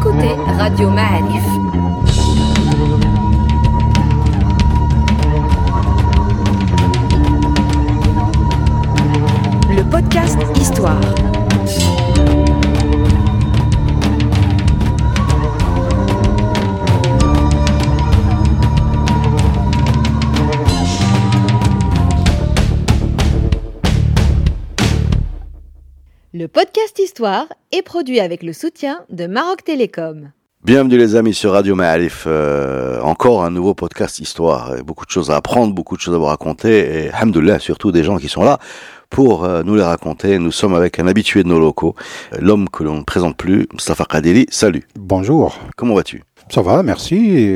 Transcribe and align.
écoutez 0.00 0.34
Radio 0.58 0.88
Ma'arif. 0.88 1.44
Le 9.68 9.82
podcast 9.90 10.38
Histoire. 10.56 11.29
Est 27.72 27.82
produit 27.82 28.20
avec 28.20 28.42
le 28.42 28.52
soutien 28.52 29.00
de 29.10 29.26
Maroc 29.26 29.64
Télécom. 29.64 30.30
Bienvenue 30.64 30.96
les 30.96 31.16
amis 31.16 31.34
sur 31.34 31.52
Radio 31.52 31.74
Ma'alif, 31.74 32.24
euh, 32.26 33.00
encore 33.02 33.44
un 33.44 33.50
nouveau 33.50 33.74
podcast 33.74 34.18
histoire, 34.20 34.74
beaucoup 34.84 35.04
de 35.04 35.10
choses 35.10 35.30
à 35.30 35.36
apprendre, 35.36 35.74
beaucoup 35.74 35.96
de 35.96 36.00
choses 36.00 36.14
à 36.14 36.18
vous 36.18 36.24
raconter, 36.24 37.04
et 37.04 37.10
alhamdoulilah, 37.10 37.58
surtout 37.58 37.92
des 37.92 38.04
gens 38.04 38.16
qui 38.16 38.28
sont 38.28 38.42
là 38.42 38.58
pour 39.10 39.44
euh, 39.44 39.62
nous 39.62 39.74
les 39.74 39.82
raconter. 39.82 40.38
Nous 40.38 40.52
sommes 40.52 40.74
avec 40.74 40.98
un 40.98 41.06
habitué 41.06 41.42
de 41.42 41.48
nos 41.48 41.58
locaux, 41.58 41.94
euh, 42.32 42.38
l'homme 42.40 42.68
que 42.68 42.84
l'on 42.84 42.96
ne 42.96 43.04
présente 43.04 43.36
plus, 43.36 43.66
Mustafa 43.72 44.04
Kadeli. 44.04 44.46
Salut. 44.50 44.86
Bonjour. 44.98 45.58
Comment 45.76 45.94
vas-tu? 45.94 46.22
Ça 46.48 46.62
va, 46.62 46.82
merci. 46.82 47.54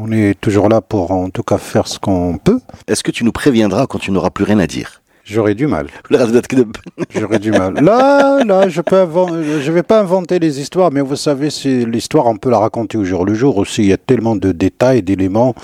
On 0.00 0.10
est 0.12 0.38
toujours 0.40 0.68
là 0.68 0.80
pour 0.80 1.12
en 1.12 1.30
tout 1.30 1.42
cas 1.42 1.58
faire 1.58 1.86
ce 1.86 1.98
qu'on 1.98 2.38
peut. 2.38 2.60
Est-ce 2.88 3.02
que 3.02 3.10
tu 3.10 3.24
nous 3.24 3.32
préviendras 3.32 3.86
quand 3.86 3.98
tu 3.98 4.10
n'auras 4.10 4.30
plus 4.30 4.44
rien 4.44 4.58
à 4.58 4.66
dire? 4.66 5.03
J'aurais 5.24 5.54
du 5.54 5.66
mal. 5.66 5.86
J'aurais 7.10 7.38
du 7.38 7.50
mal. 7.50 7.74
Là, 7.82 8.44
là, 8.44 8.68
je 8.68 8.82
peux 8.82 9.06
je 9.60 9.72
vais 9.72 9.82
pas 9.82 10.00
inventer 10.00 10.38
les 10.38 10.60
histoires, 10.60 10.92
mais 10.92 11.00
vous 11.00 11.16
savez, 11.16 11.48
c'est 11.48 11.86
l'histoire, 11.86 12.26
on 12.26 12.36
peut 12.36 12.50
la 12.50 12.58
raconter 12.58 12.98
au 12.98 13.04
jour 13.04 13.24
le 13.24 13.32
jour 13.32 13.56
aussi. 13.56 13.82
Il 13.82 13.88
y 13.88 13.92
a 13.94 13.96
tellement 13.96 14.36
de 14.36 14.52
détails, 14.52 15.02
d'éléments 15.02 15.54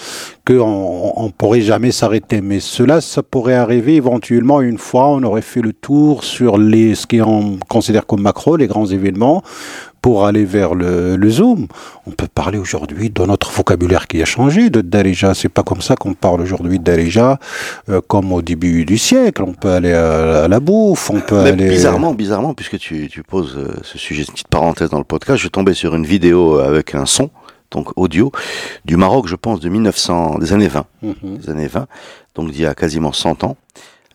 qu'on 0.47 0.61
on, 0.61 1.13
on 1.25 1.31
pourrait 1.31 1.61
jamais 1.61 1.93
s'arrêter. 1.93 2.41
Mais 2.41 2.61
cela, 2.61 3.03
ça 3.03 3.23
pourrait 3.23 3.55
arriver 3.55 3.97
éventuellement 3.97 4.63
une 4.63 4.79
fois. 4.79 5.09
On 5.09 5.23
aurait 5.25 5.43
fait 5.43 5.61
le 5.61 5.75
tour 5.75 6.25
sur 6.25 6.57
les 6.57 6.95
ce 6.95 7.07
qu'on 7.07 7.59
considère 7.69 8.07
comme 8.07 8.23
macro, 8.23 8.57
les 8.57 8.67
grands 8.67 8.87
événements, 8.87 9.43
pour 10.03 10.27
aller 10.27 10.45
vers 10.45 10.75
le, 10.75 11.17
le 11.17 11.31
zoom. 11.31 11.67
On 12.07 12.11
peut 12.11 12.27
parler 12.33 12.59
aujourd'hui 12.59 13.11
de 13.11 13.25
notre 13.25 13.51
vocabulaire 13.51 14.07
qui 14.09 14.23
a 14.23 14.25
changé, 14.25 14.71
de 14.71 14.81
Darija. 14.81 15.35
C'est 15.35 15.49
pas 15.49 15.63
comme 15.63 15.83
ça 15.83 15.95
qu'on 15.97 16.15
parle 16.15 16.41
aujourd'hui 16.41 16.79
de 16.79 16.85
Darija, 16.85 17.39
euh, 17.89 18.01
comme 18.07 18.33
au 18.33 18.43
début 18.43 18.85
du 18.85 18.99
siècle. 18.99 19.43
On 19.43 19.53
peut 19.53 19.71
aller 19.71 19.93
à, 19.93 20.45
à 20.45 20.49
la 20.49 20.61
bouffe, 20.61 21.11
on 21.11 21.21
peut 21.21 21.43
Mais 21.43 21.51
aller. 21.51 21.69
bizarrement, 21.69 22.15
bizarrement, 22.15 22.55
puisque 22.55 22.79
tu, 22.79 23.09
tu 23.09 23.23
poses 23.23 23.57
euh, 23.57 23.75
ce 23.83 23.99
sujet, 23.99 24.23
une 24.23 24.33
petite 24.33 24.49
parenthèse 24.49 24.91
dans 24.91 24.99
le 24.99 25.05
podcast, 25.05 25.37
je 25.37 25.43
suis 25.43 25.51
tombé 25.51 25.75
sur 25.75 25.95
une 25.95 26.07
vidéo 26.07 26.59
avec 26.59 26.95
un 26.95 27.07
son, 27.07 27.31
donc 27.71 27.89
audio, 27.97 28.33
du 28.85 28.97
Maroc, 28.97 29.29
je 29.29 29.37
pense, 29.37 29.61
de 29.61 29.69
1900, 29.69 30.39
des 30.39 30.53
années 30.53 30.69
20. 30.69 30.85
Mhm. 31.03 31.39
des 31.39 31.51
années 31.51 31.67
20, 31.69 31.87
donc 32.35 32.51
d'il 32.51 32.63
y 32.63 32.67
a 32.67 32.75
quasiment 32.75 33.13
100 33.13 33.45
ans, 33.45 33.57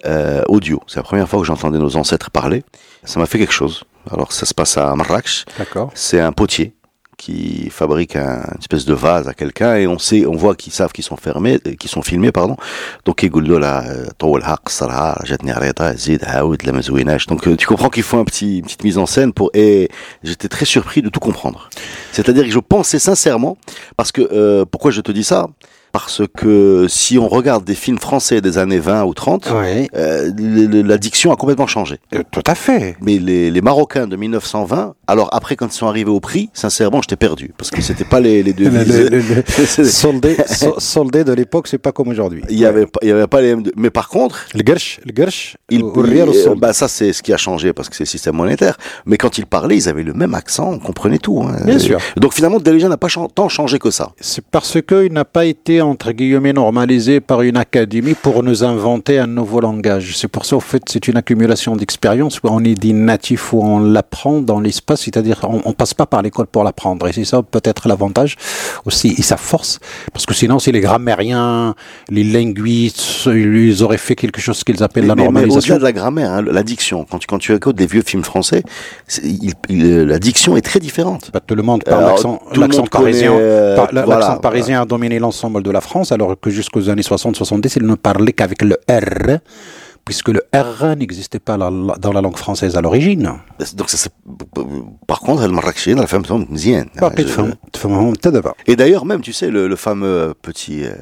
euh, 0.06 0.44
audio. 0.48 0.82
C'est 0.88 0.98
la 0.98 1.04
première 1.04 1.28
fois 1.28 1.40
que 1.40 1.46
j'entendais 1.46 1.80
nos 1.80 1.96
ancêtres 1.96 2.32
parler. 2.32 2.64
Ça 3.04 3.20
m'a 3.20 3.26
fait 3.26 3.40
quelque 3.40 3.54
chose. 3.54 3.84
Alors 4.12 4.32
ça 4.32 4.46
se 4.46 4.54
passe 4.54 4.78
à 4.78 4.96
Marrakech. 4.96 5.46
D'accord. 5.58 5.92
C'est 5.96 6.20
un 6.20 6.32
potier 6.32 6.74
qui 7.18 7.70
fabrique 7.70 8.16
une 8.16 8.60
espèce 8.60 8.86
de 8.86 8.94
vase 8.94 9.28
à 9.28 9.34
quelqu'un 9.34 9.76
et 9.76 9.88
on 9.88 9.98
sait, 9.98 10.26
on 10.26 10.36
voit 10.36 10.56
qu'ils 10.56 10.74
savent 10.74 10.92
qu'ils 10.92 11.04
sont 11.04 11.18
fermés, 11.18 11.60
euh, 11.66 11.76
qu'ils 11.76 11.90
sont 11.90 12.02
filmés, 12.02 12.32
pardon. 12.32 12.58
Donc 13.06 13.24
euh, 13.24 13.30
donc 17.28 17.48
euh, 17.48 17.56
tu 17.56 17.68
comprends 17.68 17.90
qu'ils 17.90 18.04
font 18.04 18.20
un 18.20 18.26
petit, 18.26 18.58
une 18.58 18.66
petite 18.66 18.84
mise 18.84 18.98
en 18.98 19.06
scène 19.06 19.34
pour 19.34 19.50
et 19.54 19.90
j'étais 20.24 20.48
très 20.48 20.66
surpris 20.66 21.02
de 21.02 21.10
tout 21.10 21.20
comprendre. 21.20 21.70
C'est-à-dire 22.12 22.44
que 22.44 22.52
je 22.52 22.60
pensais 22.60 23.00
sincèrement, 23.00 23.58
parce 23.98 24.12
que 24.12 24.22
euh, 24.22 24.66
pourquoi 24.66 24.92
je 24.92 25.02
te 25.02 25.12
dis 25.12 25.24
ça? 25.24 25.48
Parce 25.96 26.24
que 26.38 26.88
si 26.90 27.18
on 27.18 27.30
regarde 27.30 27.64
des 27.64 27.74
films 27.74 28.00
français 28.00 28.42
des 28.42 28.58
années 28.58 28.80
20 28.80 29.06
ou 29.06 29.14
30, 29.14 29.50
Oui, 29.56 29.88
euh, 29.96 30.30
le- 30.38 30.66
le- 30.66 30.82
la 30.82 30.98
diction 30.98 31.32
a 31.32 31.38
complètement 31.38 31.68
changé. 31.68 32.00
euh, 32.14 32.22
tout 32.32 32.44
à 32.46 32.54
fait. 32.54 32.98
Mais 33.02 33.18
les, 33.18 33.50
les 33.50 33.62
Marocains 33.62 34.06
de 34.06 34.18
1920, 34.18 34.94
alors 35.08 35.30
après 35.32 35.56
quand 35.56 35.68
ils 35.68 35.78
sont 35.78 35.88
arrivés 35.88 36.10
au 36.12 36.20
prix, 36.20 36.50
sincèrement, 36.54 37.02
j'étais 37.02 37.16
perdu 37.16 37.54
parce 37.58 37.72
que 37.72 37.82
c'était 37.82 38.04
pas 38.04 38.20
les, 38.20 38.44
les 38.44 38.52
Le, 38.52 38.70
le- 38.70 39.08
le- 39.20 39.44
C'est- 39.48 39.86
soldé, 39.86 40.36
so- 40.48 40.76
soldé 40.80 41.24
de 41.24 41.32
l'époque, 41.32 41.68
c'est 41.70 41.78
pas 41.78 41.94
comme 41.94 42.10
aujourd'hui. 42.10 42.44
Il 42.50 42.60
y 42.60 42.66
avait 42.66 42.88
pas, 42.88 43.00
il 43.02 43.08
y 43.08 43.12
avait 43.12 43.28
pas 43.28 43.40
les 43.42 43.56
M2. 43.56 43.72
Mais 43.78 43.90
par 43.90 44.10
contre, 44.10 44.48
Le 44.54 44.64
gersh, 44.68 45.00
le 45.06 45.14
gersh, 45.16 45.56
il, 45.70 45.82
au 45.82 46.06
il- 46.06 46.34
sol. 46.44 46.60
bah 46.60 46.74
ça 46.74 46.90
c'est 46.90 47.14
ce 47.14 47.24
qui 47.24 47.32
a 47.32 47.38
changé 47.38 47.72
parce 47.72 47.88
que 47.88 47.96
c'est 47.96 48.04
le 48.04 48.10
système 48.10 48.36
monétaire. 48.36 48.76
Mais 49.06 49.16
quand 49.16 49.38
ils 49.38 49.46
parlaient, 49.46 49.78
ils 49.78 49.88
avaient 49.88 50.04
le 50.04 50.14
même 50.14 50.34
accent, 50.36 50.72
on 50.74 50.80
comprenait 50.80 51.20
tout. 51.20 51.42
hein. 51.42 51.56
Bien 51.66 51.80
sûr. 51.80 52.00
Donc 52.18 52.34
finalement, 52.34 52.60
Deléja 52.60 52.90
n'a 52.90 52.98
pas 52.98 53.08
tant 53.34 53.48
changé 53.48 53.80
que 53.80 53.92
ça. 53.92 54.12
C'est 54.20 54.44
parce 54.44 54.78
qu'il 54.82 55.14
n'a 55.14 55.24
pas 55.24 55.46
été, 55.46 55.80
entre 55.86 56.12
guillemets, 56.12 56.54
normalisé 56.54 57.20
par 57.20 57.42
une 57.42 57.58
académie 57.58 58.14
pour 58.14 58.44
nous 58.44 58.64
inventer 58.64 59.20
un 59.20 59.28
nouveau 59.28 59.60
langage. 59.62 60.18
C'est 60.18 60.28
pour 60.28 60.46
ça, 60.46 60.56
au 60.56 60.60
fait, 60.60 60.84
c'est 60.88 61.08
une 61.08 61.18
accumulation 61.18 61.76
d'expérience. 61.76 62.40
On 62.44 62.64
est 62.64 62.74
des 62.76 62.94
natifs 62.94 63.54
où 63.54 63.62
on 63.62 63.80
l'apprend 63.80 64.42
dans 64.42 64.60
l'espace, 64.60 65.02
c'est-à-dire 65.02 65.40
on, 65.44 65.62
on 65.66 65.74
passe 65.74 65.94
pas 65.94 66.06
par 66.06 66.22
l'école 66.22 66.48
pour 66.48 66.64
l'apprendre. 66.64 67.08
Et 67.08 67.14
c'est 67.14 67.26
ça 67.26 67.42
peut-être 67.44 67.88
l'avantage 67.88 68.36
aussi 68.86 69.16
et 69.18 69.22
sa 69.22 69.38
force. 69.38 69.80
Parce 70.14 70.26
que 70.26 70.34
sinon, 70.34 70.60
si 70.60 70.72
les 70.72 70.82
grammairiens, 70.82 71.76
les 72.10 72.24
linguistes, 72.24 73.26
ils 73.28 73.84
auraient 73.84 73.98
fait 73.98 74.16
quelque 74.16 74.42
chose 74.42 74.64
qu'ils 74.64 74.82
appellent 74.84 75.08
la 75.08 75.16
Mais- 75.16 75.24
mais- 75.24 75.28
mais 75.30 75.34
normalisation. 75.42 75.76
au-delà 75.76 75.80
de 75.80 75.84
la 75.84 75.92
grammaire, 76.00 76.32
hein, 76.32 76.42
la 76.42 76.64
diction, 76.64 77.06
quand 77.10 77.20
tu, 77.20 77.28
quand 77.28 77.38
tu 77.40 77.54
écoutes 77.54 77.76
des 77.76 77.88
vieux 77.88 78.04
films 78.06 78.24
français, 78.24 78.64
il- 79.24 79.54
il- 79.70 80.02
la 80.04 80.20
diction 80.20 80.58
est 80.58 80.62
très 80.62 80.80
différente. 80.80 81.30
Bah, 81.34 81.40
tout 81.46 81.56
le 81.56 81.64
monde 81.64 81.84
parle 81.84 82.06
l'accent 82.56 82.84
parisien. 82.90 83.34
euh, 83.34 83.76
voilà, 83.76 84.06
l'accent 84.06 84.38
parisien 84.38 84.82
a 84.82 84.86
dominé 84.86 85.20
l'ensemble 85.20 85.62
de 85.64 85.72
la 85.76 85.82
France, 85.82 86.12
alors 86.12 86.40
que 86.40 86.50
jusqu'aux 86.50 86.90
années 86.90 87.02
60-70, 87.02 87.74
ils 87.76 87.86
ne 87.86 87.96
parlaient 87.96 88.34
qu'avec 88.34 88.62
le 88.62 88.78
R, 88.90 89.40
puisque 90.06 90.30
le 90.30 90.42
R 90.54 90.96
n'existait 90.96 91.40
pas 91.40 91.58
dans 91.58 92.14
la 92.14 92.22
langue 92.22 92.38
française 92.38 92.78
à 92.78 92.82
l'origine. 92.82 93.34
Donc, 93.76 93.90
ça, 93.90 94.10
par 95.08 95.20
contre, 95.20 95.42
le 95.44 95.54
Marrakechine, 95.54 96.00
la 96.00 96.08
femme 96.08 96.24
tombe 96.24 96.46
mzienne. 96.50 96.88
Et 98.68 98.76
d'ailleurs, 98.76 99.06
même, 99.06 99.22
tu 99.22 99.34
sais, 99.34 99.50
le, 99.50 99.76
fameux 99.76 100.08
euh, 100.08 100.34
petit. 100.42 100.86
Euh, 100.86 100.94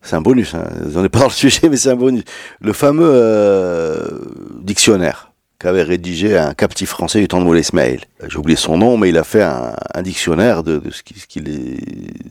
c'est 0.00 0.16
un 0.16 0.20
bonus, 0.20 0.54
hein. 0.54 0.64
on 0.94 1.02
n'est 1.02 1.08
pas 1.08 1.20
dans 1.20 1.26
le 1.26 1.30
sujet, 1.30 1.68
mais 1.70 1.76
c'est 1.76 1.90
un 1.90 1.96
bonus. 1.96 2.24
Le 2.60 2.72
fameux 2.72 3.10
euh, 3.10 4.06
dictionnaire 4.62 5.33
qu'avait 5.64 5.82
rédigé 5.82 6.36
un 6.36 6.52
captif 6.52 6.90
français 6.90 7.20
du 7.20 7.26
temps 7.28 7.40
de 7.40 7.44
Moulay 7.46 7.60
Ismail. 7.62 8.00
Euh, 8.22 8.26
J'ai 8.28 8.36
oublié 8.36 8.54
son 8.54 8.76
nom, 8.76 8.98
mais 8.98 9.08
il 9.08 9.16
a 9.16 9.24
fait 9.24 9.42
un, 9.42 9.74
un 9.94 10.02
dictionnaire 10.02 10.62
de, 10.62 10.76
de 10.78 10.90
ce 10.90 11.02
qui- 11.02 11.14
ce 11.18 11.26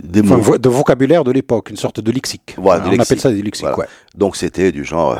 des 0.03 0.21
Enfin, 0.21 0.37
mots. 0.37 0.57
de 0.59 0.69
vocabulaire 0.69 1.23
de 1.23 1.31
l'époque, 1.31 1.71
une 1.71 1.77
sorte 1.77 1.99
de 1.99 2.11
lexique. 2.11 2.53
Voilà, 2.59 2.81
de 2.81 2.87
On 2.89 2.91
lexique. 2.91 3.07
appelle 3.07 3.19
ça 3.21 3.31
des 3.31 3.41
lexiques, 3.41 3.63
Voilà. 3.65 3.79
ouais. 3.79 3.87
Donc 4.15 4.35
c'était 4.35 4.71
du 4.71 4.85
genre, 4.85 5.13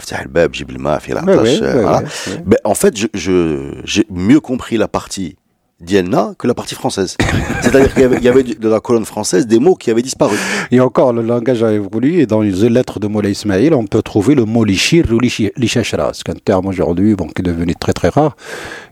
euh, 1.63 1.81
voilà. 1.81 1.97
ouais, 1.97 2.03
ouais. 2.03 2.44
Ben, 2.46 2.57
en 2.63 2.75
fait, 2.75 2.96
je, 2.96 3.07
je- 3.16 3.81
j'ai 3.84 4.06
mieux 4.12 4.40
compris 4.40 4.78
la 4.78 4.88
partie 4.88 5.35
Dienna 5.82 6.34
que 6.38 6.48
la 6.48 6.54
partie 6.54 6.76
française. 6.76 7.18
C'est-à-dire 7.62 7.94
qu'il 7.94 8.02
y 8.04 8.06
avait, 8.06 8.18
il 8.18 8.24
y 8.24 8.28
avait 8.30 8.44
de 8.44 8.70
la 8.70 8.80
colonne 8.80 9.06
française 9.06 9.48
des 9.48 9.60
mots 9.60 9.76
qui 9.76 9.92
avaient 9.92 10.02
disparu. 10.02 10.38
Et 10.72 10.80
encore, 10.80 11.12
le 11.14 11.22
langage 11.22 11.62
a 11.64 11.72
évolué 11.74 12.22
et 12.22 12.26
dans 12.26 12.42
les 12.42 12.52
lettres 12.70 13.00
de 13.00 13.08
Moulay 13.08 13.32
Ismail, 13.32 13.74
on 13.74 13.86
peut 13.86 14.02
trouver 14.02 14.36
le 14.36 14.46
mot 14.46 14.64
lichir 14.64 15.06
ou 15.12 15.20
lichachra. 15.20 16.12
C'est 16.14 16.30
un 16.30 16.36
terme 16.36 16.68
aujourd'hui 16.68 17.16
bon, 17.16 17.28
qui 17.28 17.42
est 17.42 17.44
devenu 17.44 17.76
très 17.76 17.94
très 17.94 18.10
rare. 18.10 18.36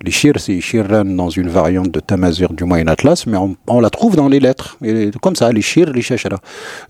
Lichir, 0.03 0.33
c'est 0.37 0.59
shirran 0.59 1.05
dans 1.05 1.29
une 1.29 1.47
variante 1.49 1.91
de 1.91 1.99
Tamazir 1.99 2.51
du 2.53 2.63
Moyen 2.65 2.87
Atlas, 2.87 3.25
mais 3.27 3.37
on, 3.37 3.55
on 3.67 3.79
la 3.79 3.89
trouve 3.89 4.15
dans 4.15 4.27
les 4.27 4.39
lettres. 4.39 4.77
Et 4.83 5.11
comme 5.21 5.35
ça, 5.35 5.51
lichir, 5.51 5.89
lichachra. 5.91 6.39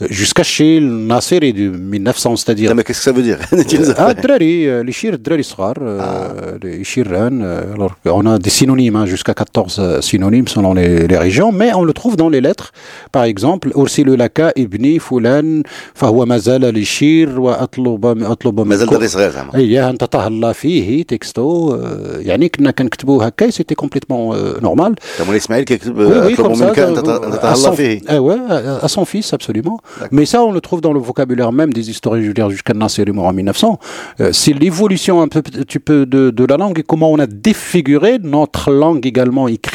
Euh, 0.02 0.08
Jusqu'à 0.09 0.44
chez 0.44 0.79
Nasser 0.79 1.40
de 1.40 1.69
1900, 1.69 2.35
c'est-à-dire 2.38 2.73
mais 2.76 2.84
qu'est-ce 2.84 2.99
que 2.99 3.03
ça 3.03 3.11
veut 3.11 3.23
dire? 3.23 3.37
Ah, 3.97 4.14
Drari, 4.14 4.67
euh, 4.67 4.84
les 4.84 4.91
shir, 4.91 5.17
Drari 5.20 5.44
Srar, 5.44 5.73
euh, 5.82 6.58
shirran. 6.84 7.41
euh, 7.41 7.73
alors, 7.73 7.96
on 8.05 8.26
a 8.26 8.37
des 8.40 8.49
synonymes, 8.49 8.96
hein, 8.96 9.05
jusqu'à 9.05 9.34
14 9.34 9.80
euh, 9.80 10.00
synonymes 10.00 10.48
selon 10.48 10.72
les, 10.74 11.06
les 11.06 11.18
régions, 11.27 11.50
mais 11.53 11.71
on 11.74 11.84
le 11.84 11.92
trouve 11.92 12.16
dans 12.16 12.28
les 12.28 12.41
lettres. 12.41 12.68
Par 13.12 13.24
exemple, 13.24 13.66
Ursilu 13.77 14.16
laka 14.16 14.53
ibni 14.56 14.98
fulan, 14.98 15.62
فهو 15.94 16.24
ما 16.27 16.38
زال 16.38 16.60
لشير 16.74 17.41
وأطلب 17.41 18.22
أطلب 18.22 18.60
مازال 18.60 18.86
منكم- 18.86 18.97
دري 18.97 19.09
صغير 19.09 19.30
زعما 19.30 19.54
اييه 19.54 19.91
انت 19.91 20.04
تهلا 20.04 20.53
فيه 20.53 21.03
تكستو 21.03 21.74
آه، 21.74 22.18
يعني 22.18 22.48
كنا 22.48 22.71
كنكتبوا 22.71 23.24
هكا 23.28 23.50
سيتي 23.50 23.74
كومبليتمون 23.74 24.36
نورمال 24.62 24.94
T'as 25.18 25.22
مولاي 25.22 25.36
اسماعيل 25.36 25.65
كيكتب 25.65 25.97
Oui, 25.97 26.00
oui, 26.00 26.41
اطلب 26.41 26.47
comme 26.47 26.59
ça, 26.59 26.62
منك 26.62 26.78
انت 26.78 26.98
euh, 26.98 27.09
انت 27.24 27.34
à 27.34 27.38
تهلا 27.38 27.54
son- 27.54 27.71
فيه 27.74 28.00
eh 28.10 28.18
ouais, 28.18 28.38
à, 28.48 28.84
à 28.84 28.88
son 28.88 29.04
fils, 29.04 29.33
absolument. 29.34 29.78
Mais 30.16 30.27
ça, 30.33 30.38
on 30.48 30.53
le 30.53 30.60
trouve 30.60 30.80
dans 30.80 30.92
le 30.92 31.00
vocabulaire 31.00 31.53
même 31.60 31.72
des 31.78 31.86
historiens, 31.92 32.22
je 32.22 32.28
veux 32.28 32.34
dire, 32.41 32.50
jusqu'à 32.50 32.74
Nasser 32.74 33.03
et 33.06 33.12
mort 33.12 33.27
en 33.27 33.33
1900. 33.33 33.78
Euh, 34.21 34.30
c'est 34.33 34.53
l'évolution 34.62 35.15
un 35.22 35.28
peu, 35.28 35.42
tu 35.72 35.78
peux, 35.80 36.03
de, 36.15 36.30
de 36.30 36.44
la 36.53 36.56
langue 36.62 36.78
et 36.78 36.83
comment 36.91 37.10
on 37.16 37.18
a 37.18 37.27
défiguré 37.27 38.12
notre 38.36 38.71
langue 38.83 39.04
également 39.12 39.47
écrite, 39.48 39.69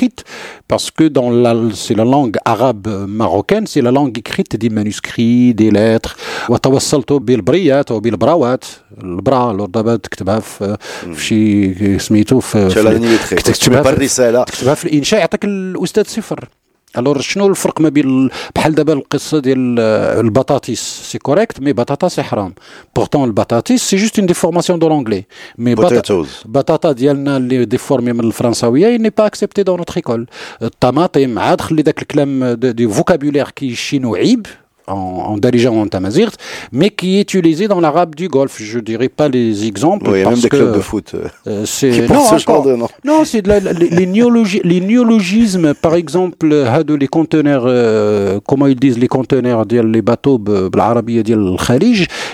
parce 0.73 0.89
que 0.97 1.05
dans 1.17 1.29
la, 1.43 1.53
c'est 1.73 1.95
la 2.01 2.05
langue 2.15 2.37
arabe 2.45 2.87
euh, 2.87 3.05
marocaine, 3.21 3.65
c'est 3.67 3.81
la 3.87 3.91
langue 3.91 4.17
écrite 4.17 4.55
des 4.55 4.69
manuscrits, 4.69 5.53
des 5.53 5.71
lettres. 5.71 6.15
وتوصلت 6.49 7.13
بالبريات 7.13 7.91
وبالبراوات 7.91 8.65
البرا 9.03 9.53
لو 9.53 9.65
دابا 9.65 9.95
تكتبها 9.95 10.39
في 10.39 10.77
في 11.13 11.23
شي 11.25 11.99
سميتو 11.99 12.39
في 12.39 12.69
Tu 12.69 12.73
as 12.73 12.75
la 12.83 12.91
ligne 12.93 13.17
lettrée. 13.17 13.35
كتكتبها 13.35 13.81
Tu 13.81 13.83
mets 13.83 13.87
pas 13.87 13.89
في- 13.89 13.95
de 13.95 13.97
الرسالة 13.97 14.43
تكتبها 14.43 14.73
في 14.73 14.85
الانشاء 14.85 15.19
يعطيك 15.19 15.45
الاستاذ 15.45 16.03
صفر 16.07 16.49
الور 16.97 17.21
شنو 17.21 17.47
الفرق 17.47 17.81
ما 17.81 17.89
بين 17.89 18.29
بحال 18.55 18.75
دابا 18.75 18.93
القصه 18.93 19.39
ديال 19.39 19.79
البطاطس 20.19 21.09
سي 21.11 21.17
كوريكت 21.17 21.59
مي 21.59 21.73
بطاطا 21.73 22.07
سي 22.07 22.23
حرام 22.23 22.53
بورتون 22.95 23.23
البطاطس 23.23 23.89
سي 23.89 23.95
جوست 23.97 24.19
اون 24.19 24.27
ديفورماسيون 24.27 24.79
دو 24.79 24.87
لونجلي 24.89 25.25
مي 25.57 25.75
بطاطا 26.45 26.91
ديالنا 26.91 27.37
اللي 27.37 27.65
ديفورمي 27.65 28.13
من 28.13 28.19
الفرنساويه 28.19 28.97
ني 28.97 29.09
با 29.09 29.25
اكسبتي 29.25 29.63
دون 29.63 29.77
نوتر 29.77 29.93
ايكول 29.97 30.27
الطماطم 30.61 31.39
عاد 31.39 31.61
خلي 31.61 31.81
داك 31.81 32.01
الكلام 32.01 32.53
دي 32.53 32.87
فوكابولير 32.87 33.49
كيشينو 33.49 34.15
عيب 34.15 34.47
en, 34.86 35.36
en 35.36 35.66
en 35.66 35.88
tamazirt, 35.88 36.36
mais 36.72 36.90
qui 36.90 37.18
est 37.18 37.34
utilisé 37.34 37.68
dans 37.68 37.80
l'arabe 37.80 38.14
du 38.14 38.28
Golfe. 38.28 38.56
Je 38.60 38.78
dirais 38.78 39.08
pas 39.08 39.28
les 39.28 39.66
exemples. 39.66 40.10
Oui, 40.10 40.18
il 40.18 40.22
y 40.22 40.24
a 40.24 40.30
même 40.30 40.38
des 40.38 40.48
clubs 40.48 40.74
de 40.74 40.80
foot. 40.80 41.12
Euh, 41.14 41.28
euh 41.46 41.62
c'est 41.66 42.08
non, 42.08 42.76
non. 42.76 42.88
non 43.04 43.24
c'est 43.24 43.42
de 43.42 43.48
la, 43.48 43.60
les, 43.60 43.88
les, 43.88 44.06
les, 44.64 44.80
néologismes, 44.80 45.74
par 45.74 45.94
exemple, 45.94 46.46
les 46.98 47.08
conteneurs, 47.08 47.64
euh, 47.66 48.40
comment 48.46 48.66
ils 48.66 48.78
disent 48.78 48.98
les 48.98 49.08
conteneurs, 49.08 49.64
les 49.64 50.02
bateaux, 50.02 50.40
l'arabie 50.74 51.22
le 51.22 51.56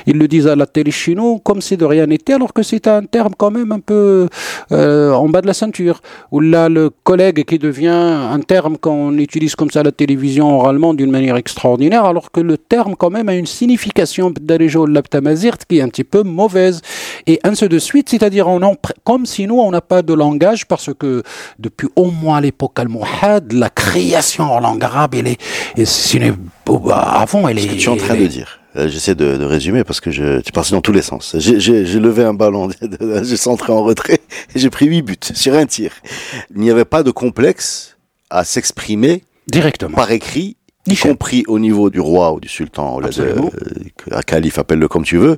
ils 0.07 0.19
le 0.19 0.29
disent 0.29 0.47
à 0.47 0.57
la 0.57 0.67
télé 0.67 0.91
chino 0.91 1.39
comme 1.39 1.61
si 1.61 1.77
de 1.77 1.85
rien 1.85 2.07
n'était, 2.07 2.35
alors 2.35 2.53
que 2.53 2.63
c'est 2.63 2.87
un 2.87 3.05
terme 3.05 3.33
quand 3.37 3.51
même 3.51 3.73
un 3.73 3.81
peu 3.81 4.29
euh, 4.73 5.13
en 5.13 5.29
bas 5.29 5.41
de 5.41 5.47
la 5.47 5.55
ceinture. 5.55 6.01
Ou 6.31 6.41
là, 6.41 6.69
le 6.69 6.91
collègue 7.03 7.45
qui 7.45 7.59
devient 7.59 7.89
un 7.89 8.41
terme 8.41 8.77
qu'on 8.79 9.17
utilise 9.19 9.55
comme 9.55 9.71
ça 9.71 9.81
à 9.81 9.83
la 9.83 9.93
télévision 9.93 10.59
oralement 10.59 10.95
d'une 10.95 11.11
manière 11.11 11.37
extraordinaire, 11.37 12.05
alors 12.05 12.31
que 12.31 12.41
le 12.43 12.59
terme 12.59 12.97
quand 12.97 13.11
même 13.11 13.29
a 13.29 13.35
une 13.35 13.47
signification 13.47 14.33
qui 14.33 15.79
est 15.79 15.83
un 15.83 15.89
petit 15.89 16.05
peu 16.05 16.23
mauvaise 16.23 16.81
et 17.27 17.41
ainsi 17.45 17.69
de 17.69 17.79
suite, 17.79 18.09
c'est-à-dire 18.09 18.49
on 18.49 18.77
comme 19.05 19.27
si 19.27 19.47
nous 19.47 19.59
on 19.59 19.71
n'a 19.71 19.81
pas 19.81 20.03
de 20.03 20.13
langage 20.15 20.67
parce 20.67 20.91
que 20.95 21.23
depuis 21.59 21.89
au 21.97 22.11
moins 22.11 22.41
l'époque 22.41 22.79
al-Muhad, 22.79 23.53
la 23.53 23.71
création 23.71 24.45
en 24.45 24.61
langue 24.61 24.83
arabe, 24.83 25.15
elle 25.15 25.29
est, 25.29 25.41
et 25.77 25.85
avant 26.93 27.49
elle 27.49 27.59
est. 27.59 27.63
Ce 27.63 27.67
que 27.67 27.75
tu 27.75 27.89
es 27.89 27.89
en 27.89 27.97
train 27.97 28.17
de 28.17 28.27
dire. 28.27 28.59
Euh, 28.77 28.89
j'essaie 28.89 29.15
de, 29.15 29.37
de, 29.37 29.45
résumer 29.45 29.85
parce 29.85 30.01
que 30.01 30.11
je, 30.11 30.41
tu 30.41 30.51
parti 30.51 30.73
dans 30.73 30.81
tous 30.81 30.93
les 30.93 31.03
sens. 31.03 31.37
J'ai 31.39 32.01
levé 32.01 32.25
un 32.25 32.33
ballon, 32.33 32.71
j'ai 33.23 33.37
centré 33.37 33.71
en 33.71 33.83
retrait 33.83 34.21
et 34.55 34.59
j'ai 34.59 34.71
pris 34.71 34.87
huit 34.87 35.03
buts 35.03 35.17
sur 35.35 35.55
un 35.55 35.67
tir. 35.67 35.93
Il 36.55 36.63
n'y 36.63 36.71
avait 36.71 36.87
pas 36.87 37.03
de 37.03 37.11
complexe 37.11 37.99
à 38.31 38.45
s'exprimer 38.45 39.25
directement 39.47 39.95
par 39.95 40.11
écrit 40.11 40.57
y 40.88 40.96
compris 40.96 41.44
au 41.48 41.60
niveau 41.60 41.90
du 41.90 42.00
roi 42.00 42.32
ou 42.34 42.40
du 42.40 42.48
sultan, 42.48 42.98
ou 42.98 43.00
le, 43.02 43.10
euh, 43.20 44.22
calife, 44.26 44.58
appelle-le 44.58 44.88
comme 44.88 45.04
tu 45.04 45.18
veux, 45.18 45.38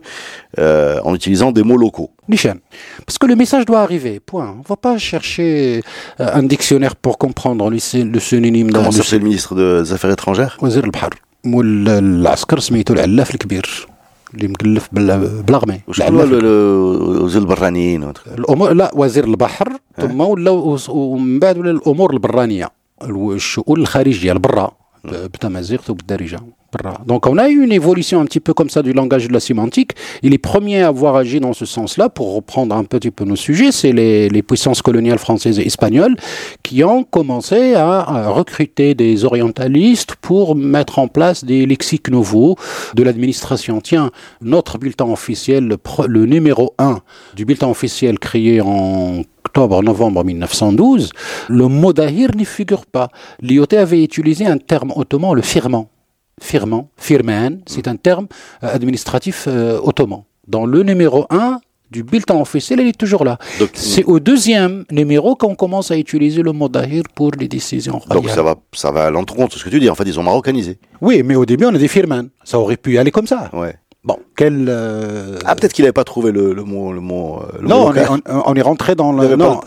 euh, 0.59 0.99
en 1.03 1.15
utilisant 1.15 1.51
des 1.51 1.63
mots 1.63 1.77
locaux. 1.77 2.11
Nishan. 2.27 2.57
Parce 3.05 3.17
que 3.17 3.25
le 3.25 3.35
message 3.35 3.65
doit 3.65 3.81
arriver, 3.81 4.19
point. 4.19 4.51
On 4.55 4.59
ne 4.59 4.67
va 4.67 4.75
pas 4.75 4.97
chercher 4.97 5.81
euh, 6.19 6.39
un 6.39 6.43
dictionnaire 6.43 6.95
pour 6.95 7.17
comprendre 7.17 7.69
le, 7.69 8.03
le 8.03 8.19
synonyme. 8.19 8.71
Comment 8.71 8.91
c'est 8.91 9.17
le 9.17 9.23
ministre 9.23 9.55
des 9.55 9.91
Affaires 9.93 10.11
étrangères 10.11 10.57
وزير 10.61 10.83
البحر 10.83 11.09
والعسكر 11.45 12.59
سميتو 12.59 12.93
العلاف 12.93 13.33
الكبير 13.35 13.87
اللي 14.33 14.47
مكلف 14.47 14.89
بالاغمي 14.91 15.81
وزير 15.87 17.41
البرانيين 17.41 18.11
الامور 18.37 18.73
لا 18.73 18.91
وزير 18.95 19.23
البحر 19.23 19.69
ثم 19.97 20.21
ولا 20.21 20.51
ومن 20.89 21.39
بعد 21.39 21.57
ولا 21.57 21.71
الامور 21.71 22.13
البرانيه 22.13 22.69
الشؤون 23.03 23.79
الخارجيه 23.81 24.31
البرا 24.31 24.71
بتمازيغته 25.04 25.94
بالدارجه 25.94 26.40
donc 27.06 27.26
on 27.26 27.38
a 27.38 27.48
eu 27.48 27.62
une 27.62 27.72
évolution 27.72 28.20
un 28.20 28.24
petit 28.24 28.40
peu 28.40 28.54
comme 28.54 28.70
ça 28.70 28.82
du 28.82 28.92
langage 28.92 29.28
de 29.28 29.32
la 29.32 29.40
sémantique. 29.40 29.92
Et 30.22 30.28
les 30.28 30.38
premiers 30.38 30.82
à 30.82 30.88
avoir 30.88 31.16
agi 31.16 31.40
dans 31.40 31.52
ce 31.52 31.66
sens-là, 31.66 32.08
pour 32.08 32.34
reprendre 32.34 32.74
un 32.74 32.84
petit 32.84 33.10
peu 33.10 33.24
nos 33.24 33.36
sujets, 33.36 33.72
c'est 33.72 33.92
les, 33.92 34.42
puissances 34.42 34.82
coloniales 34.82 35.18
françaises 35.18 35.58
et 35.58 35.66
espagnoles 35.66 36.16
qui 36.62 36.84
ont 36.84 37.02
commencé 37.02 37.74
à, 37.74 38.28
recruter 38.28 38.94
des 38.94 39.24
orientalistes 39.24 40.16
pour 40.16 40.54
mettre 40.54 40.98
en 40.98 41.08
place 41.08 41.44
des 41.44 41.66
lexiques 41.66 42.10
nouveaux 42.10 42.56
de 42.94 43.02
l'administration. 43.02 43.80
Tiens, 43.80 44.10
notre 44.42 44.78
bulletin 44.78 45.06
officiel, 45.06 45.66
le, 45.66 45.78
le 46.06 46.26
numéro 46.26 46.74
1 46.78 47.00
du 47.34 47.44
bulletin 47.44 47.68
officiel 47.68 48.18
créé 48.18 48.60
en 48.60 49.22
octobre-novembre 49.46 50.24
1912, 50.24 51.10
le 51.48 51.68
mot 51.68 51.92
d'ahir 51.92 52.30
n'y 52.34 52.44
figure 52.44 52.86
pas. 52.86 53.08
L'IOT 53.40 53.66
avait 53.72 54.02
utilisé 54.02 54.46
un 54.46 54.58
terme 54.58 54.92
ottoman, 54.96 55.34
le 55.34 55.42
firman. 55.42 55.86
Firman, 56.40 56.86
firman, 56.96 57.60
c'est 57.66 57.88
un 57.88 57.96
terme 57.96 58.26
euh, 58.62 58.74
administratif 58.74 59.46
euh, 59.48 59.78
ottoman. 59.82 60.22
Dans 60.46 60.66
le 60.66 60.82
numéro 60.82 61.26
1 61.30 61.60
du 61.90 62.02
bulletin 62.02 62.34
officiel, 62.40 62.80
il 62.80 62.88
est 62.88 62.98
toujours 62.98 63.24
là. 63.24 63.38
C'est 63.72 64.04
au 64.04 64.18
deuxième 64.18 64.84
numéro 64.90 65.36
qu'on 65.36 65.54
commence 65.54 65.92
à 65.92 65.96
utiliser 65.96 66.42
le 66.42 66.52
mot 66.52 66.68
d'ahir 66.68 67.04
pour 67.14 67.30
les 67.38 67.46
décisions 67.46 68.00
Donc 68.10 68.28
ça 68.28 68.42
va, 68.42 68.56
ça 68.72 68.90
va 68.90 69.06
à 69.06 69.10
l'encontre 69.10 69.54
de 69.54 69.58
ce 69.60 69.64
que 69.64 69.70
tu 69.70 69.78
dis. 69.78 69.88
En 69.88 69.94
fait, 69.94 70.04
ils 70.04 70.18
ont 70.18 70.24
marocanisé. 70.24 70.78
Oui, 71.00 71.22
mais 71.22 71.36
au 71.36 71.46
début, 71.46 71.66
on 71.66 71.74
a 71.74 71.78
dit 71.78 71.86
firman. 71.88 72.30
Ça 72.42 72.58
aurait 72.58 72.76
pu 72.76 72.98
aller 72.98 73.12
comme 73.12 73.28
ça. 73.28 73.48
Ouais. 73.52 73.76
Bon, 74.04 74.18
quel. 74.36 74.66
Euh, 74.68 75.38
ah, 75.46 75.54
peut-être 75.54 75.72
qu'il 75.72 75.84
n'avait 75.84 75.94
pas 75.94 76.04
trouvé 76.04 76.30
le, 76.30 76.52
le 76.52 76.62
mot. 76.62 76.92
Le 76.92 77.00
mot 77.00 77.40
euh, 77.40 77.58
le 77.62 77.68
non, 77.68 77.86
on 77.86 77.94
est, 77.94 78.06
on, 78.06 78.20
on 78.26 78.54
est, 78.54 78.60
rentré 78.60 78.94
dans 78.94 79.12
le. 79.12 79.24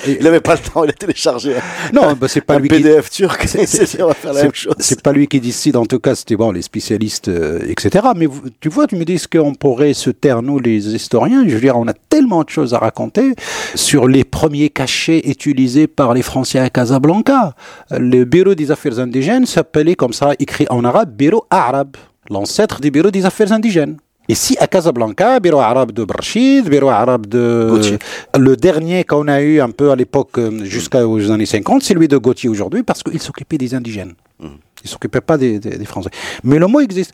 Il 0.08 0.24
n'avait 0.24 0.42
pas, 0.42 0.54
le 0.54 0.60
temps, 0.60 0.84
il 0.84 0.92
a 0.92 0.94
téléchargé. 0.94 1.56
Non, 1.92 2.14
bah, 2.14 2.28
c'est 2.28 2.42
pas 2.42 2.56
un 2.56 2.60
lui. 2.60 2.68
PDF 2.68 3.10
qui... 3.10 3.24
turc, 3.24 3.48
c'est, 3.48 4.00
on 4.02 4.08
va 4.08 4.14
faire 4.14 4.34
la 4.34 4.44
même 4.44 4.54
chose. 4.54 4.76
C'est 4.78 5.02
pas 5.02 5.12
lui 5.12 5.28
qui 5.28 5.40
décide, 5.40 5.76
en 5.76 5.88
tout 5.88 6.00
cas, 6.00 6.14
c'était 6.14 6.36
bon, 6.36 6.52
les 6.52 6.62
spécialistes, 6.62 7.30
euh, 7.30 7.62
etc. 7.68 8.10
Mais 8.16 8.28
tu 8.60 8.70
vois, 8.70 8.86
tu 8.86 8.96
me 8.96 9.06
dis 9.06 9.18
ce 9.18 9.28
qu'on 9.28 9.56
pourrait 9.56 9.96
se 9.96 10.12
taire, 10.12 10.44
nous, 10.44 10.60
les 10.60 10.94
historiens. 10.94 11.44
Je 11.48 11.56
veux 11.56 11.62
dire, 11.62 11.76
on 11.76 11.88
a 11.88 11.94
tellement 11.94 12.44
de 12.44 12.50
choses 12.50 12.76
à 12.76 12.78
raconter 12.78 13.34
sur 13.74 14.08
les 14.08 14.24
premiers 14.24 14.70
cachets 14.70 15.28
utilisés 15.28 15.88
par 15.88 16.14
les 16.14 16.22
Français 16.22 16.60
à 16.60 16.70
Casablanca. 16.70 17.56
Le 17.90 18.24
bureau 18.24 18.54
des 18.54 18.70
affaires 18.70 19.00
indigènes 19.00 19.48
s'appelait 19.48 19.96
comme 19.96 20.14
ça, 20.14 20.34
écrit 20.38 20.68
en 20.70 20.86
arabe, 20.86 21.10
bureau 21.16 21.48
arabe, 21.50 21.98
l'ancêtre 22.30 22.82
du 22.82 22.92
bureau 22.92 23.10
des 23.10 23.26
affaires 23.26 23.52
indigènes. 23.52 23.98
Ici, 24.30 24.58
à 24.60 24.68
Casablanca, 24.68 25.40
bureau 25.40 25.60
arabe 25.60 25.94
de 25.94 26.04
Brachid, 26.04 26.70
bureau 26.70 26.90
arabe 26.90 27.28
de... 27.28 27.68
Gauthier. 27.70 27.98
Le 28.38 28.58
dernier 28.58 29.06
qu'on 29.06 29.30
a 29.30 29.42
eu 29.42 29.62
un 29.62 29.70
peu 29.70 29.90
à 29.90 29.96
l'époque, 29.96 30.38
euh, 30.38 30.66
jusqu'aux 30.66 31.32
années 31.32 31.46
50, 31.46 31.82
c'est 31.82 31.94
lui 31.94 32.10
de 32.10 32.18
Gauthier 32.18 32.50
aujourd'hui, 32.50 32.84
parce 32.84 33.04
qu'il 33.04 33.22
s'occupait 33.22 33.58
des 33.58 33.74
indigènes. 33.74 34.16
Mmh. 34.40 34.48
Il 34.48 34.84
ne 34.84 34.90
s'occupait 34.90 35.22
pas 35.22 35.38
des, 35.38 35.60
des, 35.60 35.78
des, 35.78 35.86
Français. 35.86 36.10
Mais 36.44 36.60
le 36.60 36.68
mot 36.68 36.82
existe 36.82 37.14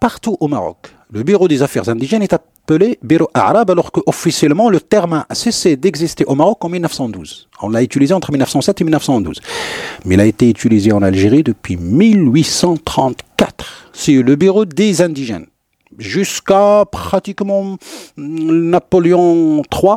partout 0.00 0.38
au 0.40 0.48
Maroc. 0.48 0.78
Le 1.12 1.22
bureau 1.24 1.46
des 1.46 1.62
affaires 1.62 1.90
indigènes 1.90 2.22
est 2.22 2.32
appelé 2.32 2.98
bureau 3.02 3.28
arabe, 3.34 3.70
alors 3.70 3.92
qu'officiellement, 3.92 4.70
le 4.70 4.80
terme 4.80 5.26
a 5.28 5.34
cessé 5.34 5.76
d'exister 5.76 6.24
au 6.24 6.36
Maroc 6.36 6.64
en 6.64 6.70
1912. 6.70 7.48
On 7.60 7.68
l'a 7.68 7.82
utilisé 7.82 8.14
entre 8.14 8.30
1907 8.30 8.80
et 8.80 8.84
1912. 8.84 9.40
Mais 10.06 10.14
il 10.14 10.20
a 10.20 10.24
été 10.24 10.48
utilisé 10.48 10.90
en 10.92 11.02
Algérie 11.02 11.42
depuis 11.42 11.76
1834. 11.76 13.90
C'est 13.92 14.22
le 14.22 14.36
bureau 14.36 14.64
des 14.64 15.02
indigènes 15.02 15.49
jusqu'à 16.00 16.84
pratiquement 16.90 17.76
Napoléon 18.16 19.62
III, 19.72 19.96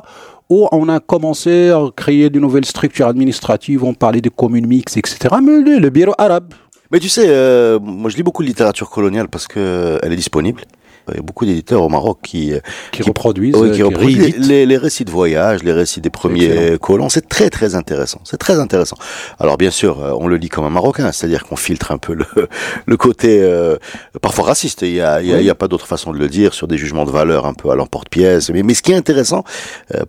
où 0.49 0.67
on 0.71 0.89
a 0.89 0.99
commencé 0.99 1.69
à 1.71 1.81
créer 1.95 2.29
de 2.29 2.39
nouvelles 2.39 2.65
structures 2.65 3.07
administratives, 3.07 3.83
on 3.83 3.93
parlait 3.93 4.21
de 4.21 4.29
communes 4.29 4.67
mixtes, 4.67 4.97
etc. 4.97 5.35
Mais 5.41 5.79
le, 5.79 5.89
bureau 5.89 6.13
arabe. 6.17 6.53
Mais 6.91 6.99
tu 6.99 7.09
sais, 7.09 7.25
euh, 7.27 7.79
moi 7.79 8.11
je 8.11 8.17
lis 8.17 8.23
beaucoup 8.23 8.43
de 8.43 8.47
littérature 8.47 8.89
coloniale 8.89 9.27
parce 9.29 9.47
qu'elle 9.47 9.99
est 10.03 10.15
disponible. 10.15 10.61
Il 11.09 11.15
y 11.15 11.19
a 11.19 11.21
beaucoup 11.21 11.45
d'éditeurs 11.45 11.81
au 11.81 11.89
Maroc 11.89 12.19
qui, 12.23 12.53
euh, 12.53 12.59
qui, 12.91 13.03
reproduisent, 13.03 13.55
qui, 13.73 13.83
reproduisent 13.83 14.37
les, 14.37 14.65
les, 14.65 14.77
récits 14.77 15.05
de 15.05 15.11
voyage, 15.11 15.63
les 15.63 15.73
récits 15.73 16.01
des 16.01 16.09
premiers 16.09 16.77
colons. 16.79 17.09
C'est 17.09 17.27
très 17.27 17.49
très 17.49 17.75
intéressant. 17.75 18.21
C'est 18.23 18.37
très 18.37 18.59
intéressant. 18.59 18.97
Alors 19.39 19.57
bien 19.57 19.71
sûr, 19.71 20.01
euh, 20.01 20.13
on 20.17 20.27
le 20.27 20.37
lit 20.37 20.49
comme 20.49 20.65
un 20.65 20.69
Marocain, 20.69 21.11
c'est-à-dire 21.11 21.43
qu'on 21.43 21.55
filtre 21.55 21.91
un 21.91 21.97
peu 21.97 22.13
le, 22.13 22.25
le 22.85 22.97
côté 22.97 23.39
euh, 23.41 23.77
parfois 24.21 24.45
raciste. 24.45 24.81
Il 24.83 24.93
y 24.93 25.01
a, 25.01 25.21
il 25.21 25.27
y 25.27 25.49
a, 25.49 25.55
pas 25.55 25.67
d'autre 25.67 25.87
façon 25.87 26.11
de 26.11 26.17
le 26.17 26.27
dire 26.27 26.53
sur 26.53 26.67
des 26.67 26.77
jugements 26.77 27.05
de 27.05 27.11
valeur 27.11 27.45
un 27.45 27.53
peu 27.53 27.69
à 27.69 27.75
l'emporte-pièce. 27.75 28.49
Mais, 28.49 28.63
mais 28.63 28.73
ce 28.73 28.81
qui 28.81 28.91
est 28.91 28.95
intéressant, 28.95 29.43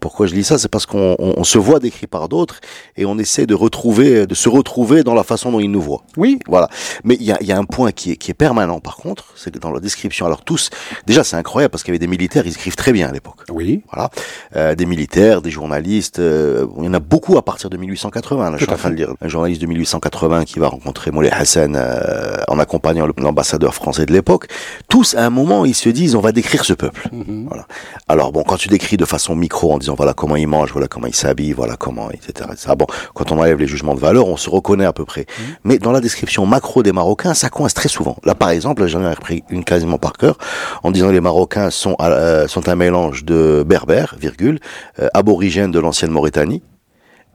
pourquoi 0.01 0.27
je 0.27 0.35
lis 0.35 0.45
ça, 0.45 0.59
c'est 0.59 0.69
parce 0.69 0.87
qu'on 0.87 1.17
on, 1.19 1.45
se 1.45 1.59
voit 1.59 1.81
décrit 1.81 2.07
par 2.07 2.29
d'autres 2.29 2.61
et 2.97 3.05
on 3.05 3.19
essaie 3.19 3.47
de 3.47 3.55
retrouver, 3.55 4.27
de 4.27 4.35
se 4.35 4.49
retrouver 4.49 5.03
dans 5.03 5.15
la 5.15 5.23
façon 5.25 5.53
dont 5.53 5.61
ils 5.61 5.71
nous 5.71 5.83
voient. 5.83 6.03
Oui. 6.17 6.39
Voilà. 6.49 6.69
Mais 7.05 7.17
il 7.21 7.27
y 7.27 7.33
a, 7.33 7.43
y 7.43 7.53
a 7.53 7.59
un 7.59 7.65
point 7.65 7.93
qui 7.93 8.13
est, 8.13 8.17
qui 8.17 8.31
est 8.31 8.35
permanent 8.35 8.81
par 8.81 8.97
contre, 8.97 9.27
c'est 9.37 9.51
que 9.51 9.59
dans 9.59 9.71
la 9.71 9.81
description, 9.81 10.27
alors 10.27 10.43
tous 10.43 10.71
Déjà, 11.07 11.25
c'est 11.25 11.37
incroyable 11.37 11.71
parce 11.71 11.83
qu'il 11.83 11.93
y 11.93 11.97
avait 11.97 11.99
des 11.99 12.07
militaires, 12.07 12.45
ils 12.47 12.53
écrivent 12.53 12.77
très 12.77 12.93
bien 12.93 13.09
à 13.09 13.13
l'époque. 13.13 13.41
Oui. 13.51 13.83
Voilà. 13.93 14.11
Euh, 14.57 14.75
des 14.75 14.87
militaires, 14.87 15.43
des 15.43 15.51
journalistes. 15.51 16.19
Euh, 16.19 16.67
il 16.79 16.85
y 16.85 16.89
en 16.89 16.95
a 16.95 17.01
beaucoup 17.01 17.37
à 17.37 17.43
partir 17.43 17.71
de 17.71 17.77
1880. 17.77 18.51
Là, 18.51 18.57
je 18.57 18.65
suis 18.65 18.73
en 18.73 18.77
train 18.77 18.91
de 18.91 18.97
lire 18.97 19.15
un 19.21 19.29
journaliste 19.29 19.61
de 19.61 19.67
1880 19.67 20.45
qui 20.45 20.59
va 20.59 20.69
rencontrer 20.69 21.11
Moulay 21.11 21.31
Hassan 21.31 21.77
euh, 21.77 22.37
en 22.49 22.59
accompagnant 22.59 23.07
l'ambassadeur 23.19 23.75
français 23.75 24.07
de 24.07 24.13
l'époque. 24.13 24.49
Tous, 24.89 25.15
à 25.15 25.25
un 25.25 25.31
moment, 25.31 25.65
ils 25.65 25.75
se 25.75 25.89
disent, 25.89 26.15
on 26.15 26.21
va 26.21 26.33
décrire 26.33 26.65
ce 26.65 26.73
peuple. 26.73 27.09
Mhm. 27.13 27.47
Voilà. 27.49 27.67
Alors 28.09 28.33
bon, 28.33 28.43
quand 28.43 28.57
tu 28.57 28.69
décris 28.69 28.97
de 28.97 29.05
façon 29.05 29.35
micro 29.35 29.73
en 29.73 29.79
disant, 29.79 29.95
voilà 29.95 30.15
comment 30.15 30.37
ils 30.37 30.47
mangent, 30.47 30.73
voilà 30.73 30.89
comment 30.89 31.07
ils 31.07 31.15
s'habillent, 31.15 31.53
voilà 31.53 31.77
comment, 31.77 32.11
etc. 32.11 32.51
Ça, 32.57 32.75
bon, 32.75 32.87
quand 33.15 33.33
on 33.33 33.39
enlève 33.39 33.59
les 33.59 33.67
jugements 33.67 33.95
de 33.95 34.01
valeur, 34.01 34.27
on 34.27 34.37
se 34.37 34.51
reconnaît 34.51 34.85
à 34.85 34.93
peu 34.93 35.05
près. 35.05 35.27
Mhm. 35.27 35.45
Mais 35.65 35.79
dans 35.79 35.93
la 35.93 36.01
description 36.01 36.47
macro 36.47 36.83
des 36.83 36.93
Marocains, 36.93 37.35
ça 37.35 37.51
coince 37.51 37.75
très 37.75 37.89
souvent. 37.89 38.17
Là, 38.25 38.35
par 38.35 38.51
exemple, 38.51 38.87
j'en 38.87 39.03
ai 39.03 39.13
repris 39.13 39.43
une 39.51 39.65
quasiment 39.65 39.99
par 39.99 40.15
cœur 40.15 40.39
en 40.83 40.91
disant 40.91 41.11
les 41.11 41.21
Marocains 41.21 41.71
sont, 41.71 41.97
euh, 42.01 42.47
un 42.67 42.77
mélange 42.77 43.25
de 43.25 43.65
berbères, 43.67 44.17
virgule, 44.19 44.59
euh, 45.01 45.09
aborigènes 45.15 45.71
de 45.71 45.79
l'ancienne 45.79 46.11
Mauritanie, 46.11 46.63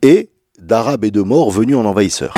et 0.01 0.31
d'arabes 0.59 1.05
et 1.05 1.11
de 1.11 1.21
morts 1.21 1.51
venus 1.51 1.75
en 1.75 1.85
envahisseur. 1.85 2.33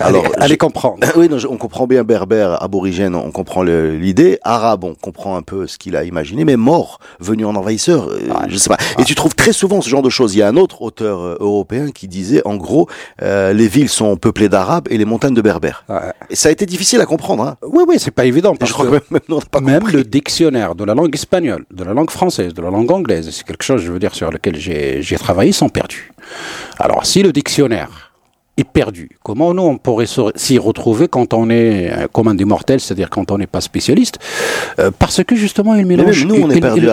Alors, 0.00 0.24
allez, 0.24 0.34
allez 0.38 0.56
comprendre. 0.56 1.06
Oui, 1.16 1.28
non, 1.28 1.38
on 1.48 1.56
comprend 1.56 1.86
bien 1.86 2.04
berbère, 2.04 2.62
aborigène, 2.62 3.14
on 3.14 3.30
comprend 3.30 3.62
l'idée. 3.62 4.38
Arabe, 4.42 4.84
on 4.84 4.94
comprend 4.94 5.36
un 5.36 5.42
peu 5.42 5.66
ce 5.66 5.76
qu'il 5.76 5.96
a 5.96 6.04
imaginé, 6.04 6.44
mais 6.44 6.56
mort, 6.56 6.98
venu 7.18 7.44
en 7.44 7.54
envahisseur, 7.56 8.08
euh, 8.08 8.18
je 8.48 8.56
sais 8.56 8.70
pas. 8.70 8.78
Et 8.98 9.04
tu 9.04 9.14
trouves 9.14 9.34
très 9.34 9.52
souvent 9.52 9.80
ce 9.80 9.88
genre 9.88 10.02
de 10.02 10.08
choses. 10.08 10.34
Il 10.34 10.38
y 10.38 10.42
a 10.42 10.48
un 10.48 10.56
autre 10.56 10.82
auteur 10.82 11.20
euh, 11.20 11.36
européen 11.40 11.90
qui 11.90 12.08
disait, 12.08 12.42
en 12.46 12.56
gros, 12.56 12.88
euh, 13.22 13.52
les 13.52 13.68
villes 13.68 13.88
sont 13.88 14.16
peuplées 14.16 14.48
d'arabes 14.48 14.86
et 14.90 14.96
les 14.98 15.04
montagnes 15.04 15.34
de 15.34 15.42
berbères. 15.42 15.84
Et 16.30 16.36
ça 16.36 16.48
a 16.48 16.52
été 16.52 16.64
difficile 16.64 17.00
à 17.00 17.06
comprendre. 17.06 17.42
Hein. 17.42 17.56
Oui, 17.62 17.84
oui, 17.86 17.96
c'est 17.98 18.10
pas 18.10 18.24
évident. 18.24 18.54
je 18.62 18.72
crois 18.72 18.86
que 18.86 19.02
même, 19.10 19.40
pas 19.50 19.60
même 19.60 19.88
le 19.88 20.04
dictionnaire 20.04 20.74
de 20.74 20.84
la 20.84 20.94
langue 20.94 21.14
espagnole, 21.14 21.64
de 21.70 21.84
la 21.84 21.92
langue 21.92 22.10
française, 22.10 22.54
de 22.54 22.62
la 22.62 22.70
langue 22.70 22.90
anglaise, 22.90 23.28
c'est 23.30 23.44
quelque 23.44 23.64
chose, 23.64 23.82
je 23.82 23.92
veux 23.92 23.98
dire, 23.98 24.14
sur 24.14 24.30
lequel 24.30 24.56
j'ai 24.56 25.16
travaillé, 25.18 25.52
sont 25.52 25.68
perdus. 25.68 26.12
Alors, 26.78 27.04
si 27.04 27.22
le 27.22 27.32
dictionnaire 27.32 28.09
est 28.56 28.64
perdu. 28.64 29.10
Comment 29.22 29.54
nous 29.54 29.62
on 29.62 29.78
pourrait 29.78 30.06
s'y 30.34 30.58
retrouver 30.58 31.08
quand 31.08 31.32
on 31.34 31.50
est 31.50 31.90
euh, 31.90 32.06
comme 32.12 32.28
un 32.28 32.34
des 32.34 32.44
mortels, 32.44 32.80
c'est-à-dire 32.80 33.08
quand 33.10 33.30
on 33.30 33.38
n'est 33.38 33.46
pas 33.46 33.60
spécialiste 33.60 34.18
euh, 34.78 34.90
Parce 34.96 35.22
que 35.24 35.34
justement 35.34 35.74
il 35.74 35.86
mélange. 35.86 36.24
Mais 36.24 36.34
nous 36.34 36.42
on 36.44 36.50
est 36.50 36.60
perdu, 36.60 36.86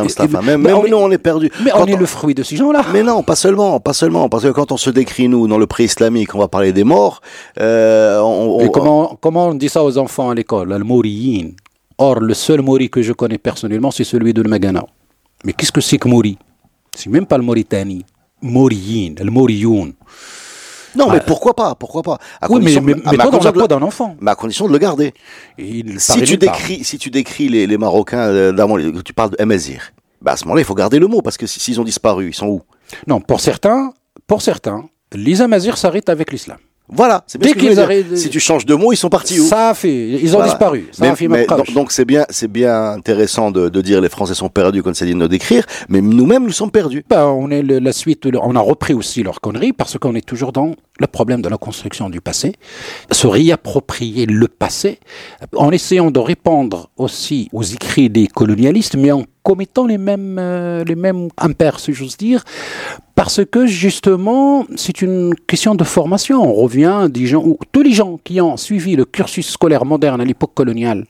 Même, 0.43 0.63
nous 0.63 0.97
on 0.97 1.11
est 1.11 1.17
perdu. 1.17 1.51
Mais 1.63 1.71
on 1.75 1.85
est 1.85 1.95
le 1.95 2.05
fruit 2.05 2.33
de 2.33 2.43
ces 2.43 2.55
gens-là. 2.55 2.85
Mais 2.93 3.03
non, 3.03 3.23
pas 3.23 3.35
seulement, 3.35 3.79
pas 3.79 3.93
seulement, 3.93 4.29
parce 4.29 4.43
que 4.43 4.49
quand 4.49 4.71
on 4.71 4.77
se 4.77 4.89
décrit 4.89 5.27
nous 5.27 5.47
dans 5.47 5.57
le 5.57 5.67
pré-islamique, 5.67 6.33
on 6.35 6.39
va 6.39 6.47
parler 6.47 6.73
des 6.73 6.83
morts. 6.83 7.21
Euh, 7.59 8.19
on, 8.19 8.67
comment 8.69 9.17
comment 9.19 9.47
on 9.49 9.53
dit 9.53 9.69
ça 9.69 9.83
aux 9.83 9.97
enfants 9.97 10.29
à 10.29 10.35
l'école? 10.35 10.73
Al 10.73 10.83
moriyin. 10.83 11.51
Or 11.97 12.19
le 12.19 12.33
seul 12.35 12.61
mori 12.61 12.89
que 12.89 13.01
je 13.01 13.11
connais 13.11 13.39
personnellement, 13.39 13.89
c'est 13.91 14.03
celui 14.03 14.33
de 14.33 14.47
Magana. 14.47 14.85
Mais 15.43 15.53
qu'est-ce 15.53 15.71
que 15.71 15.81
c'est 15.81 15.97
que 15.97 16.07
mori? 16.07 16.37
C'est 16.93 17.09
même 17.09 17.25
pas 17.25 17.37
le 17.37 17.43
Mauritanie. 17.43 18.05
Moriyin, 18.41 19.15
le 19.19 19.31
moriyoun. 19.31 19.93
Non, 20.97 21.11
mais 21.11 21.21
pourquoi 21.25 21.55
pas 21.55 21.75
Pourquoi 21.75 22.03
pas 22.03 22.17
Oui, 22.49 22.61
mais, 22.61 22.79
mais, 22.81 22.95
mais 22.95 23.17
toi, 23.17 23.31
dans 23.31 23.61
la 23.61 23.67
d'un 23.67 23.81
enfant. 23.81 24.15
Mais 24.19 24.31
à 24.31 24.35
condition 24.35 24.67
de 24.67 24.73
le 24.73 24.79
garder. 24.79 25.13
si, 25.97 26.21
tu 26.23 26.37
décris, 26.37 26.83
si 26.83 26.97
tu 26.97 27.09
décris 27.09 27.49
les, 27.49 27.67
les 27.67 27.77
Marocains 27.77 28.27
euh, 28.27 28.51
d'avant, 28.51 28.77
tu 29.03 29.13
parles 29.13 29.31
de 29.31 29.37
Emezir, 29.39 29.91
bah 30.21 30.33
à 30.33 30.37
ce 30.37 30.45
moment-là, 30.45 30.61
il 30.61 30.65
faut 30.65 30.75
garder 30.75 30.99
le 30.99 31.07
mot, 31.07 31.21
parce 31.21 31.37
que 31.37 31.45
s'ils 31.45 31.79
ont 31.79 31.83
disparu, 31.83 32.29
ils 32.29 32.33
sont 32.33 32.47
où? 32.47 32.61
Non, 33.05 33.21
pour 33.21 33.39
certains, 33.39 33.93
pour 34.25 34.41
certains, 34.41 34.89
les 35.13 35.41
Amazirs 35.41 35.77
s'arrêtent 35.77 36.09
avec 36.09 36.31
l'islam. 36.31 36.57
Voilà, 36.89 37.23
c'est 37.27 37.37
bien 37.37 37.51
Dès 37.53 37.75
ce 37.75 38.15
Si 38.15 38.29
tu 38.29 38.39
changes 38.39 38.65
de 38.65 38.73
mot, 38.73 38.93
ils 38.93 38.97
sont 38.97 39.09
partis 39.09 39.39
où 39.39 39.43
Ça 39.43 39.69
a 39.69 39.73
fait, 39.73 40.09
ils 40.09 40.37
ont 40.37 40.43
disparu. 40.43 40.87
Ça 40.91 41.03
mais, 41.03 41.09
a 41.09 41.15
fait 41.15 41.27
mais, 41.27 41.45
donc 41.73 41.91
c'est 41.91 42.05
bien, 42.05 42.25
c'est 42.29 42.49
bien 42.49 42.91
intéressant 42.91 43.51
de, 43.51 43.67
de, 43.67 43.81
dire 43.81 43.99
les 43.99 44.07
Français 44.07 44.33
sont 44.33 44.47
perdus 44.47 44.83
comme 44.83 44.93
ça 44.93 45.05
dit 45.05 45.13
de 45.13 45.27
décrire, 45.27 45.65
mais 45.89 45.99
nous-mêmes 45.99 46.43
nous 46.43 46.51
sommes 46.51 46.71
perdus. 46.71 47.03
Bah, 47.09 47.27
on 47.27 47.51
est 47.51 47.61
le, 47.61 47.79
la 47.79 47.91
suite, 47.91 48.27
on 48.41 48.55
a 48.55 48.59
repris 48.61 48.93
aussi 48.93 49.21
leur 49.21 49.41
conneries 49.41 49.73
parce 49.73 49.97
qu'on 49.97 50.15
est 50.15 50.25
toujours 50.25 50.53
dans 50.53 50.75
le 50.99 51.07
problème 51.07 51.41
de 51.41 51.49
la 51.49 51.57
construction 51.57 52.09
du 52.09 52.21
passé, 52.21 52.53
se 53.11 53.27
réapproprier 53.27 54.25
le 54.25 54.47
passé, 54.47 54.99
en 55.55 55.71
essayant 55.71 56.09
de 56.09 56.19
répondre 56.19 56.89
aussi 56.97 57.49
aux 57.51 57.63
écrits 57.63 58.09
des 58.09 58.27
colonialistes, 58.27 58.95
mais 58.95 59.11
en 59.11 59.23
commettant 59.43 59.85
les 59.85 59.97
mêmes, 59.97 60.37
euh, 60.39 60.83
les 60.83 60.95
mêmes 60.95 61.29
impairs, 61.37 61.79
si 61.79 61.93
j'ose 61.93 62.17
dire, 62.17 62.43
parce 63.27 63.43
que 63.43 63.67
justement, 63.67 64.65
c'est 64.77 65.01
une 65.01 65.35
question 65.47 65.75
de 65.75 65.83
formation. 65.83 66.41
On 66.41 66.53
revient 66.53 67.09
des 67.09 67.25
gens, 67.25 67.43
tous 67.73 67.81
les 67.81 67.91
gens 67.91 68.17
qui 68.23 68.39
ont 68.39 68.55
suivi 68.55 68.95
le 68.95 69.03
cursus 69.03 69.49
scolaire 69.49 69.83
moderne 69.83 70.21
à 70.21 70.23
l'époque 70.23 70.53
coloniale, 70.53 71.03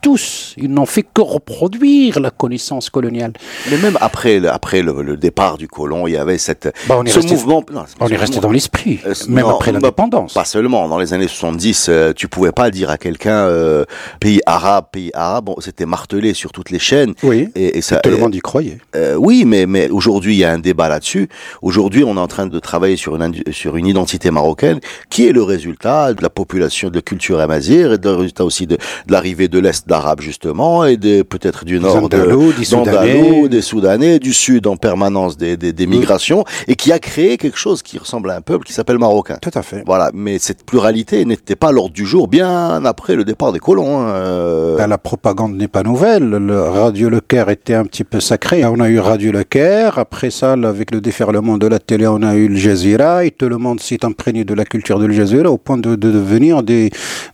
tous. 0.00 0.54
Ils 0.56 0.70
n'ont 0.70 0.86
fait 0.86 1.02
que 1.02 1.20
reproduire 1.20 2.20
la 2.20 2.30
connaissance 2.30 2.90
coloniale. 2.90 3.32
Mais 3.70 3.76
même 3.78 3.98
après, 4.00 4.44
après 4.46 4.82
le, 4.82 5.16
départ 5.16 5.58
du 5.58 5.68
colon, 5.68 6.06
il 6.06 6.12
y 6.12 6.16
avait 6.16 6.38
cette, 6.38 6.74
bah, 6.88 7.00
ce 7.06 7.20
mouvement. 7.20 7.64
on 8.00 8.08
est 8.08 8.16
resté 8.16 8.40
dans 8.40 8.50
l'esprit, 8.50 9.00
euh, 9.06 9.14
même 9.28 9.46
après 9.46 9.72
l'indépendance. 9.72 10.34
Pas 10.34 10.44
seulement. 10.44 10.88
Dans 10.88 10.98
les 10.98 11.12
années 11.12 11.28
70, 11.28 11.86
euh, 11.88 12.12
tu 12.14 12.28
pouvais 12.28 12.52
pas 12.52 12.70
dire 12.70 12.90
à 12.90 12.98
quelqu'un 12.98 13.46
euh, 13.46 13.84
pays 14.20 14.40
arabe, 14.46 14.86
pays 14.92 15.10
arabe. 15.14 15.46
Bon, 15.46 15.56
c'était 15.60 15.86
martelé 15.86 16.34
sur 16.34 16.52
toutes 16.52 16.70
les 16.70 16.78
chaînes. 16.78 17.14
Oui. 17.22 17.48
Et, 17.54 17.78
et 17.78 17.82
ça. 17.82 17.96
tout 17.96 18.10
le 18.10 18.16
monde 18.16 18.34
y 18.34 18.40
croyait. 18.40 18.78
oui, 19.16 19.44
mais 19.46 19.66
mais 19.66 19.88
aujourd'hui, 19.90 20.34
il 20.34 20.38
y 20.38 20.44
a 20.44 20.52
un 20.52 20.58
débat 20.58 20.88
là-dessus. 20.88 21.28
Aujourd'hui, 21.62 22.04
on 22.04 22.16
est 22.16 22.20
en 22.20 22.28
train 22.28 22.46
de 22.46 22.58
travailler 22.58 22.96
sur 22.96 23.16
une 23.16 23.34
sur 23.52 23.76
une 23.76 23.86
identité 23.86 24.30
marocaine 24.30 24.80
qui 25.08 25.26
est 25.26 25.32
le 25.32 25.42
résultat 25.42 26.14
de 26.14 26.22
la 26.22 26.30
population 26.30 26.90
de 26.90 27.00
culture 27.00 27.40
amazir 27.40 27.92
et 27.92 27.98
le 28.02 28.14
résultat 28.14 28.44
aussi 28.44 28.66
de 28.66 28.78
l'arrivée 29.08 29.48
de 29.48 29.58
l'est 29.58 29.89
d'Arabes 29.90 30.20
justement, 30.20 30.86
et 30.86 30.96
peut-être 30.96 31.64
du 31.64 31.80
nord, 31.80 32.08
de, 32.08 32.56
des, 32.56 32.64
Soudanais. 32.64 33.48
des 33.48 33.60
Soudanais, 33.60 34.18
du 34.18 34.32
sud 34.32 34.66
en 34.68 34.76
permanence 34.76 35.36
des, 35.36 35.56
des, 35.56 35.72
des 35.72 35.86
migrations, 35.86 36.44
et 36.68 36.76
qui 36.76 36.92
a 36.92 36.98
créé 36.98 37.36
quelque 37.36 37.58
chose 37.58 37.82
qui 37.82 37.98
ressemble 37.98 38.30
à 38.30 38.36
un 38.36 38.40
peuple 38.40 38.64
qui 38.64 38.72
s'appelle 38.72 38.98
marocain. 38.98 39.38
Tout 39.42 39.50
à 39.52 39.62
fait. 39.62 39.82
Voilà, 39.84 40.10
mais 40.14 40.38
cette 40.38 40.64
pluralité 40.64 41.24
n'était 41.24 41.56
pas 41.56 41.72
l'ordre 41.72 41.92
du 41.92 42.06
jour 42.06 42.28
bien 42.28 42.84
après 42.84 43.16
le 43.16 43.24
départ 43.24 43.52
des 43.52 43.58
colons. 43.58 44.00
Hein, 44.00 44.08
euh. 44.10 44.76
Ben, 44.76 44.86
la 44.86 44.98
propagande 44.98 45.56
n'est 45.56 45.68
pas 45.68 45.82
nouvelle. 45.82 46.28
Le 46.28 46.62
Radio 46.62 47.08
Le 47.08 47.20
Caire 47.20 47.48
était 47.48 47.74
un 47.74 47.84
petit 47.84 48.04
peu 48.04 48.20
sacré. 48.20 48.64
On 48.64 48.78
a 48.78 48.88
eu 48.88 49.00
Radio 49.00 49.32
Le 49.32 49.42
Caire. 49.42 49.98
Après 49.98 50.30
ça, 50.30 50.52
avec 50.52 50.92
le 50.92 51.00
déferlement 51.00 51.58
de 51.58 51.66
la 51.66 51.80
télé, 51.80 52.06
on 52.06 52.22
a 52.22 52.36
eu 52.36 52.48
le 52.48 52.56
Jazeera. 52.56 53.24
Et 53.24 53.32
tout 53.32 53.48
le 53.48 53.58
monde 53.58 53.80
s'est 53.80 54.04
imprégné 54.04 54.44
de 54.44 54.54
la 54.54 54.64
culture 54.64 55.00
de 55.00 55.10
Jazeera 55.10 55.50
au 55.50 55.58
point 55.58 55.78
de, 55.78 55.96
de 55.96 56.10
devenir 56.10 56.62
des, 56.62 56.90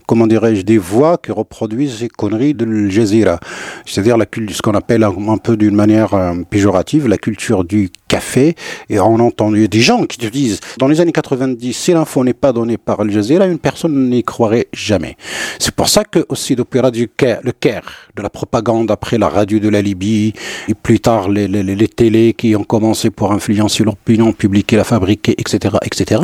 comment 0.06 0.26
dirais-je, 0.26 0.62
des 0.62 0.78
voix 0.78 1.18
qui 1.18 1.32
reproduisent 1.32 1.98
ces 1.98 2.08
conneries 2.08 2.45
de 2.54 2.64
Al 2.64 2.90
Jazeera, 2.90 3.38
c'est-à-dire 3.84 4.16
ce 4.50 4.62
qu'on 4.62 4.74
appelle 4.74 5.04
un, 5.04 5.38
peu 5.38 5.56
d'une 5.56 5.74
manière 5.74 6.14
euh, 6.14 6.34
péjorative 6.48 7.08
la 7.08 7.18
culture 7.18 7.64
du 7.64 7.90
café. 8.08 8.54
Et 8.88 9.00
on 9.00 9.18
a 9.18 9.22
entendu 9.22 9.68
des 9.68 9.80
gens 9.80 10.04
qui 10.04 10.18
te 10.18 10.26
disent, 10.26 10.60
dans 10.78 10.88
les 10.88 11.00
années 11.00 11.12
90, 11.12 11.72
si 11.72 11.92
l'info 11.92 12.24
n'est 12.24 12.34
pas 12.34 12.52
donnée 12.52 12.78
par 12.78 13.00
Al 13.00 13.10
Jazeera, 13.10 13.46
une 13.46 13.58
personne 13.58 14.10
n'y 14.10 14.22
croirait 14.22 14.68
jamais. 14.72 15.16
C'est 15.58 15.74
pour 15.74 15.88
ça 15.88 16.04
que 16.04 16.24
aussi 16.28 16.56
depuis 16.56 16.80
Radio 16.80 17.06
Caire, 17.16 17.40
le 17.42 17.52
Caire, 17.52 18.10
de 18.16 18.22
la 18.22 18.30
propagande 18.30 18.90
après 18.90 19.18
la 19.18 19.28
radio 19.28 19.58
de 19.58 19.68
la 19.68 19.82
Libye, 19.82 20.32
et 20.68 20.74
plus 20.74 21.00
tard 21.00 21.28
les, 21.28 21.48
les, 21.48 21.62
les 21.62 21.88
télés 21.88 22.34
qui 22.34 22.54
ont 22.56 22.64
commencé 22.64 23.10
pour 23.10 23.32
influencer 23.32 23.84
l'opinion 23.84 24.32
publique 24.32 24.72
et 24.72 24.76
la 24.76 24.84
fabriquer, 24.84 25.34
etc., 25.38 25.76
etc., 25.84 26.22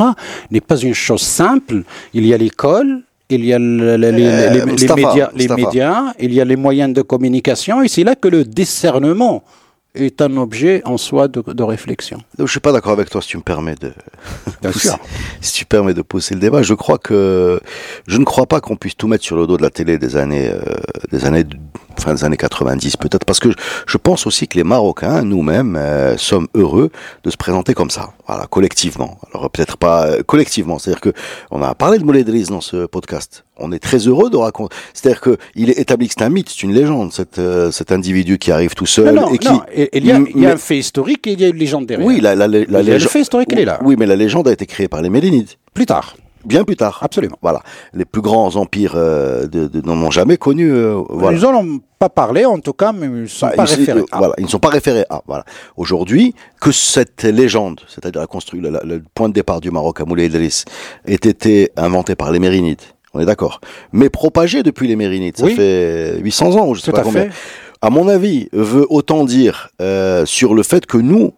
n'est 0.51 0.61
pas 0.61 0.77
une 0.77 0.93
chose 0.93 1.21
simple. 1.21 1.83
Il 2.13 2.25
y 2.25 2.33
a 2.33 2.37
l'école, 2.37 3.03
il 3.33 3.45
y 3.45 3.53
a 3.53 3.59
les, 3.59 3.65
euh, 3.65 4.65
médias, 4.65 5.29
les 5.35 5.47
médias, 5.47 6.13
il 6.19 6.33
y 6.33 6.41
a 6.41 6.45
les 6.45 6.55
moyens 6.55 6.93
de 6.93 7.01
communication, 7.01 7.81
et 7.81 7.87
c'est 7.87 8.03
là 8.03 8.15
que 8.15 8.27
le 8.27 8.43
discernement 8.43 9.43
est 9.95 10.21
un 10.21 10.37
objet 10.37 10.81
en 10.85 10.97
soi 10.97 11.27
de, 11.27 11.63
réflexion. 11.63 12.19
je 12.39 12.45
suis 12.45 12.59
pas 12.59 12.71
d'accord 12.71 12.93
avec 12.93 13.09
toi 13.09 13.21
si 13.21 13.29
tu 13.29 13.37
me 13.37 13.43
permets 13.43 13.75
de 13.75 13.91
si 15.41 15.53
tu 15.53 15.65
permets 15.65 15.93
de 15.93 16.01
pousser 16.01 16.33
le 16.33 16.39
débat. 16.39 16.63
Je 16.63 16.73
crois 16.73 16.97
que 16.97 17.59
je 18.07 18.17
ne 18.17 18.25
crois 18.25 18.47
pas 18.47 18.59
qu'on 18.59 18.75
puisse 18.75 18.97
tout 18.97 19.07
mettre 19.07 19.23
sur 19.23 19.35
le 19.35 19.45
dos 19.45 19.57
de 19.57 19.61
la 19.61 19.69
télé 19.69 19.97
des 19.97 20.15
années 20.15 20.49
euh, 20.49 20.61
des 21.11 21.25
années 21.25 21.43
fin 21.99 22.13
des 22.13 22.23
années 22.23 22.37
90 22.37 22.97
peut-être 22.97 23.25
parce 23.25 23.39
que 23.39 23.49
je 23.87 23.97
pense 23.97 24.25
aussi 24.27 24.47
que 24.47 24.57
les 24.57 24.63
Marocains 24.63 25.23
nous-mêmes 25.23 25.75
euh, 25.75 26.17
sommes 26.17 26.47
heureux 26.55 26.89
de 27.23 27.29
se 27.29 27.37
présenter 27.37 27.73
comme 27.73 27.89
ça, 27.89 28.09
voilà 28.27 28.45
collectivement. 28.47 29.17
Alors 29.33 29.49
peut-être 29.49 29.77
pas 29.77 30.05
euh, 30.07 30.23
collectivement, 30.23 30.79
c'est-à-dire 30.79 31.01
que 31.01 31.13
on 31.51 31.61
a 31.61 31.73
parlé 31.75 31.99
de 31.99 32.03
Mouledriz 32.03 32.47
dans 32.49 32.61
ce 32.61 32.85
podcast. 32.85 33.45
On 33.57 33.71
est 33.71 33.79
très 33.79 33.99
heureux 33.99 34.29
de 34.31 34.37
raconter. 34.37 34.75
C'est-à-dire 34.93 35.21
que 35.21 35.37
il 35.55 35.69
est 35.69 35.77
établi 35.79 36.07
que 36.07 36.15
c'est 36.17 36.23
un 36.23 36.29
mythe, 36.29 36.49
c'est 36.49 36.63
une 36.63 36.73
légende, 36.73 37.13
cet, 37.13 37.39
cet 37.71 37.91
individu 37.91 38.39
qui 38.39 38.51
arrive 38.51 38.73
tout 38.73 38.87
seul 38.87 39.21
et 39.31 39.37
qui 39.37 39.47
il 39.93 40.05
y 40.05 40.11
a, 40.11 40.17
il 40.33 40.41
y 40.41 40.45
a 40.47 40.53
un 40.53 40.57
fait 40.57 40.77
historique 40.79 41.27
et 41.27 41.33
il 41.33 41.41
y 41.41 41.45
a 41.45 41.49
une 41.49 41.57
légende 41.57 41.85
derrière. 41.85 42.05
Oui, 42.07 42.19
la, 42.19 42.33
la, 42.35 42.47
la, 42.47 42.59
la 42.67 42.81
légende. 42.81 43.01
Le 43.01 43.07
fait 43.09 43.21
historique, 43.21 43.49
il 43.51 43.59
est 43.59 43.65
là. 43.65 43.79
Oui, 43.83 43.95
mais 43.97 44.07
la 44.07 44.15
légende 44.15 44.47
a 44.47 44.51
été 44.51 44.65
créée 44.65 44.87
par 44.87 45.01
les 45.01 45.09
Mélinides. 45.11 45.49
Plus 45.73 45.85
tard. 45.85 46.15
Bien 46.45 46.63
plus 46.63 46.75
tard. 46.75 46.99
Absolument. 47.01 47.37
Voilà. 47.41 47.61
Les 47.93 48.05
plus 48.05 48.21
grands 48.21 48.55
empires 48.55 48.93
euh, 48.95 49.47
de, 49.47 49.67
de, 49.67 49.81
n'en 49.81 50.01
ont 50.01 50.11
jamais 50.11 50.37
connu. 50.37 50.71
Euh, 50.71 51.01
voilà. 51.09 51.37
Ils 51.37 51.43
n'en 51.43 51.55
ont 51.55 51.79
pas 51.99 52.09
parlé, 52.09 52.45
en 52.45 52.59
tout 52.59 52.73
cas, 52.73 52.91
mais 52.91 53.07
ils 53.07 53.21
ne 53.21 53.25
sont 53.27 53.47
bah, 53.47 53.53
pas 53.55 53.63
référés. 53.65 54.01
Euh, 54.01 54.05
voilà, 54.17 54.33
ils 54.37 54.45
ne 54.45 54.49
sont 54.49 54.59
pas 54.59 54.69
référés 54.69 55.05
à. 55.09 55.21
Voilà. 55.27 55.45
Aujourd'hui, 55.77 56.33
que 56.59 56.71
cette 56.71 57.23
légende, 57.23 57.81
c'est-à-dire 57.87 58.21
la 58.21 58.27
construction, 58.27 58.71
le, 58.83 59.03
point 59.13 59.29
de 59.29 59.33
départ 59.33 59.61
du 59.61 59.71
Maroc 59.71 60.01
à 60.01 60.05
Moulay 60.05 60.25
Idriss, 60.25 60.65
ait 61.05 61.13
été 61.13 61.71
inventé 61.77 62.15
par 62.15 62.31
les 62.31 62.39
Mérinides. 62.39 62.81
On 63.13 63.19
est 63.19 63.25
d'accord. 63.25 63.61
Mais 63.91 64.09
propagé 64.09 64.63
depuis 64.63 64.87
les 64.87 64.95
Mérinides. 64.95 65.37
Ça 65.37 65.47
fait 65.47 66.17
800 66.19 66.55
ans, 66.55 66.73
je 66.73 66.81
sais 66.81 66.91
pas 66.91 67.01
combien. 67.01 67.25
Fait 67.25 67.31
à 67.83 67.89
mon 67.89 68.07
avis, 68.07 68.47
veut 68.53 68.87
autant 68.89 69.25
dire 69.25 69.69
euh, 69.81 70.25
sur 70.25 70.53
le 70.53 70.63
fait 70.63 70.85
que 70.85 70.97
nous 70.97 71.33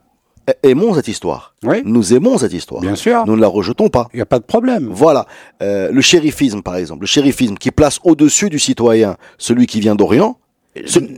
aimons 0.63 0.93
cette 0.93 1.07
histoire. 1.07 1.55
Oui. 1.63 1.81
Nous 1.85 2.13
aimons 2.13 2.37
cette 2.37 2.53
histoire. 2.53 2.81
Bien 2.81 2.95
sûr. 2.95 3.25
Nous 3.25 3.35
ne 3.35 3.41
la 3.41 3.47
rejetons 3.47 3.89
pas. 3.89 4.07
Il 4.13 4.17
n'y 4.17 4.21
a 4.21 4.25
pas 4.25 4.39
de 4.39 4.45
problème. 4.45 4.87
Voilà. 4.91 5.25
Euh, 5.61 5.91
le 5.91 6.01
shérifisme, 6.01 6.61
par 6.61 6.75
exemple. 6.75 7.01
Le 7.01 7.07
shérifisme 7.07 7.55
qui 7.55 7.71
place 7.71 7.99
au-dessus 8.03 8.49
du 8.49 8.59
citoyen 8.59 9.17
celui 9.37 9.67
qui 9.67 9.79
vient 9.79 9.95
d'Orient. 9.95 10.37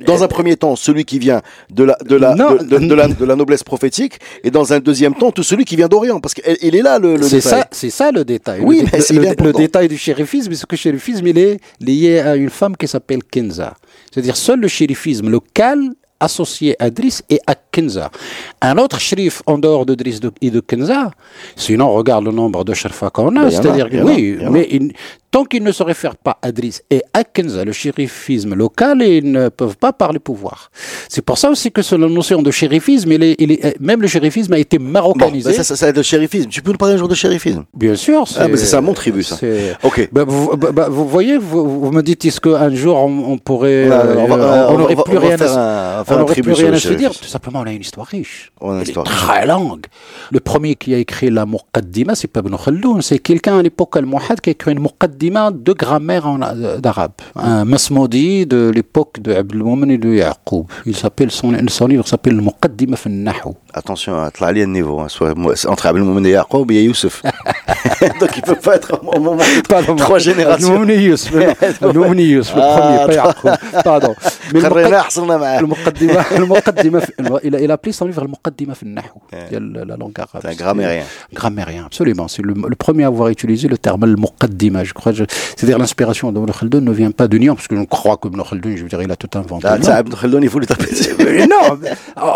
Dans 0.06 0.24
un 0.24 0.28
premier 0.28 0.56
temps, 0.56 0.76
celui 0.76 1.04
qui 1.04 1.18
vient 1.18 1.42
de 1.72 1.84
la 1.84 1.98
de 2.06 2.16
la, 2.16 2.36
de, 2.36 2.78
de, 2.78 2.94
la 2.94 3.08
de 3.08 3.26
la 3.26 3.36
noblesse 3.36 3.64
prophétique, 3.64 4.20
et 4.44 4.52
dans 4.52 4.72
un 4.72 4.80
deuxième 4.80 5.16
temps, 5.16 5.32
tout 5.32 5.42
celui 5.42 5.66
qui 5.66 5.76
vient 5.76 5.88
d'Orient, 5.88 6.20
parce 6.20 6.36
qu'il 6.36 6.76
est 6.76 6.82
là 6.84 7.00
le, 7.00 7.16
le 7.18 7.24
c'est 7.24 7.42
ça, 7.42 7.66
c'est 7.72 7.90
ça 7.90 8.12
le 8.12 8.24
détail. 8.24 8.62
Oui, 8.62 8.82
le, 8.82 8.90
mais 8.94 9.02
c'est 9.02 9.16
le, 9.16 9.34
le, 9.44 9.54
détail 9.54 9.88
du 9.88 9.98
shérifisme, 9.98 10.54
c'est 10.54 10.68
que 10.68 10.76
le 10.76 10.78
shérifisme 10.78 11.26
il 11.26 11.40
est 11.40 11.60
lié 11.80 12.20
à 12.20 12.36
une 12.36 12.52
femme 12.52 12.78
qui 12.78 12.88
s'appelle 12.88 13.24
Kenza. 13.24 13.74
C'est-à-dire 14.12 14.38
seul 14.38 14.60
le 14.60 14.68
shérifisme 14.68 15.28
local 15.28 15.80
associé 16.20 16.76
à 16.80 16.90
Driss 16.90 17.24
et 17.30 17.40
à 17.48 17.56
Kenza. 17.56 18.10
Un 18.62 18.78
autre 18.78 19.00
shérif 19.00 19.42
en 19.46 19.58
dehors 19.58 19.86
de 19.86 19.96
Driss 19.96 20.20
et 20.42 20.50
de 20.52 20.60
Kenza, 20.60 21.12
sinon 21.56 21.92
regarde 21.94 22.26
le 22.26 22.32
nombre 22.32 22.64
de 22.64 22.74
sherifs 22.74 23.04
qu'on 23.14 23.32
Ben, 23.32 23.46
a, 23.46 23.52
c'est-à-dire 23.52 23.88
oui, 24.04 24.38
a. 24.44 24.50
mais 24.50 24.68
il- 24.72 24.94
tant 25.30 25.44
qu'ils 25.44 25.62
ne 25.64 25.72
se 25.74 25.84
réfèrent 25.84 26.16
pas 26.16 26.38
à 26.42 26.52
Driss 26.52 26.82
et 26.90 27.04
à 27.14 27.24
Kenza, 27.24 27.64
le 27.66 27.72
shérifisme 27.74 28.56
local, 28.56 29.02
ils 29.04 29.30
ne 29.32 29.50
peuvent 29.50 29.76
pas 29.78 29.92
parler 29.94 30.20
pouvoir. 30.20 30.72
C'est 31.10 31.22
pour 31.22 31.38
ça 31.38 31.50
aussi 31.50 31.72
que 31.72 31.82
la 31.96 32.08
notion 32.08 32.42
de 32.42 32.50
shérifisme, 32.52 33.12
il 33.12 33.24
est, 33.24 33.36
il 33.40 33.52
est- 33.52 33.80
même 33.80 34.02
le 34.02 34.08
shérifisme 34.08 34.54
a 34.54 34.58
été 34.60 34.78
Bon, 34.80 34.86
marocanisé. 34.86 35.52
ben 35.52 35.64
ça, 35.64 35.76
ça, 35.76 35.92
le 35.92 36.02
shérifisme. 36.02 36.50
Tu 36.50 36.62
peux 36.62 36.72
nous 36.72 36.78
parler 36.78 36.96
un 36.96 36.98
jour 36.98 37.08
de 37.10 37.16
shérifisme? 37.16 37.66
Bien 37.74 37.96
sûr. 37.96 38.24
Ah, 38.38 38.48
mais 38.48 38.58
c'est 38.58 38.66
ça, 38.66 38.82
mon 38.82 38.94
tribut, 38.94 39.24
ça. 39.24 39.38
Ok. 39.84 40.10
Bah, 40.12 40.24
vous, 40.28 40.56
bah, 40.56 40.72
bah, 40.72 40.88
vous 40.90 41.08
voyez, 41.08 41.38
vous, 41.38 41.82
vous 41.82 41.92
me 41.92 42.02
dites, 42.02 42.24
est-ce 42.26 42.40
qu'un 42.42 42.74
jour 42.74 42.96
on, 42.98 43.34
on 43.34 43.38
pourrait, 43.38 43.90
euh, 43.92 44.16
on 44.18 44.28
va- 44.28 44.36
euh, 44.36 44.68
on 44.70 44.80
on 44.82 44.96
va- 44.96 45.04
plus 45.04 45.18
rien 45.18 45.38
faire 45.38 45.56
à, 45.58 46.04
un- 46.12 46.16
on 46.16 46.18
un 46.18 46.20
n'aurait 46.22 46.42
plus 46.42 46.54
rien 46.54 46.74
à 46.74 46.80
se 46.80 46.94
dire. 46.94 47.12
Tout 47.12 47.26
simplement, 47.26 47.62
on 47.62 47.68
a 47.68 47.72
une 47.72 47.82
histoire 47.82 48.08
riche. 48.08 48.52
On 48.62 48.70
a 48.72 48.74
une 48.76 48.82
Elle 48.82 48.88
histoire 48.88 49.06
très 49.06 49.46
longue. 49.46 49.86
Le 50.32 50.40
premier 50.40 50.76
qui 50.76 50.94
a 50.94 50.98
écrit 50.98 51.30
la 51.30 51.46
Muqaddima, 51.46 52.16
c'est 52.16 52.28
pas 52.28 52.40
Ibn 52.42 52.56
Khaldoun, 52.56 53.02
c'est 53.02 53.20
quelqu'un 53.20 53.60
à 53.60 53.62
l'époque 53.62 53.96
al-Muhad 53.98 54.42
qui 54.42 54.50
a 54.50 54.52
écrit 54.52 54.72
une 54.72 54.80
Muqaddima 54.80 55.52
de 55.52 55.74
grammaire 55.74 56.28
en 56.28 56.42
euh, 56.42 56.78
d'arabe. 56.78 57.12
Un 57.36 57.66
Masmoudi 57.66 58.46
de 58.46 58.72
l'époque 58.74 59.20
de 59.22 59.34
Abdelmoumen 59.34 59.92
et 59.92 59.98
de 59.98 60.10
Yaqub. 60.16 60.66
Il 60.86 60.96
s'appelle 60.96 61.32
son, 61.32 61.54
son 61.68 61.88
livre 61.88 62.08
s'appelle 62.08 62.36
le 62.36 62.42
Muqaddima 62.42 62.96
fi 62.98 63.10
al-Nahw. 63.10 63.54
Attention, 63.74 64.20
à 64.22 64.32
t'la 64.32 64.52
le 64.52 64.66
niveau. 64.66 65.00
Hein, 65.00 65.08
soit, 65.10 65.34
entre 65.68 65.86
Abdelmoumen 65.86 66.26
et 66.26 66.32
Yacoub, 66.32 66.66
il 66.72 66.76
y 66.78 66.80
a 66.80 66.82
Youssef. 66.84 67.22
Donc 68.20 68.30
il 68.36 68.42
peut 68.42 68.56
pas 68.56 68.76
être 68.76 69.00
au 69.04 69.20
moment 69.22 69.44
Pardon, 69.70 69.96
trois 69.96 70.20
générations. 70.20 70.68
Abdelmoumen 70.82 71.00
Youssef, 71.02 71.34
non, 71.34 71.54
Abdelmoumen 71.90 72.20
Youssef, 72.20 72.56
le 72.56 72.62
Ah, 72.64 72.78
premier, 72.80 73.16
pas. 73.18 73.26
Yaqub. 73.54 73.84
Pardon. 73.84 74.16
Mais 74.54 74.62
le 75.97 75.97
خلينا 75.97 76.23
Muqaddima- 76.23 76.23
حصلنا 76.23 76.39
معاه. 76.39 76.39
المقدمة 76.39 77.01
المقدمة 77.01 77.01
في 77.01 77.13
il 77.49 77.55
a, 77.55 77.61
il 77.61 77.71
a 77.71 77.75
appelé 77.75 77.93
son 77.93 78.07
livre 78.07 78.23
المقدمة 78.23 78.75
في 78.75 78.83
النحو 78.83 79.21
ديال 79.51 79.87
la 79.89 79.97
langue 79.97 80.19
arabe. 80.21 80.43
C'est 80.43 80.49
un 80.49 80.55
grammairien. 80.55 81.05
Grammairien, 81.35 81.85
absolument. 81.87 82.29
C'est 82.29 82.43
le, 82.43 82.55
le 82.73 82.77
premier 82.77 83.05
à 83.05 83.09
avoir 83.09 83.29
utilisé 83.29 83.69
le 83.69 83.79
terme 83.79 84.05
المقدمة, 84.05 84.83
je 84.85 84.93
crois. 84.93 85.13
je- 85.13 85.25
C'est-à-dire 85.57 85.79
l'inspiration 85.79 86.33
d'Ibn 86.33 86.51
Khaldun 86.59 86.81
ne 86.81 86.93
vient 86.93 87.11
pas 87.11 87.29
de 87.29 87.37
Nyon, 87.39 87.55
parce 87.57 87.69
que 87.69 87.77
je 87.77 87.83
crois 87.85 88.17
que 88.17 88.29
Ibn 88.29 88.41
Khaldun, 88.49 88.75
je 88.77 88.83
veux 88.83 88.89
dire, 88.89 89.03
il 89.03 89.11
a 89.11 89.17
tout 89.17 89.33
inventé. 89.43 89.67
Ah, 89.69 89.77
Non. 89.79 89.85
tiens, 89.85 89.99
Ibn 90.01 90.13
Khaldoun, 90.21 90.43
il 90.43 90.51
faut 90.51 90.59
lui 90.59 90.67
taper 90.67 90.91
dessus. 90.91 91.15
Euh, 91.21 91.47
non, 91.55 91.65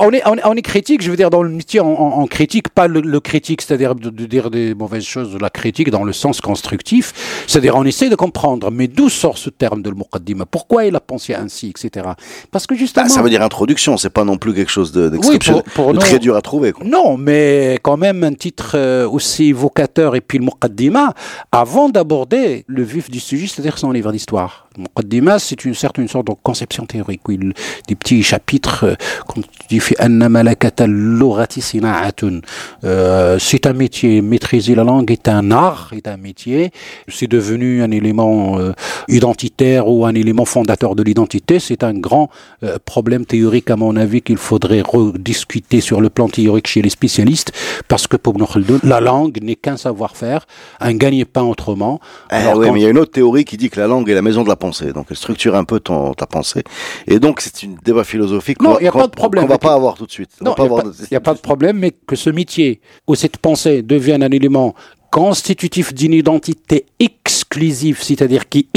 on 0.06 0.10
est, 0.16 0.22
on, 0.30 0.34
est, 0.38 0.44
on 0.52 0.54
est 0.60 0.62
critique, 0.72 1.00
je 1.02 1.10
veux 1.10 1.16
dire, 1.22 1.30
dans 1.36 1.42
le 1.42 1.50
métier, 1.50 1.80
on, 1.80 1.94
on- 2.04 2.14
on 2.22 2.26
critique 2.26 2.68
pas 2.78 2.86
le, 2.94 3.00
le 3.00 3.20
critique, 3.20 3.60
c'est-à-dire 3.62 3.94
de, 3.94 4.08
de 4.10 4.24
dire 4.34 4.50
des 4.50 4.74
mauvaises 4.82 5.04
choses, 5.14 5.32
de 5.36 5.38
la 5.38 5.50
critique 5.50 5.90
dans 5.90 6.04
le 6.10 6.12
sens 6.12 6.40
constructif, 6.40 7.06
c'est-à-dire 7.46 7.74
on 7.76 7.84
essaie 7.84 8.08
de 8.08 8.14
comprendre, 8.24 8.70
mais 8.70 8.86
d'où 8.96 9.08
sort 9.08 9.38
ce 9.38 9.50
terme 9.50 9.80
de 9.82 9.90
l'muqaddima 9.90 10.44
Pourquoi 10.46 10.80
il 10.88 10.94
a 10.96 11.00
pensé 11.00 11.34
ainsi, 11.34 11.66
etc. 11.74 12.06
Parce 12.50 12.66
que 12.68 12.74
justement... 12.74 13.06
Bah, 13.06 13.12
ça 13.16 13.22
veut 13.22 13.30
dire 13.30 13.42
introduction, 13.51 13.97
c'est 13.97 14.09
pas 14.09 14.23
non 14.23 14.37
plus 14.37 14.53
quelque 14.53 14.71
chose 14.71 14.91
de- 14.93 15.09
d'exceptionnel, 15.09 15.63
pour- 15.63 15.73
pour 15.73 15.87
de 15.89 15.93
nous- 15.95 15.99
très 15.99 16.19
dur 16.19 16.35
à 16.35 16.41
trouver. 16.41 16.71
Quoi. 16.71 16.85
Non, 16.87 17.17
mais 17.17 17.77
quand 17.83 17.97
même 17.97 18.23
un 18.23 18.33
titre 18.33 18.71
euh, 18.75 19.07
aussi 19.09 19.45
évocateur 19.49 20.15
et 20.15 20.21
puis 20.21 20.37
le 20.37 20.45
Muqaddima, 20.45 21.13
avant 21.51 21.89
d'aborder 21.89 22.63
le 22.67 22.83
vif 22.83 23.09
du 23.11 23.19
sujet, 23.19 23.47
c'est-à-dire 23.47 23.77
son 23.77 23.91
livre 23.91 24.11
d'histoire. 24.11 24.67
Muqaddima, 24.77 25.37
c'est 25.39 25.65
une 25.65 25.73
certaine 25.73 26.07
sorte 26.07 26.27
de 26.27 26.33
conception 26.41 26.85
théorique, 26.85 27.27
où 27.27 27.31
il, 27.31 27.53
des 27.87 27.95
petits 27.95 28.23
chapitres, 28.23 28.85
euh, 28.85 28.95
comme 29.27 29.43
tu 29.43 29.67
dis, 29.69 29.79
fi 29.79 29.95
anna 29.99 30.29
malakata. 30.29 30.85
Euh, 32.83 33.37
c'est 33.39 33.65
un 33.67 33.73
métier, 33.73 34.21
maîtriser 34.21 34.75
la 34.75 34.83
langue 34.83 35.11
est 35.11 35.27
un 35.27 35.51
art, 35.51 35.91
est 35.95 36.07
un 36.07 36.17
métier. 36.17 36.71
C'est 37.07 37.27
devenu 37.27 37.83
un 37.83 37.91
élément 37.91 38.57
euh, 38.59 38.71
identitaire 39.09 39.87
ou 39.87 40.05
un 40.05 40.15
élément 40.15 40.45
fondateur 40.45 40.95
de 40.95 41.03
l'identité. 41.03 41.59
C'est 41.59 41.83
un 41.83 41.93
grand 41.93 42.29
euh, 42.63 42.77
problème 42.85 43.25
théorique, 43.25 43.69
à 43.69 43.75
mon 43.75 43.95
avis, 43.97 44.21
qu'il 44.21 44.37
faudrait 44.37 44.81
rediscuter 44.81 45.81
sur 45.81 46.01
le 46.01 46.09
plan 46.09 46.29
théorique 46.29 46.67
chez 46.67 46.81
les 46.81 46.89
spécialistes, 46.89 47.51
parce 47.87 48.07
que 48.07 48.17
pour 48.17 48.33
Khaldun, 48.33 48.79
la 48.83 49.01
langue 49.01 49.37
n'est 49.41 49.55
qu'un 49.55 49.77
savoir-faire, 49.77 50.47
un 50.79 50.93
gagne-pain 50.93 51.43
autrement. 51.43 51.99
Eh 52.31 52.35
Alors, 52.35 52.57
oui, 52.57 52.67
quand- 52.67 52.73
mais 52.73 52.79
il 52.79 52.83
y 52.83 52.85
a 52.85 52.89
une 52.89 52.97
autre 52.97 53.11
théorie 53.11 53.45
qui 53.45 53.57
dit 53.57 53.69
que 53.69 53.79
la 53.79 53.87
langue 53.87 54.09
est 54.09 54.13
la 54.13 54.21
maison 54.21 54.43
de 54.43 54.49
la 54.49 54.55
pensée, 54.65 54.93
donc 54.93 55.07
elle 55.09 55.17
structure 55.25 55.53
un 55.55 55.65
peu 55.71 55.79
ton, 55.79 56.13
ta 56.13 56.27
pensée. 56.27 56.63
Et 57.07 57.19
donc 57.19 57.41
c'est 57.41 57.55
un 57.67 57.75
débat 57.83 58.03
philosophique 58.03 58.61
Non, 58.61 58.73
qu'on 58.73 58.79
il 58.79 58.85
y 58.85 58.87
a 58.87 58.91
qu'on- 58.91 58.99
pas 59.05 59.07
de 59.07 59.19
problème. 59.23 59.43
qu'on 59.45 59.49
va 59.49 59.57
pas 59.69 59.73
avoir 59.73 59.95
tout 59.99 60.05
de 60.05 60.11
suite. 60.11 60.31
On 60.41 60.45
Non, 60.45 60.55
il 60.57 60.63
n'y 60.63 61.07
de- 61.09 61.15
a 61.15 61.19
pas 61.29 61.33
de 61.33 61.39
problème, 61.49 61.77
mais 61.83 61.91
que 61.91 62.15
ce 62.15 62.29
métier 62.29 62.79
ou 63.07 63.15
cette 63.15 63.37
pensée 63.37 63.81
devienne 63.81 64.23
un 64.23 64.31
élément 64.39 64.73
constitutif 65.11 65.93
d'une 65.93 66.13
identité 66.13 66.85
exclusive, 66.99 67.97
c'est-à-dire 68.01 68.47
qui 68.47 68.69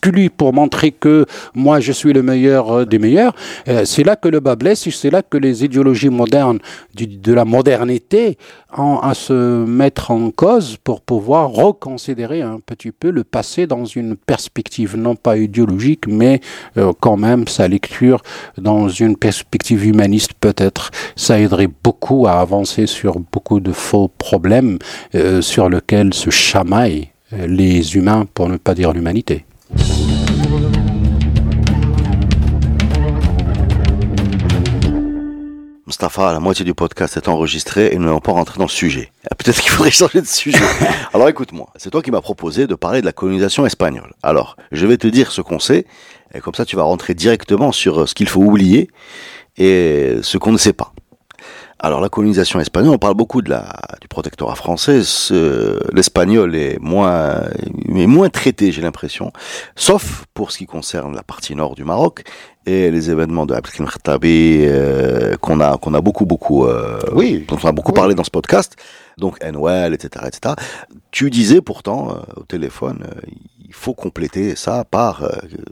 exclut 0.00 0.30
pour 0.30 0.54
montrer 0.54 0.92
que 0.92 1.26
moi 1.54 1.80
je 1.80 1.92
suis 1.92 2.14
le 2.14 2.22
meilleur 2.22 2.70
euh, 2.70 2.84
des 2.86 2.98
meilleurs, 2.98 3.34
euh, 3.68 3.84
c'est 3.84 4.02
là 4.02 4.16
que 4.16 4.28
le 4.28 4.40
bas 4.40 4.56
blesse, 4.56 4.88
c'est 4.88 5.10
là 5.10 5.22
que 5.22 5.36
les 5.36 5.62
idéologies 5.62 6.08
modernes 6.08 6.58
de 6.94 7.32
la 7.34 7.44
modernité 7.44 8.38
ont 8.76 8.98
à 8.98 9.12
se 9.12 9.32
mettre 9.66 10.10
en 10.10 10.30
cause 10.30 10.78
pour 10.82 11.02
pouvoir 11.02 11.50
reconsidérer 11.50 12.40
un 12.40 12.60
petit 12.64 12.92
peu 12.92 13.10
le 13.10 13.24
passé 13.24 13.66
dans 13.66 13.84
une 13.84 14.16
perspective 14.16 14.96
non 14.96 15.16
pas 15.16 15.36
idéologique, 15.36 16.06
mais 16.06 16.40
euh, 16.78 16.92
quand 16.98 17.18
même 17.18 17.46
sa 17.46 17.68
lecture 17.68 18.22
dans 18.56 18.88
une 18.88 19.16
perspective 19.16 19.84
humaniste 19.84 20.32
peut-être. 20.40 20.90
Ça 21.14 21.38
aiderait 21.38 21.68
beaucoup 21.84 22.26
à 22.26 22.40
avancer 22.40 22.86
sur 22.86 23.18
beaucoup 23.18 23.60
de 23.60 23.72
faux 23.72 24.08
problèmes 24.08 24.78
sur 25.40 25.68
lesquels 25.68 26.14
se 26.14 26.30
chamaillent 26.30 27.10
les 27.32 27.96
humains, 27.96 28.26
pour 28.32 28.48
ne 28.48 28.56
pas 28.56 28.74
dire 28.74 28.92
l'humanité. 28.92 29.44
Mustapha, 35.86 36.32
la 36.32 36.38
moitié 36.38 36.64
du 36.64 36.72
podcast 36.72 37.16
est 37.16 37.26
enregistré 37.26 37.90
et 37.92 37.96
nous 37.98 38.04
n'allons 38.04 38.20
pas 38.20 38.30
rentrer 38.32 38.58
dans 38.58 38.64
le 38.66 38.70
sujet. 38.70 39.10
Ah, 39.30 39.34
Peut-être 39.34 39.60
qu'il 39.60 39.70
faudrait 39.70 39.90
changer 39.90 40.20
de 40.20 40.26
sujet. 40.26 40.58
Alors 41.12 41.28
écoute-moi, 41.28 41.68
c'est 41.76 41.90
toi 41.90 42.00
qui 42.00 42.10
m'as 42.10 42.20
proposé 42.20 42.66
de 42.66 42.74
parler 42.74 43.00
de 43.00 43.06
la 43.06 43.12
colonisation 43.12 43.66
espagnole. 43.66 44.12
Alors, 44.22 44.56
je 44.70 44.86
vais 44.86 44.96
te 44.98 45.08
dire 45.08 45.32
ce 45.32 45.40
qu'on 45.40 45.58
sait, 45.58 45.86
et 46.32 46.40
comme 46.40 46.54
ça 46.54 46.64
tu 46.64 46.76
vas 46.76 46.84
rentrer 46.84 47.14
directement 47.14 47.72
sur 47.72 48.02
euh, 48.02 48.06
ce 48.06 48.14
qu'il 48.14 48.28
faut 48.28 48.40
oublier 48.40 48.88
et 49.56 50.18
ce 50.22 50.38
qu'on 50.38 50.52
ne 50.52 50.58
sait 50.58 50.72
pas. 50.72 50.92
Alors 51.82 52.02
la 52.02 52.10
colonisation 52.10 52.60
espagnole, 52.60 52.92
on 52.94 52.98
parle 52.98 53.14
beaucoup 53.14 53.40
de 53.40 53.48
la, 53.48 53.72
du 54.02 54.06
protectorat 54.08 54.54
français. 54.54 55.00
L'espagnol 55.94 56.54
est 56.54 56.78
moins, 56.78 57.40
est 57.96 58.06
moins 58.06 58.28
traité, 58.28 58.70
j'ai 58.70 58.82
l'impression, 58.82 59.32
sauf 59.76 60.26
pour 60.34 60.52
ce 60.52 60.58
qui 60.58 60.66
concerne 60.66 61.14
la 61.14 61.22
partie 61.22 61.54
nord 61.54 61.74
du 61.74 61.84
Maroc 61.84 62.24
et 62.66 62.90
les 62.90 63.10
événements 63.10 63.46
de 63.46 63.54
Abdelkrim 63.54 63.86
Khattabi 63.86 64.58
euh, 64.66 65.36
qu'on 65.38 65.60
a 65.60 65.78
qu'on 65.78 65.94
a 65.94 66.02
beaucoup 66.02 66.26
beaucoup 66.26 66.66
euh, 66.66 66.98
Oui. 67.14 67.46
dont 67.48 67.56
on 67.64 67.66
a 67.68 67.72
beaucoup 67.72 67.92
Oui. 67.92 67.96
parlé 67.96 68.14
dans 68.14 68.24
ce 68.24 68.30
podcast. 68.30 68.76
Donc 69.16 69.42
Noël, 69.42 69.94
etc., 69.94 70.26
etc. 70.26 70.54
Tu 71.12 71.30
disais 71.30 71.62
pourtant 71.62 72.10
euh, 72.10 72.40
au 72.40 72.42
téléphone, 72.44 73.06
euh, 73.06 73.20
il 73.66 73.72
faut 73.72 73.94
compléter 73.94 74.54
ça 74.54 74.84
par 74.84 75.22
euh, 75.22 75.28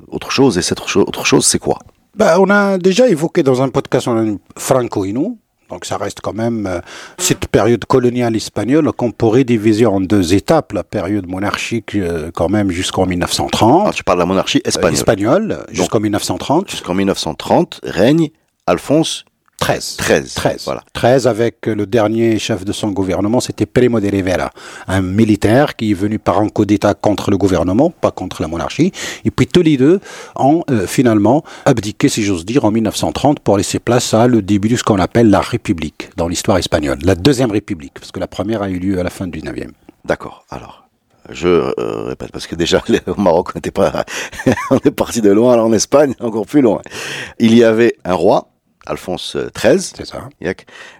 autre 0.08 0.30
chose. 0.30 0.56
Et 0.56 0.62
cette 0.62 0.80
autre 0.80 1.26
chose, 1.26 1.44
c'est 1.44 1.58
quoi? 1.58 1.78
Ben, 2.16 2.38
on 2.40 2.48
a 2.48 2.78
déjà 2.78 3.06
évoqué 3.08 3.42
dans 3.42 3.60
un 3.60 3.68
podcast 3.68 4.08
on 4.08 4.16
a 4.16 4.22
une 4.22 4.38
franco-inou. 4.56 5.38
Donc 5.68 5.84
ça 5.84 5.96
reste 5.98 6.20
quand 6.22 6.32
même 6.32 6.66
euh, 6.66 6.80
cette 7.18 7.46
période 7.48 7.84
coloniale 7.84 8.34
espagnole 8.36 8.90
qu'on 8.92 9.10
pourrait 9.10 9.44
diviser 9.44 9.86
en 9.86 10.00
deux 10.00 10.34
étapes. 10.34 10.72
La 10.72 10.84
période 10.84 11.26
monarchique 11.28 11.94
euh, 11.94 12.30
quand 12.34 12.48
même 12.48 12.70
jusqu'en 12.70 13.06
1930. 13.06 13.80
Alors, 13.82 13.94
Tu 13.94 14.04
parles 14.04 14.18
de 14.18 14.22
la 14.22 14.26
monarchie 14.26 14.58
euh, 14.58 14.68
espagnole. 14.68 14.94
espagnole 14.94 15.66
jusqu'en 15.70 16.00
1930. 16.00 16.70
Jusqu'en 16.70 16.94
1930 16.94 17.80
règne 17.82 18.30
Alphonse 18.66 19.24
13. 19.58 19.96
13. 19.96 20.34
13. 20.34 20.64
Voilà. 20.64 20.82
13 20.92 21.26
avec 21.26 21.66
le 21.66 21.84
dernier 21.84 22.38
chef 22.38 22.64
de 22.64 22.72
son 22.72 22.90
gouvernement, 22.90 23.40
c'était 23.40 23.66
Primo 23.66 24.00
de 24.00 24.08
Rivera, 24.08 24.50
un 24.86 25.02
militaire 25.02 25.76
qui 25.76 25.90
est 25.90 25.94
venu 25.94 26.18
par 26.18 26.38
un 26.38 26.48
coup 26.48 26.64
d'État 26.64 26.94
contre 26.94 27.30
le 27.30 27.36
gouvernement, 27.36 27.90
pas 27.90 28.10
contre 28.10 28.40
la 28.40 28.48
monarchie. 28.48 28.92
Et 29.24 29.30
puis 29.30 29.46
tous 29.46 29.62
les 29.62 29.76
deux 29.76 30.00
ont 30.36 30.62
euh, 30.70 30.86
finalement 30.86 31.44
abdiqué, 31.64 32.08
si 32.08 32.22
j'ose 32.22 32.44
dire, 32.44 32.64
en 32.64 32.70
1930 32.70 33.40
pour 33.40 33.56
laisser 33.56 33.78
place 33.78 34.14
à 34.14 34.26
le 34.26 34.42
début 34.42 34.68
de 34.68 34.76
ce 34.76 34.84
qu'on 34.84 34.98
appelle 34.98 35.28
la 35.28 35.40
République 35.40 36.10
dans 36.16 36.28
l'histoire 36.28 36.58
espagnole. 36.58 36.98
La 37.02 37.14
deuxième 37.14 37.50
République, 37.50 37.94
parce 37.94 38.12
que 38.12 38.20
la 38.20 38.28
première 38.28 38.62
a 38.62 38.70
eu 38.70 38.78
lieu 38.78 39.00
à 39.00 39.02
la 39.02 39.10
fin 39.10 39.26
du 39.26 39.40
19e. 39.40 39.70
D'accord. 40.04 40.44
Alors, 40.50 40.88
je 41.28 41.48
euh, 41.48 42.04
répète 42.06 42.32
parce 42.32 42.46
que 42.46 42.54
déjà 42.54 42.82
au 43.06 43.20
Maroc, 43.20 43.50
on 43.54 43.58
était 43.58 43.70
pas, 43.70 44.04
on 44.70 44.78
est 44.78 44.90
parti 44.90 45.20
de 45.20 45.30
loin. 45.30 45.52
Alors 45.52 45.66
en 45.66 45.72
Espagne, 45.72 46.14
encore 46.20 46.46
plus 46.46 46.62
loin. 46.62 46.80
Il 47.38 47.54
y 47.54 47.64
avait 47.64 47.94
un 48.04 48.14
roi, 48.14 48.48
Alphonse 48.88 49.36
XIII, 49.56 49.80
C'est 49.80 50.06
ça. 50.06 50.28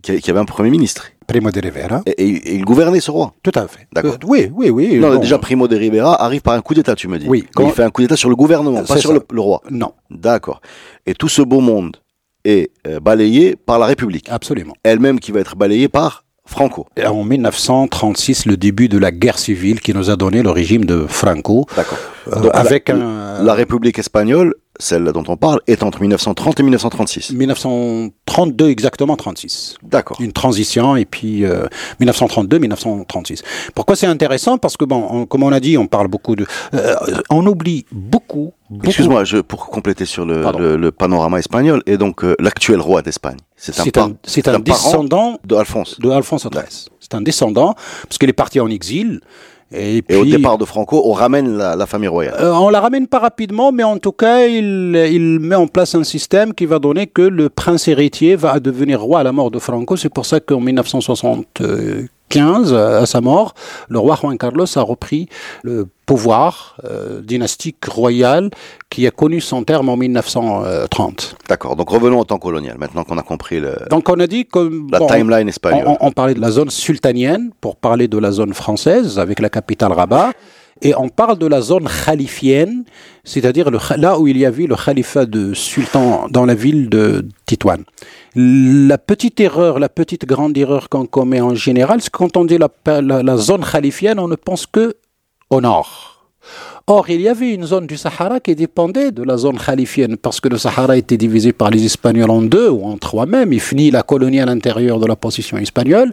Qui 0.03 0.21
qui 0.21 0.31
avait 0.31 0.41
un 0.41 0.45
premier 0.45 0.71
ministre. 0.71 1.07
Primo 1.27 1.51
de 1.51 1.61
Rivera. 1.61 2.01
Et, 2.07 2.55
il 2.55 2.65
gouvernait 2.65 3.01
ce 3.01 3.11
roi. 3.11 3.35
Tout 3.43 3.53
à 3.55 3.69
fait. 3.69 3.87
D'accord. 3.93 4.15
Euh, 4.15 4.27
oui, 4.27 4.51
oui, 4.55 4.71
oui. 4.71 4.97
Non, 4.99 5.13
bon, 5.15 5.19
déjà 5.21 5.39
Primo 5.39 5.69
de 5.69 5.77
Rivera 5.77 6.23
arrive 6.23 6.41
par 6.41 6.55
un 6.55 6.63
coup 6.63 6.73
d'État, 6.75 6.95
tu 6.95 7.07
me 7.07 7.19
dis. 7.19 7.27
Oui. 7.29 7.45
Comment- 7.55 7.69
il 7.69 7.75
fait 7.75 7.83
un 7.83 7.91
coup 7.91 8.01
d'État 8.01 8.17
sur 8.17 8.31
le 8.31 8.37
gouvernement, 8.37 8.83
pas 8.85 8.97
sur 8.97 9.13
le, 9.13 9.21
le 9.31 9.41
roi. 9.41 9.61
Non, 9.71 9.93
D'accord. 10.11 10.61
Et 11.05 11.13
tout 11.15 11.29
ce 11.29 11.43
beau 11.43 11.61
monde 11.61 11.99
est 12.45 12.71
euh, 12.87 12.99
balayé 13.01 13.57
par 13.57 13.79
la 13.79 13.85
République, 13.87 14.27
absolument. 14.31 14.73
elle-même 14.85 15.21
qui 15.21 15.33
va 15.33 15.41
être 15.41 15.55
balayée 15.57 15.89
par 15.89 16.25
Franco. 16.47 16.87
Et 16.97 17.05
En 17.05 17.25
1936, 17.25 18.47
le 18.47 18.57
début 18.57 18.89
de 18.89 18.97
la 18.97 19.11
guerre 19.11 19.39
civile 19.39 19.81
qui 19.81 19.93
nous 19.93 20.09
a 20.09 20.17
donné 20.17 20.43
le 20.43 20.51
régime 20.51 20.87
de 20.87 21.05
Franco, 21.07 21.67
D'accord. 21.77 21.99
euh, 22.33 22.45
la- 22.45 22.51
avec 22.59 22.89
un... 22.89 23.43
La 23.43 23.53
République 23.53 23.99
espagnole 23.99 24.55
celle 24.79 25.05
dont 25.13 25.25
on 25.29 25.37
parle, 25.37 25.61
est 25.67 25.83
entre 25.83 26.01
1930 26.01 26.61
et 26.61 26.63
1936. 26.63 27.33
1932 27.33 28.69
exactement, 28.69 29.17
36. 29.17 29.77
D'accord. 29.83 30.21
Une 30.21 30.33
transition 30.33 30.97
et 30.97 31.05
puis 31.05 31.45
1932-1936. 32.01 33.43
Pourquoi 33.75 33.97
c'est 33.97 34.07
intéressant? 34.07 34.59
Parce 34.59 34.77
que 34.77 34.85
bon, 34.85 35.27
comme 35.27 35.43
on 35.43 35.53
a 35.53 35.61
dit, 35.61 35.77
on 35.79 35.87
parle 35.87 36.09
beaucoup 36.09 36.37
de, 36.37 36.47
on 37.31 37.47
oublie 37.47 37.85
beaucoup. 37.93 38.53
beaucoup 38.71 38.87
Excuse-moi, 38.87 39.25
je, 39.25 39.39
pour 39.39 39.67
compléter 39.67 40.05
sur 40.05 40.25
le, 40.25 40.43
le, 40.59 40.77
le 40.77 40.93
panorama 40.93 41.39
espagnol, 41.39 41.83
et 41.87 41.97
donc 41.97 42.25
euh, 42.25 42.37
l'actuel 42.39 42.81
roi 42.81 43.03
d'Espagne. 43.03 43.37
C'est 43.57 43.99
un, 43.99 44.11
un, 44.11 44.55
un 44.55 44.59
descendant 44.61 45.39
de 45.45 45.55
Alphonse. 45.55 45.99
de 46.01 46.11
Alphonse 46.11 46.47
XIII. 46.47 46.89
C'est 47.01 47.15
un 47.15 47.21
descendant 47.21 47.75
parce 48.05 48.19
qu'il 48.19 48.29
est 48.29 48.35
parti 48.35 48.61
en 48.61 48.69
exil. 48.69 49.21
Et, 49.73 50.03
puis, 50.03 50.17
Et 50.17 50.21
au 50.21 50.25
départ 50.25 50.57
de 50.57 50.65
Franco, 50.65 51.03
on 51.05 51.13
ramène 51.13 51.57
la, 51.57 51.77
la 51.77 51.87
famille 51.87 52.09
royale. 52.09 52.37
Euh, 52.41 52.53
on 52.55 52.71
la 52.71 52.81
ramène 52.81 53.07
pas 53.07 53.19
rapidement, 53.19 53.71
mais 53.71 53.83
en 53.83 53.99
tout 53.99 54.13
cas, 54.13 54.47
il, 54.47 54.97
il 55.11 55.41
met 55.41 55.57
en 55.57 55.67
place 55.67 55.95
un 55.95 56.05
système 56.05 56.55
qui 56.55 56.65
va 56.65 56.79
donner 56.79 57.07
que 57.07 57.23
le 57.23 57.51
prince 57.51 57.87
héritier 57.89 58.35
va 58.35 58.61
devenir 58.61 59.01
roi 59.03 59.21
à 59.21 59.23
la 59.23 59.33
mort 59.33 59.51
de 59.51 59.59
Franco. 59.59 59.97
C'est 59.97 60.13
pour 60.13 60.25
ça 60.25 60.41
qu'en 60.41 60.61
1975, 62.35 62.75
à 62.75 63.07
sa 63.07 63.21
mort, 63.21 63.55
le 63.89 63.99
roi 63.99 64.17
Juan 64.21 64.37
Carlos 64.39 64.67
a 64.77 64.83
repris 64.83 65.29
le 65.63 65.87
pouvoir 66.07 66.77
euh, 66.85 67.21
dynastique 67.21 67.85
royal 67.87 68.51
qui 68.91 69.07
a 69.07 69.11
connu 69.11 69.41
son 69.41 69.63
terme 69.65 69.89
en 69.89 69.97
1930. 69.97 71.37
D'accord. 71.49 71.77
Donc 71.77 71.91
revenons 71.91 72.21
au 72.21 72.25
temps 72.25 72.39
colonial, 72.39 72.77
maintenant 72.79 73.05
qu'on 73.05 73.19
a 73.19 73.23
compris 73.23 73.61
le, 73.61 73.77
Donc 73.91 74.09
on 74.09 74.19
a 74.21 74.27
dit 74.27 74.47
que 74.47 74.59
la 74.91 74.99
bon, 75.01 75.07
timeline 75.07 75.49
espagnole. 75.49 75.85
on- 75.87 75.97
on 76.01 76.11
parlait 76.13 76.35
de 76.35 76.41
la 76.41 76.51
zone 76.51 76.71
sultanienne 76.71 77.51
pour 77.61 77.77
parler 77.77 78.09
de 78.09 78.19
la 78.19 78.31
zone 78.33 78.55
française 78.55 79.19
avec 79.19 79.41
la 79.41 79.49
capitale 79.51 79.93
Rabat. 79.93 80.33
Et 80.81 80.95
on 80.97 81.09
parle 81.09 81.39
de 81.39 81.47
la 81.49 81.61
zone 81.61 81.89
khalifienne, 82.07 82.85
c'est-à-dire 83.25 83.69
là 83.97 84.17
où 84.21 84.29
il 84.29 84.37
y 84.39 84.47
avait 84.47 84.67
le 84.69 84.77
califat 84.77 85.27
de 85.27 85.53
sultan 85.53 86.29
dans 86.31 86.47
la 86.47 86.55
ville 86.55 86.89
de 86.89 87.27
Titouane. 87.47 87.83
La 88.41 88.99
petite 88.99 89.41
erreur, 89.41 89.81
la 89.81 89.89
petite 89.89 90.25
grande 90.25 90.57
erreur 90.57 90.89
qu'on 90.89 91.07
commet 91.07 91.41
en 91.41 91.57
général, 91.57 92.01
c'est 92.01 92.11
quand 92.11 92.37
on 92.37 92.45
dit 92.45 92.57
la, 92.57 93.37
zone 93.37 93.65
khalifienne, 93.65 94.21
on 94.21 94.29
ne 94.29 94.37
pense 94.37 94.65
que 94.65 94.95
au 95.51 95.61
nord. 95.61 96.29
Or, 96.87 97.11
il 97.11 97.21
y 97.21 97.29
avait 97.29 97.53
une 97.53 97.67
zone 97.67 97.89
du 97.89 97.97
Sahara 97.97 98.39
qui 98.39 98.55
dépendait 98.55 99.11
de 99.11 99.25
la 99.25 99.37
zone 99.39 99.59
khalifienne, 99.59 100.17
parce 100.17 100.41
que 100.41 100.49
le 100.49 100.57
Sahara 100.57 100.97
était 100.97 101.17
divisé 101.17 101.53
par 101.53 101.71
les 101.71 101.85
Espagnols 101.85 102.31
en 102.31 102.43
deux, 102.43 102.69
ou 102.69 102.85
en 102.85 102.97
trois 102.97 103.27
même. 103.27 103.53
Il 103.53 103.61
finit 103.61 103.91
la 103.91 104.05
colonie 104.05 104.39
à 104.39 104.47
l'intérieur 104.47 105.01
de 105.01 105.07
la 105.07 105.17
possession 105.17 105.57
espagnole. 105.57 106.13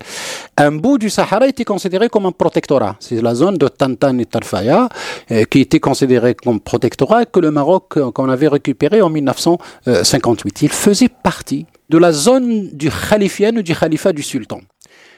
Un 0.57 0.71
bout 0.71 0.97
du 0.97 1.11
Sahara 1.11 1.45
était 1.47 1.63
considéré 1.63 2.09
comme 2.09 2.25
un 2.25 2.31
protectorat. 2.31 2.95
C'est 3.01 3.21
la 3.21 3.35
zone 3.35 3.59
de 3.59 3.67
Tantan 3.67 4.17
et 4.17 4.25
Tarfaya 4.25 4.89
euh, 5.29 5.43
qui 5.43 5.61
était 5.61 5.79
considérée 5.79 6.33
comme 6.33 6.59
protectorat 6.59 7.25
que 7.27 7.39
le 7.39 7.51
Maroc, 7.51 7.97
euh, 7.97 8.09
qu'on 8.09 8.29
avait 8.29 8.47
récupéré 8.47 9.03
en 9.03 9.11
1958. 9.11 10.63
Il 10.63 10.69
faisait 10.69 11.09
partie 11.09 11.67
de 11.89 11.97
la 11.97 12.11
zone 12.11 12.69
du 12.73 12.89
khalifienne 12.89 13.59
ou 13.59 13.61
du 13.61 13.75
califat 13.75 14.13
du 14.13 14.23
sultan. 14.23 14.61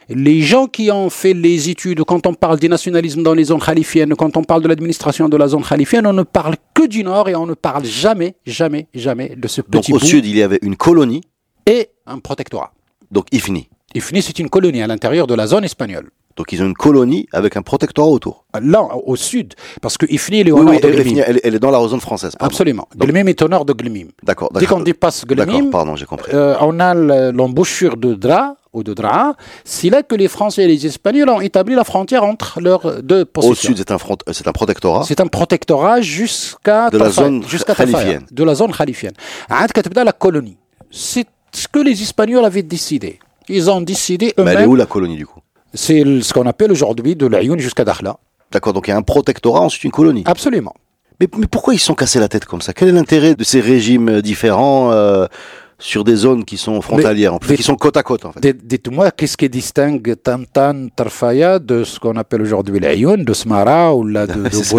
Les 0.09 0.41
gens 0.41 0.67
qui 0.67 0.89
ont 0.89 1.09
fait 1.09 1.33
les 1.33 1.69
études, 1.69 2.03
quand 2.05 2.25
on 2.27 2.33
parle 2.33 2.59
du 2.59 2.69
nationalisme 2.69 3.23
dans 3.23 3.33
les 3.33 3.45
zones 3.45 3.59
khalifiennes, 3.59 4.15
quand 4.15 4.37
on 4.37 4.43
parle 4.43 4.61
de 4.61 4.69
l'administration 4.69 5.27
de 5.27 5.35
la 5.35 5.49
zone 5.49 5.63
khalifienne, 5.63 6.07
on 6.07 6.13
ne 6.13 6.23
parle 6.23 6.55
que 6.73 6.87
du 6.87 7.03
nord 7.03 7.27
et 7.27 7.35
on 7.35 7.45
ne 7.45 7.53
parle 7.55 7.83
jamais, 7.83 8.35
jamais, 8.45 8.87
jamais 8.93 9.35
de 9.35 9.47
ce 9.49 9.59
Donc 9.61 9.83
petit 9.83 9.93
au 9.93 9.99
bout 9.99 10.05
sud, 10.05 10.25
il 10.25 10.37
y 10.37 10.41
avait 10.41 10.59
une 10.61 10.77
colonie, 10.77 11.21
et 11.65 11.89
un 12.05 12.19
protectorat. 12.19 12.71
donc 13.11 13.25
Ifni. 13.33 13.69
Ifni, 13.93 14.21
c'est 14.21 14.39
une 14.39 14.49
colonie 14.49 14.81
à 14.81 14.87
l'intérieur 14.87 15.27
de 15.27 15.33
la 15.33 15.47
zone 15.47 15.65
espagnole. 15.65 16.09
Donc 16.37 16.51
ils 16.51 16.61
ont 16.61 16.67
une 16.67 16.75
colonie 16.75 17.27
avec 17.33 17.57
un 17.57 17.63
protectorat 17.63 18.07
autour. 18.07 18.45
Ah, 18.53 18.59
là, 18.61 18.87
au 19.05 19.15
sud, 19.15 19.55
parce 19.81 19.97
que 19.97 20.05
Ifni, 20.07 20.39
elle 20.39 20.49
est 20.49 20.51
au 20.51 20.59
oui, 20.59 20.65
nord 20.65 20.73
oui, 20.75 20.79
de 20.81 20.89
Glemim. 20.89 21.23
Elle, 21.25 21.41
elle, 21.43 21.55
est 21.55 21.59
dans 21.59 21.71
la 21.71 21.85
zone 21.87 21.99
française. 21.99 22.35
Absolument. 22.39 22.87
Donc, 22.95 23.09
est 23.09 23.41
au 23.41 23.47
nord 23.47 23.65
de 23.65 23.73
Glemim. 23.73 24.09
D'accord. 24.23 24.49
Dès 24.53 24.67
qu'on 24.67 24.79
dépasse 24.79 25.25
Glemim, 25.25 25.71
pardon, 25.71 25.95
j'ai 25.95 26.05
compris. 26.05 26.31
Euh, 26.33 26.55
on 26.61 26.79
a 26.79 26.93
l'embouchure 26.93 27.97
de 27.97 28.13
Dra 28.13 28.55
ou 28.73 28.83
de 28.83 28.93
Draa. 28.93 29.35
C'est 29.65 29.89
là 29.89 30.03
que 30.03 30.13
les 30.13 30.27
Français 30.27 30.63
et 30.63 30.67
les 30.67 30.85
Espagnols 30.85 31.29
ont 31.29 31.41
établi 31.41 31.73
la 31.73 31.83
frontière 31.83 32.23
entre 32.23 32.61
leurs 32.61 33.01
deux 33.01 33.25
possessions. 33.25 33.51
Au 33.51 33.55
sud, 33.55 33.77
c'est 33.77 33.91
un, 33.91 33.95
euh, 33.95 34.33
un 34.45 34.51
protectorat. 34.51 35.03
C'est 35.05 35.19
un 35.19 35.27
protectorat 35.27 36.01
jusqu'à 36.01 36.89
de, 36.91 36.97
de 36.97 37.03
la 37.03 37.09
zone 37.09 37.43
khalifienne. 37.43 38.25
De 38.31 38.43
la 38.43 38.53
zone 38.53 38.71
khalifienne. 38.71 39.13
la 39.49 40.11
colonie. 40.11 40.57
C'est 40.91 41.25
ce 41.51 41.67
que 41.67 41.79
les 41.79 41.99
Espagnols 42.01 42.45
avaient 42.45 42.61
décidé. 42.63 43.19
Ils 43.49 43.69
ont 43.71 43.81
décidé 43.81 44.33
eux-mêmes. 44.37 44.45
Mais 44.45 44.59
elle 44.59 44.65
est 44.65 44.67
où 44.67 44.75
la 44.75 44.85
colonie 44.85 45.15
du 45.15 45.25
coup? 45.25 45.39
C'est 45.73 46.03
ce 46.21 46.33
qu'on 46.33 46.45
appelle 46.45 46.71
aujourd'hui 46.71 47.15
de 47.15 47.25
l'Ayoun 47.27 47.59
jusqu'à 47.59 47.83
Dakhla. 47.85 48.17
D'accord, 48.51 48.73
donc 48.73 48.87
il 48.87 48.91
y 48.91 48.93
a 48.93 48.97
un 48.97 49.01
protectorat, 49.01 49.61
ensuite 49.61 49.83
une 49.83 49.91
colonie. 49.91 50.23
Absolument. 50.25 50.73
Mais, 51.19 51.27
mais 51.37 51.47
pourquoi 51.47 51.73
ils 51.73 51.79
se 51.79 51.85
sont 51.85 51.95
cassés 51.95 52.19
la 52.19 52.29
tête 52.29 52.45
comme 52.45 52.61
ça? 52.61 52.73
Quel 52.73 52.89
est 52.89 52.93
l'intérêt 52.93 53.35
de 53.35 53.43
ces 53.43 53.59
régimes 53.59 54.21
différents 54.21 54.91
euh, 54.91 55.25
sur 55.79 56.03
des 56.03 56.15
zones 56.15 56.43
qui 56.43 56.57
sont 56.57 56.81
frontalières, 56.81 57.35
en 57.35 57.37
plus, 57.39 57.55
qui 57.55 57.63
sont 57.63 57.75
côte 57.75 57.97
à 57.97 58.03
côte 58.03 58.25
en 58.25 58.31
fait. 58.31 58.39
Dites- 58.39 58.65
Dites-moi, 58.65 59.11
qu'est-ce 59.11 59.37
qui 59.37 59.47
distingue 59.49 60.15
Tantan, 60.23 60.87
Tarfaya 60.95 61.59
de 61.59 61.83
ce 61.83 61.99
qu'on 61.99 62.15
appelle 62.15 62.41
aujourd'hui 62.41 62.79
l'Ayoun, 62.79 63.23
de 63.23 63.33
Smara 63.33 63.93
ou 63.95 64.03
la, 64.05 64.25
de, 64.25 64.33
de 64.33 64.49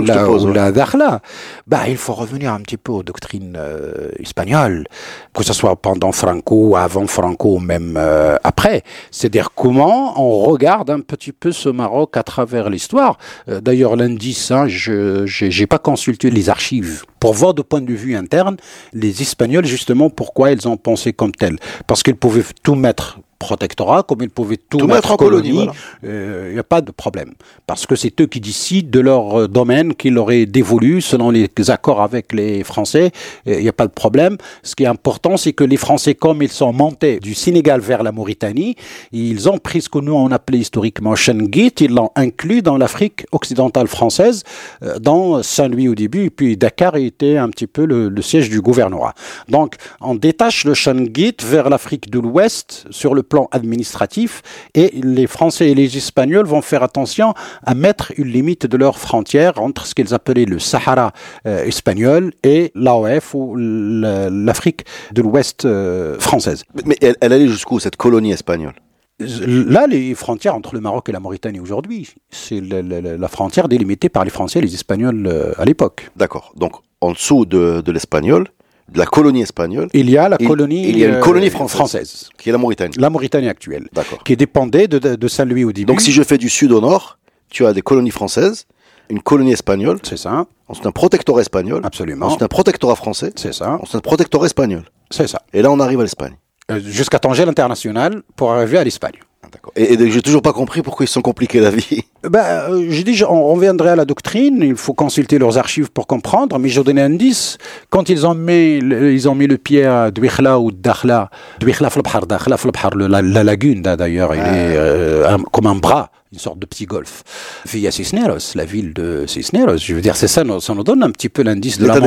ou 0.00 0.02
la- 0.04 0.28
ou 0.30 0.52
la- 0.52 0.72
Dakhla 0.72 1.20
bah, 1.66 1.82
Il 1.88 1.96
faut 1.98 2.14
revenir 2.14 2.52
un 2.52 2.60
petit 2.60 2.78
peu 2.78 2.92
aux 2.92 3.02
doctrines 3.02 3.56
euh, 3.58 4.08
espagnoles, 4.18 4.86
que 5.34 5.44
ce 5.44 5.52
soit 5.52 5.76
pendant 5.76 6.12
Franco, 6.12 6.76
avant 6.76 7.06
Franco, 7.06 7.56
ou 7.56 7.58
même 7.58 7.96
euh, 7.98 8.36
après. 8.42 8.82
C'est-à-dire 9.10 9.50
comment 9.54 10.20
on 10.20 10.44
regarde 10.44 10.88
un 10.90 11.00
petit 11.00 11.32
peu 11.32 11.52
ce 11.52 11.68
Maroc 11.68 12.16
à 12.16 12.22
travers 12.22 12.70
l'histoire. 12.70 13.18
Euh, 13.48 13.60
D'ailleurs, 13.60 13.96
l'indice, 13.96 14.50
hein, 14.50 14.66
je 14.66 15.24
n'ai 15.60 15.66
pas 15.66 15.78
consulté 15.78 16.30
les 16.30 16.48
archives. 16.48 17.02
Pour 17.20 17.32
voir 17.32 17.54
de 17.54 17.62
point 17.62 17.80
de 17.80 17.92
vue 17.94 18.14
interne 18.16 18.56
les 18.92 19.22
Espagnols, 19.22 19.64
justement, 19.74 20.10
pourquoi 20.10 20.52
ils 20.52 20.68
ont 20.68 20.76
pensé 20.76 21.12
comme 21.12 21.32
tel. 21.32 21.56
Parce 21.86 22.02
qu'ils 22.02 22.16
pouvaient 22.16 22.44
tout 22.62 22.74
mettre 22.74 23.18
protectorat, 23.44 24.02
comme 24.08 24.22
ils 24.22 24.30
pouvaient 24.30 24.62
tout, 24.70 24.78
Tout 24.78 24.86
mettre, 24.86 25.12
en 25.12 25.16
colonie, 25.16 25.52
voilà. 25.52 25.72
il 26.02 26.54
n'y 26.54 26.58
a 26.58 26.68
pas 26.74 26.80
de 26.80 26.90
problème. 26.90 27.32
Parce 27.66 27.84
que 27.86 27.96
c'est 27.96 28.14
eux 28.20 28.26
qui 28.26 28.40
décident 28.40 28.90
de 28.90 29.00
leur 29.00 29.24
euh, 29.40 29.48
domaine 29.48 29.94
qu'ils 29.94 30.18
auraient 30.18 30.46
dévolu 30.46 31.00
selon 31.00 31.30
les 31.30 31.48
accords 31.68 32.02
avec 32.02 32.32
les 32.32 32.64
Français. 32.64 33.10
Il 33.46 33.62
n'y 33.66 33.68
a 33.68 33.78
pas 33.82 33.86
de 33.86 33.92
problème. 33.92 34.36
Ce 34.62 34.74
qui 34.76 34.84
est 34.84 34.92
important, 34.98 35.36
c'est 35.36 35.52
que 35.52 35.64
les 35.64 35.76
Français, 35.76 36.14
comme 36.14 36.42
ils 36.42 36.54
sont 36.62 36.72
montés 36.72 37.20
du 37.20 37.34
Sénégal 37.34 37.80
vers 37.80 38.02
la 38.02 38.12
Mauritanie, 38.12 38.76
ils 39.12 39.48
ont 39.48 39.58
pris 39.58 39.80
ce 39.82 39.88
que 39.88 39.98
nous 39.98 40.14
on 40.14 40.30
appelait 40.30 40.58
historiquement 40.58 41.14
Shenguit, 41.14 41.74
ils 41.80 41.94
l'ont 41.98 42.10
inclus 42.16 42.62
dans 42.62 42.76
l'Afrique 42.76 43.26
occidentale 43.32 43.88
française, 43.88 44.42
euh, 44.82 44.98
dans 44.98 45.42
Saint-Louis 45.42 45.88
au 45.88 45.94
début, 45.94 46.24
et 46.26 46.30
puis 46.30 46.56
Dakar 46.56 46.96
était 46.96 47.36
un 47.36 47.48
petit 47.50 47.66
peu 47.66 47.84
le, 47.84 48.08
le 48.08 48.22
siège 48.22 48.48
du 48.48 48.60
gouvernorat. 48.60 49.14
Donc, 49.48 49.76
on 50.00 50.14
détache 50.14 50.64
le 50.64 50.74
Shenguit 50.74 51.36
vers 51.44 51.68
l'Afrique 51.70 52.10
de 52.10 52.18
l'Ouest 52.18 52.86
sur 52.90 53.12
le 53.14 53.22
plan 53.22 53.33
administratif, 53.50 54.42
et 54.74 54.90
les 55.02 55.26
Français 55.26 55.70
et 55.70 55.74
les 55.74 55.96
Espagnols 55.96 56.46
vont 56.46 56.62
faire 56.62 56.82
attention 56.82 57.34
à 57.64 57.74
mettre 57.74 58.12
une 58.16 58.28
limite 58.28 58.66
de 58.66 58.76
leurs 58.76 58.98
frontières 58.98 59.60
entre 59.60 59.86
ce 59.86 59.94
qu'ils 59.94 60.14
appelaient 60.14 60.44
le 60.44 60.58
Sahara 60.58 61.12
euh, 61.46 61.64
espagnol 61.64 62.32
et 62.42 62.72
l'AOF 62.74 63.34
ou 63.34 63.56
l'Afrique 63.56 64.84
de 65.12 65.22
l'Ouest 65.22 65.64
euh, 65.64 66.18
française. 66.18 66.64
Mais- 66.86 66.96
elle, 67.00 67.16
elle 67.20 67.32
allait 67.32 67.48
jusqu'où 67.48 67.78
cette 67.78 67.96
colonie 67.96 68.32
espagnole? 68.32 68.74
Là, 69.20 69.86
les 69.86 70.14
frontières 70.14 70.56
entre 70.56 70.74
le 70.74 70.80
Maroc 70.80 71.08
et 71.08 71.12
la 71.12 71.20
Mauritanie 71.20 71.60
aujourd'hui, 71.60 72.14
c'est 72.30 72.60
la, 72.60 72.82
la- 72.82 73.00
la- 73.00 73.16
la 73.16 73.28
frontière 73.28 73.68
délimitée 73.68 74.08
par 74.08 74.24
les 74.24 74.30
Français 74.30 74.58
et 74.58 74.62
les 74.62 74.74
Espagnols 74.74 75.26
euh, 75.26 75.52
à 75.56 75.64
l'époque. 75.64 76.10
D'accord. 76.16 76.52
Donc 76.56 76.72
en 77.00 77.12
dessous 77.12 77.44
de, 77.44 77.80
de 77.80 77.92
l'espagnol, 77.92 78.48
de 78.92 78.98
la 78.98 79.06
colonie 79.06 79.42
espagnole, 79.42 79.88
Il 79.94 80.10
y 80.10 80.18
a 80.18 80.28
la 80.28 80.36
colonie, 80.38 80.88
il 80.88 80.98
y 80.98 81.04
a 81.04 81.08
une 81.08 81.14
euh, 81.16 81.20
colonie 81.20 81.50
française. 81.50 82.28
qui 82.38 82.48
est 82.50 82.52
la 82.52 82.58
Mauritanie. 82.58 82.94
la 82.98 83.10
Mauritanie 83.10 83.48
actuelle, 83.48 83.88
D'accord. 83.92 84.22
qui 84.24 84.36
dépendait 84.36 84.88
de, 84.88 84.98
de, 84.98 85.14
de 85.16 85.28
Saint-Louis 85.28 85.64
au 85.64 85.72
début. 85.72 85.86
Donc 85.86 86.00
si 86.00 86.12
je 86.12 86.22
fais 86.22 86.36
du 86.38 86.48
sud 86.50 86.70
au 86.72 86.80
nord, 86.80 87.18
tu 87.50 87.64
as 87.66 87.72
des 87.72 87.82
colonies 87.82 88.10
françaises, 88.10 88.66
une 89.08 89.20
colonie 89.20 89.52
espagnole, 89.52 89.98
C'est 90.02 90.16
ça, 90.18 90.46
ensuite 90.68 90.86
un 90.86 90.92
protectorat 90.92 91.40
espagnol, 91.40 91.80
absolument. 91.84 92.26
ensuite 92.26 92.42
un 92.42 92.48
protectorat 92.48 92.96
français, 92.96 93.32
C'est 93.36 93.54
ça, 93.54 93.78
ensuite 93.80 93.96
un 93.96 94.00
protectorat 94.00 94.46
espagnol. 94.46 94.82
c'est 95.10 95.28
ça. 95.28 95.42
Et 95.52 95.62
là, 95.62 95.70
on 95.70 95.80
arrive 95.80 96.00
à 96.00 96.02
l'Espagne. 96.04 96.36
Euh, 96.70 96.80
Jusqu'à 96.80 97.18
Tanger 97.18 97.44
l'international 97.44 98.22
pour 98.36 98.52
arriver 98.52 98.78
à 98.78 98.84
l'Espagne. 98.84 99.16
Ah, 99.42 99.48
D'accord. 99.52 99.72
Et, 99.76 99.92
et 99.94 100.10
j'ai 100.10 100.22
toujours 100.22 100.40
pas 100.42 100.52
compris 100.54 100.80
pourquoi 100.82 101.04
ils 101.04 101.08
se 101.08 101.12
sont 101.14 101.20
compliqués 101.22 101.60
la 101.60 101.70
vie 101.70 102.04
ben, 102.28 102.44
euh, 102.70 102.86
J'ai 102.90 103.04
dit, 103.04 103.22
on 103.28 103.52
reviendrait 103.54 103.90
à 103.90 103.96
la 103.96 104.04
doctrine, 104.04 104.58
il 104.62 104.76
faut 104.76 104.94
consulter 104.94 105.38
leurs 105.38 105.58
archives 105.58 105.90
pour 105.90 106.06
comprendre, 106.06 106.58
mais 106.58 106.68
je 106.68 106.80
donnais 106.80 107.02
un 107.02 107.14
indice. 107.14 107.58
Quand 107.90 108.08
ils 108.08 108.26
ont 108.26 108.34
mis, 108.34 108.78
ils 108.78 109.28
ont 109.28 109.34
mis 109.34 109.46
le 109.46 109.58
pied 109.58 109.84
à 109.84 110.10
Dwikhla 110.10 110.58
ou 110.58 110.72
Dakhla, 110.72 111.30
Dwikhla 111.60 111.90
Flabhar, 111.90 112.26
Dakhla 112.26 112.56
Flabhar, 112.56 112.94
la, 112.96 113.22
lagune 113.22 113.82
d'ailleurs, 113.82 114.34
il 114.34 114.40
est 114.40 114.42
ah. 114.42 114.80
euh, 114.80 115.38
comme 115.52 115.66
un 115.66 115.76
bras 115.76 116.10
une 116.34 116.40
sorte 116.40 116.58
de 116.58 116.66
petit 116.66 116.84
golf. 116.84 117.22
Via 117.64 117.92
Cisneros, 117.92 118.54
la 118.56 118.64
ville 118.64 118.92
de 118.92 119.24
Cisneros, 119.26 119.76
je 119.76 119.94
veux 119.94 120.00
dire, 120.00 120.16
c'est 120.16 120.26
ça, 120.26 120.42
ça 120.60 120.74
nous 120.74 120.82
donne 120.82 121.04
un 121.04 121.10
petit 121.10 121.28
peu 121.28 121.42
l'indice 121.42 121.78
de 121.78 121.84
l'état 121.84 122.00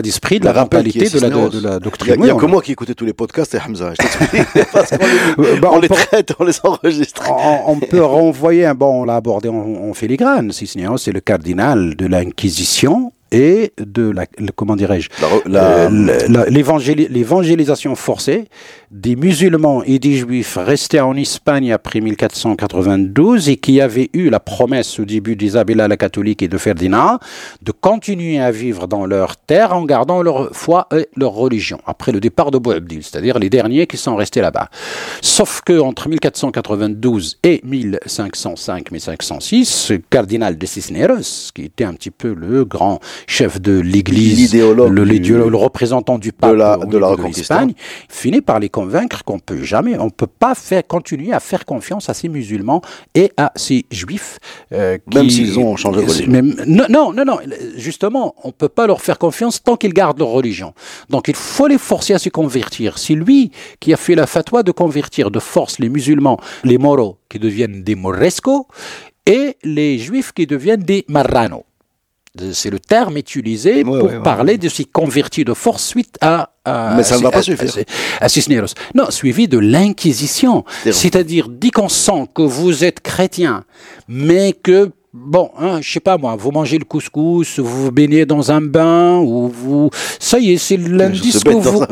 d'esprit, 0.00 0.38
de, 0.38 0.44
la 0.44 0.52
mentalité, 0.52 1.10
de 1.10 1.18
la, 1.18 1.28
de, 1.28 1.60
la 1.60 1.80
doctrine. 1.80 2.14
Il 2.18 2.22
n'y 2.22 2.30
a, 2.30 2.34
que 2.34 2.46
moi 2.46 2.62
qui 2.62 2.70
écoutais 2.70 2.94
tous 2.94 3.04
les 3.04 3.12
podcasts 3.12 3.56
et 3.56 3.58
Hamza, 3.58 3.92
je 4.00 4.94
euh, 5.42 5.56
bah, 5.60 5.70
on, 5.72 5.80
les 5.80 5.88
traite, 5.88 6.34
on 6.38 6.44
les 6.44 6.54
enregistre. 6.62 7.24
On, 7.66 7.80
peut 7.80 8.04
renvoyer, 8.04 8.64
un 8.64 8.76
bon, 8.76 9.02
on 9.02 9.04
l'a 9.04 9.16
abordé 9.16 9.37
en, 9.46 9.88
en 9.90 9.94
filigrane, 9.94 10.52
Cisneros 10.52 10.98
c'est 10.98 11.12
le 11.12 11.20
cardinal 11.20 11.94
de 11.94 12.06
l'Inquisition 12.06 13.12
et 13.32 13.72
de 13.78 14.10
la, 14.10 14.24
le- 14.38 14.52
comment 14.54 14.76
dirais-je, 14.76 15.08
euh, 15.48 15.88
l'évangélisation 16.48 17.94
forcée 17.94 18.48
des 18.90 19.16
musulmans 19.16 19.82
et 19.84 19.98
des 19.98 20.14
juifs 20.16 20.56
restés 20.60 21.00
en 21.00 21.14
Espagne 21.14 21.72
après 21.72 22.00
1492 22.00 23.48
et 23.50 23.56
qui 23.56 23.80
avaient 23.80 24.08
eu 24.14 24.30
la 24.30 24.40
promesse 24.40 24.98
au 24.98 25.04
début 25.04 25.36
d'Isabella 25.36 25.88
la 25.88 25.96
catholique 25.96 26.42
et 26.42 26.48
de 26.48 26.56
Ferdinand 26.58 27.18
de 27.62 27.72
continuer 27.72 28.40
à 28.40 28.50
vivre 28.50 28.86
dans 28.86 29.04
leur 29.06 29.36
terre 29.36 29.74
en 29.74 29.84
gardant 29.84 30.22
leur 30.22 30.54
foi 30.56 30.88
et 30.96 31.06
leur 31.16 31.32
religion 31.32 31.78
après 31.86 32.12
le 32.12 32.20
départ 32.20 32.50
de 32.50 32.58
Boabdil, 32.58 33.02
c'est-à-dire 33.02 33.38
les 33.38 33.50
derniers 33.50 33.86
qui 33.86 33.96
sont 33.98 34.16
restés 34.16 34.40
là-bas. 34.40 34.68
Sauf 35.20 35.60
que 35.64 35.78
entre 35.78 36.08
1492 36.08 37.38
et 37.42 37.62
1505-1506, 37.66 39.64
ce 39.64 39.94
cardinal 39.94 40.56
de 40.56 40.66
Cisneros, 40.66 41.50
qui 41.54 41.64
était 41.64 41.84
un 41.84 41.94
petit 41.94 42.10
peu 42.10 42.32
le 42.34 42.64
grand 42.64 43.00
chef 43.26 43.60
de 43.60 43.78
l'Église, 43.80 44.38
L'idéologue 44.38 44.92
le, 44.92 45.04
le 45.04 45.56
représentant 45.56 46.18
du 46.18 46.32
pape 46.32 46.54
la- 46.56 46.76
de 46.76 46.98
la 46.98 47.08
Reconquista. 47.08 47.54
l'Espagne, 47.60 47.74
finit 48.08 48.40
par 48.40 48.58
les 48.60 48.68
convaincre 48.68 49.24
qu'on 49.24 49.38
peut 49.38 49.62
jamais, 49.62 49.98
on 49.98 50.10
peut 50.10 50.26
pas 50.26 50.54
faire 50.54 50.86
continuer 50.86 51.32
à 51.32 51.40
faire 51.40 51.64
confiance 51.64 52.08
à 52.08 52.14
ces 52.14 52.28
musulmans 52.28 52.80
et 53.14 53.32
à 53.36 53.52
ces 53.56 53.86
juifs, 53.90 54.38
euh, 54.72 54.98
Même 55.14 55.30
s'ils 55.30 55.58
ont 55.58 55.76
changé 55.76 56.02
de 56.02 56.06
religion. 56.10 56.30
Même- 56.32 56.54
non, 56.66 56.84
non, 56.88 57.12
non, 57.12 57.24
non, 57.24 57.38
justement, 57.76 58.34
on 58.44 58.52
peut 58.52 58.68
pas 58.68 58.86
leur 58.86 59.00
faire 59.00 59.18
confiance 59.18 59.62
tant 59.62 59.76
qu'ils 59.76 59.92
gardent 59.94 60.18
leur 60.18 60.28
religion. 60.28 60.74
Donc 61.10 61.28
il 61.28 61.34
faut 61.36 61.66
les 61.66 61.78
forcer 61.78 62.14
à 62.14 62.18
se 62.18 62.28
convertir. 62.28 62.98
C'est 62.98 63.14
lui 63.14 63.50
qui 63.80 63.92
a 63.92 63.96
fait 63.96 64.14
la 64.14 64.26
fatwa 64.26 64.62
de 64.62 64.72
convertir 64.72 65.30
de 65.30 65.38
force 65.38 65.78
les 65.78 65.88
musulmans, 65.88 66.38
les 66.64 66.78
moros 66.78 67.18
qui 67.28 67.38
deviennent 67.38 67.82
des 67.82 67.94
morescos 67.94 68.66
et 69.26 69.56
les 69.62 69.98
juifs 69.98 70.32
qui 70.32 70.46
deviennent 70.46 70.82
des 70.82 71.04
marranos. 71.08 71.64
C'est 72.52 72.70
le 72.70 72.78
terme 72.78 73.16
utilisé 73.16 73.76
Ouais, 73.76 73.82
pour 73.84 73.94
ouais, 73.94 74.16
ouais. 74.16 74.22
parler 74.22 74.58
de 74.58 74.68
ces 74.68 74.84
convertis 74.84 75.44
de 75.44 75.54
force 75.54 75.84
suite 75.84 76.16
à. 76.20 76.50
à- 76.64 76.94
Mais 76.96 77.02
ça 77.02 77.16
ne 77.16 77.22
va 77.22 77.28
à- 77.28 77.32
pas 77.32 77.38
à- 77.38 77.42
suffire. 77.42 77.84
À, 78.20 78.24
à 78.26 78.28
Cisneros. 78.28 78.66
Non, 78.94 79.10
suivi 79.10 79.48
de 79.48 79.58
l'inquisition. 79.58 80.64
C'est-à-dire, 80.84 81.48
dès 81.48 81.70
qu'on 81.70 81.88
sent 81.88 82.26
que 82.34 82.42
vous 82.42 82.84
êtes 82.84 83.00
chrétien, 83.00 83.64
mais 84.08 84.52
que, 84.52 84.90
bon, 85.12 85.50
hein, 85.58 85.80
je 85.80 85.90
sais 85.90 86.00
pas 86.00 86.18
moi, 86.18 86.36
vous 86.36 86.50
mangez 86.50 86.78
le 86.78 86.84
couscous, 86.84 87.58
vous 87.58 87.84
vous 87.84 87.92
baignez 87.92 88.26
dans 88.26 88.50
un 88.52 88.60
bain, 88.60 89.18
ou 89.18 89.48
vous. 89.48 89.90
Ça 90.18 90.38
y 90.38 90.52
est, 90.52 90.58
c'est 90.58 90.76
l'indice 90.76 91.42
que 91.42 91.50
vous, 91.50 91.84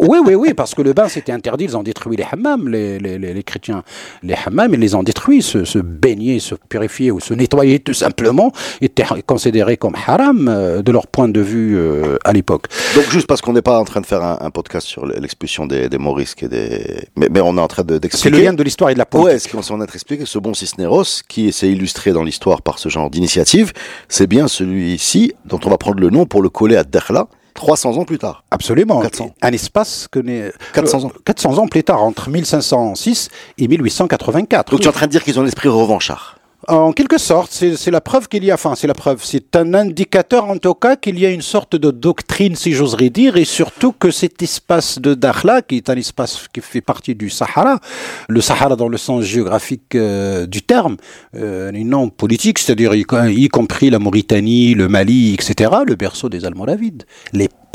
Oui, 0.00 0.18
oui, 0.24 0.34
oui, 0.34 0.54
parce 0.54 0.74
que 0.74 0.82
le 0.82 0.92
bain 0.92 1.08
c'était 1.08 1.32
interdit, 1.32 1.64
ils 1.64 1.76
ont 1.76 1.82
détruit 1.82 2.16
les 2.16 2.24
hammams, 2.30 2.68
les, 2.68 2.98
les, 2.98 3.18
les, 3.18 3.34
les 3.34 3.42
chrétiens. 3.42 3.82
Les 4.22 4.34
hammams, 4.44 4.72
ils 4.74 4.80
les 4.80 4.94
ont 4.94 5.02
détruits. 5.02 5.42
Se, 5.42 5.64
se 5.64 5.78
baigner, 5.78 6.38
se 6.40 6.54
purifier 6.54 7.10
ou 7.10 7.20
se 7.20 7.34
nettoyer 7.34 7.78
tout 7.78 7.94
simplement 7.94 8.52
était 8.80 9.04
considéré 9.26 9.76
comme 9.76 9.94
haram 10.06 10.48
euh, 10.48 10.82
de 10.82 10.92
leur 10.92 11.06
point 11.06 11.28
de 11.28 11.40
vue 11.40 11.76
euh, 11.76 12.16
à 12.24 12.32
l'époque. 12.32 12.66
Donc 12.94 13.04
juste 13.10 13.26
parce 13.26 13.40
qu'on 13.40 13.52
n'est 13.52 13.62
pas 13.62 13.78
en 13.78 13.84
train 13.84 14.00
de 14.00 14.06
faire 14.06 14.22
un, 14.24 14.38
un 14.40 14.50
podcast 14.50 14.86
sur 14.86 15.06
l'expulsion 15.06 15.66
des, 15.66 15.88
des 15.88 15.98
morisques 15.98 16.42
et 16.42 16.48
des... 16.48 17.08
Mais, 17.16 17.28
mais 17.30 17.40
on 17.40 17.56
est 17.58 17.60
en 17.60 17.68
train 17.68 17.82
de- 17.84 17.94
C'est 17.94 18.00
d'expliquer... 18.00 18.36
le 18.38 18.42
lien 18.44 18.52
de 18.54 18.62
l'histoire 18.62 18.90
et 18.90 18.94
de 18.94 18.98
la 18.98 19.06
politique. 19.06 19.32
Ouais, 19.32 19.38
ce 19.38 19.48
qu'on 19.48 19.62
s'est 19.62 19.72
en 19.72 19.76
train 19.78 19.86
d'expliquer, 19.86 20.24
ce 20.26 20.38
bon 20.38 20.54
Cisneros, 20.54 21.22
qui 21.28 21.52
s'est 21.52 21.68
illustré 21.68 22.12
dans 22.12 22.24
l'histoire 22.24 22.55
par 22.62 22.78
ce 22.78 22.88
genre 22.88 23.10
d'initiative, 23.10 23.72
c'est 24.08 24.26
bien 24.26 24.48
celui-ci 24.48 25.32
dont 25.44 25.60
on 25.64 25.70
va 25.70 25.78
prendre 25.78 26.00
le 26.00 26.10
nom 26.10 26.26
pour 26.26 26.42
le 26.42 26.48
coller 26.48 26.76
à 26.76 26.84
Dakhla, 26.84 27.26
300 27.54 27.96
ans 27.96 28.04
plus 28.04 28.18
tard. 28.18 28.44
Absolument. 28.50 29.00
400. 29.00 29.34
Un 29.40 29.52
espace 29.52 30.08
que 30.10 30.18
n'est- 30.18 30.52
400 30.74 31.04
ans. 31.04 31.12
euh, 31.14 31.18
400 31.24 31.56
ans 31.58 31.66
plus 31.68 31.84
tard, 31.84 32.02
entre 32.02 32.28
1506 32.28 33.30
et 33.58 33.66
1884. 33.68 34.70
Donc 34.72 34.80
tu 34.80 34.86
es 34.86 34.88
en 34.88 34.92
train 34.92 35.06
de 35.06 35.10
dire 35.12 35.24
qu'ils 35.24 35.38
ont 35.40 35.42
l'esprit 35.42 35.68
revanchard. 35.68 36.36
En 36.68 36.92
quelque 36.92 37.18
sorte, 37.18 37.52
c'est 37.52 37.90
la 37.92 38.00
preuve 38.00 38.26
qu'il 38.26 38.42
y 38.42 38.50
a, 38.50 38.54
enfin, 38.54 38.74
c'est 38.74 38.88
la 38.88 38.94
preuve, 38.94 39.20
c'est 39.22 39.54
un 39.54 39.72
indicateur 39.72 40.46
en 40.46 40.56
tout 40.56 40.74
cas 40.74 40.96
qu'il 40.96 41.16
y 41.16 41.24
a 41.24 41.30
une 41.30 41.42
sorte 41.42 41.76
de 41.76 41.92
doctrine, 41.92 42.56
si 42.56 42.72
j'oserais 42.72 43.10
dire, 43.10 43.36
et 43.36 43.44
surtout 43.44 43.92
que 43.92 44.10
cet 44.10 44.42
espace 44.42 44.98
de 44.98 45.14
Dakhla, 45.14 45.62
qui 45.62 45.76
est 45.76 45.90
un 45.90 45.94
espace 45.94 46.48
qui 46.52 46.60
fait 46.60 46.80
partie 46.80 47.14
du 47.14 47.30
Sahara, 47.30 47.78
le 48.28 48.40
Sahara 48.40 48.74
dans 48.74 48.88
le 48.88 48.96
sens 48.96 49.22
géographique 49.22 49.94
euh, 49.94 50.46
du 50.46 50.62
terme, 50.62 50.96
euh, 51.36 51.70
non 51.72 52.08
politique, 52.08 52.58
c'est-à-dire 52.58 52.94
y, 52.94 53.48
compris 53.48 53.90
la 53.90 54.00
Mauritanie, 54.00 54.74
le 54.74 54.88
Mali, 54.88 55.34
etc., 55.34 55.70
le 55.86 55.94
berceau 55.94 56.28
des 56.28 56.44
Almoravides. 56.44 57.04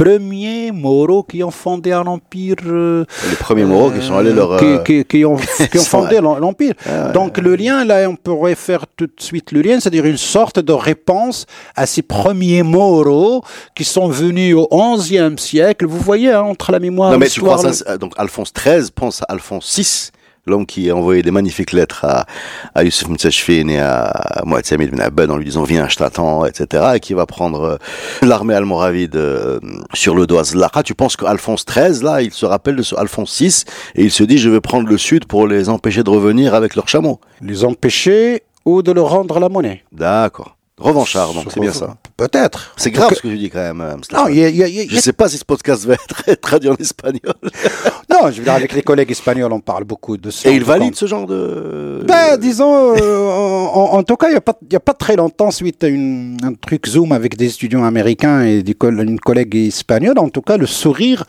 Premiers 0.04 0.72
Moros 0.72 1.24
qui 1.24 1.44
ont 1.44 1.52
fondé 1.52 1.92
un 1.92 2.06
empire. 2.08 2.56
euh, 2.66 3.06
Les 3.30 3.36
premiers 3.36 3.66
Moros 3.66 3.92
qui 3.92 4.02
sont 4.06 4.16
allés 4.18 4.34
leur... 4.34 4.58
qui, 4.58 4.66
euh, 4.66 4.78
qui- 4.80 5.06
qui 5.06 5.26
ont, 5.26 5.36
qui 5.72 5.78
ont 5.78 5.82
C'est 5.82 5.86
fondé 5.90 6.20
l'Empire. 6.22 6.74
Donc 7.14 7.38
le 7.38 7.56
lien, 7.56 7.86
là, 7.86 8.10
on 8.10 8.16
pourrait 8.16 8.56
faire 8.56 8.86
tout 8.96 9.06
de 9.08 9.12
suite 9.20 9.52
le 9.52 9.62
lien, 9.62 9.80
c'est-à-dire 9.80 10.06
une 10.06 10.18
sorte 10.18 10.60
de 10.60 10.74
réponse 10.74 11.46
à 11.76 11.86
ces 11.86 12.02
premiers 12.02 12.64
Moros 12.64 13.44
qui 13.76 13.84
sont 13.84 14.08
venus 14.08 14.56
au 14.56 14.68
XIe 14.98 15.36
siècle. 15.38 15.86
Vous 15.86 16.00
voyez, 16.00 16.32
hein, 16.32 16.42
entre 16.42 16.72
la 16.72 16.80
mémoire 16.80 17.12
Non 17.12 17.18
mais 17.18 17.30
tu 17.30 17.42
ça, 17.42 17.74
c'est- 17.74 17.98
donc 17.98 18.14
Alphonse 18.18 18.52
XIII 18.54 18.90
pense 18.94 19.22
à 19.22 19.26
Alphonse 19.30 19.76
VI, 19.78 20.12
l'homme 20.48 20.66
qui 20.66 20.90
a 20.90 20.96
envoyé 20.96 21.22
des 21.22 21.32
magnifiques 21.32 21.72
lettres 21.72 22.06
à, 22.06 22.26
à 22.74 22.84
Youssef 22.84 23.08
Mtsachfin 23.10 23.68
et 23.68 23.80
à 23.80 24.42
Mohamed 24.46 24.92
bin 24.92 25.04
Abbad 25.04 25.30
en 25.30 25.38
lui 25.38 25.46
disant 25.46 25.64
viens 25.64 25.88
je 25.88 25.96
t'attends 25.98 26.46
etc 26.46 26.94
et 26.96 27.00
qui 27.00 27.14
va 27.14 27.26
prendre 27.26 27.62
euh, 27.62 27.78
l'armée 28.22 28.54
almoravide 28.54 29.16
euh, 29.16 29.60
sur 29.94 30.16
le 30.16 30.26
dos 30.28 30.38
à 30.38 30.44
Zlaqa. 30.44 30.84
Tu 30.84 30.96
penses 30.96 31.16
qu'Alphonse 31.16 31.66
XIII 31.66 32.04
là 32.04 32.22
il 32.22 32.32
se 32.32 32.46
rappelle 32.46 32.76
de 32.76 32.84
ce 32.84 32.96
Alphonse 32.96 33.40
VI 33.40 33.64
et 33.96 34.04
il 34.04 34.12
se 34.12 34.24
dit 34.24 34.38
je 34.38 34.50
vais 34.50 34.62
prendre 34.62 34.88
le 34.88 34.98
sud 34.98 35.26
pour 35.26 35.48
les 35.48 35.70
empêcher 35.70 36.04
de 36.04 36.10
revenir 36.10 36.56
avec 36.56 36.76
leurs 36.76 36.88
chameaux. 36.88 37.20
les 37.42 37.64
empêcher 37.64 38.44
ou 38.66 38.82
de 38.82 38.92
leur 38.92 39.10
rendre 39.10 39.40
la 39.40 39.50
monnaie. 39.50 39.84
D'accord. 39.92 40.56
Revanchard 40.78 41.34
donc 41.34 41.46
c'est 41.50 41.60
bien 41.60 41.74
ça. 41.74 41.98
Peut-être. 42.22 42.74
C'est 42.78 42.92
grave 42.92 43.14
ce 43.16 43.22
que 43.22 43.28
tu 43.30 43.38
dis 43.38 43.50
quand 43.50 43.58
même. 43.60 43.82
euh, 43.82 43.94
Non, 43.96 44.04
Stéphane. 44.04 44.28
il 44.32 44.38
y 44.38 44.44
a- 44.46 44.50
il 44.50 44.56
y 44.58 44.64
a- 44.64 44.68
il 44.68 44.76
y 44.76 44.80
a- 44.82 44.86
Je 44.90 44.98
sais 45.00 45.14
pas 45.14 45.28
si 45.28 45.38
ce 45.40 45.46
podcast 45.46 45.86
va 45.86 45.96
être 45.96 46.36
traduit 46.42 46.70
en 46.70 46.76
espagnol. 46.76 47.34
non, 48.12 48.30
je 48.32 48.38
veux 48.38 48.44
dire, 48.44 48.54
avec 48.54 48.74
les 48.74 48.84
collègues 48.84 49.10
espagnols, 49.10 49.52
on 49.52 49.60
parle 49.60 49.86
beaucoup 49.86 50.18
de 50.18 50.30
ça. 50.30 50.50
Et 50.50 50.54
il 50.54 50.60
Donc, 50.60 50.68
valide 50.68 50.96
ce 50.96 51.08
genre 51.08 51.26
de... 51.26 52.04
Ben, 52.06 52.38
disons, 52.38 52.96
euh, 52.96 53.28
en, 53.28 53.94
en 53.98 54.04
tout 54.04 54.16
cas, 54.18 54.28
il 54.28 54.32
n'y 54.34 54.38
a, 54.38 54.42
pas- 54.42 54.58
il 54.62 54.72
y 54.72 54.76
a 54.76 54.80
pas 54.80 54.94
très 54.94 55.16
longtemps, 55.16 55.50
suite 55.50 55.84
à 55.84 55.88
une, 55.88 56.38
un 56.44 56.54
truc 56.54 56.88
Zoom 56.88 57.12
avec 57.12 57.38
des 57.38 57.48
étudiants 57.48 57.84
américains 57.86 58.42
et 58.44 58.62
des 58.62 58.76
une 58.82 59.20
collègue 59.20 59.56
espagnole, 59.56 60.20
en 60.20 60.30
tout 60.30 60.42
cas, 60.42 60.58
le 60.58 60.66
sourire, 60.68 61.24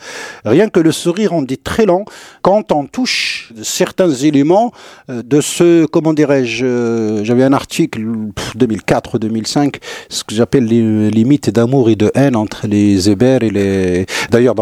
rien 0.45 0.69
que 0.69 0.79
le 0.79 0.91
sourire, 0.91 1.33
on 1.33 1.41
dit 1.41 1.57
très 1.57 1.85
long 1.85 2.05
quand 2.43 2.71
on 2.71 2.85
touche 2.85 3.51
certains 3.63 4.09
éléments 4.11 4.71
euh, 5.09 5.21
de 5.23 5.41
ce, 5.41 5.85
comment 5.85 6.13
dirais-je, 6.13 6.65
euh, 6.65 7.23
j'avais 7.23 7.43
un 7.43 7.53
article, 7.53 8.01
pff, 8.35 8.55
2004 8.57 9.15
ou 9.15 9.19
2005, 9.19 9.77
ce 10.09 10.23
que 10.23 10.35
j'appelle 10.35 10.65
les, 10.65 10.81
mythes 11.25 11.49
d'amour 11.49 11.89
et 11.89 11.95
de 11.95 12.11
haine 12.15 12.35
entre 12.35 12.67
les 12.67 13.09
Hébers 13.09 13.43
et 13.43 13.49
les... 13.49 14.05
D'ailleurs, 14.29 14.55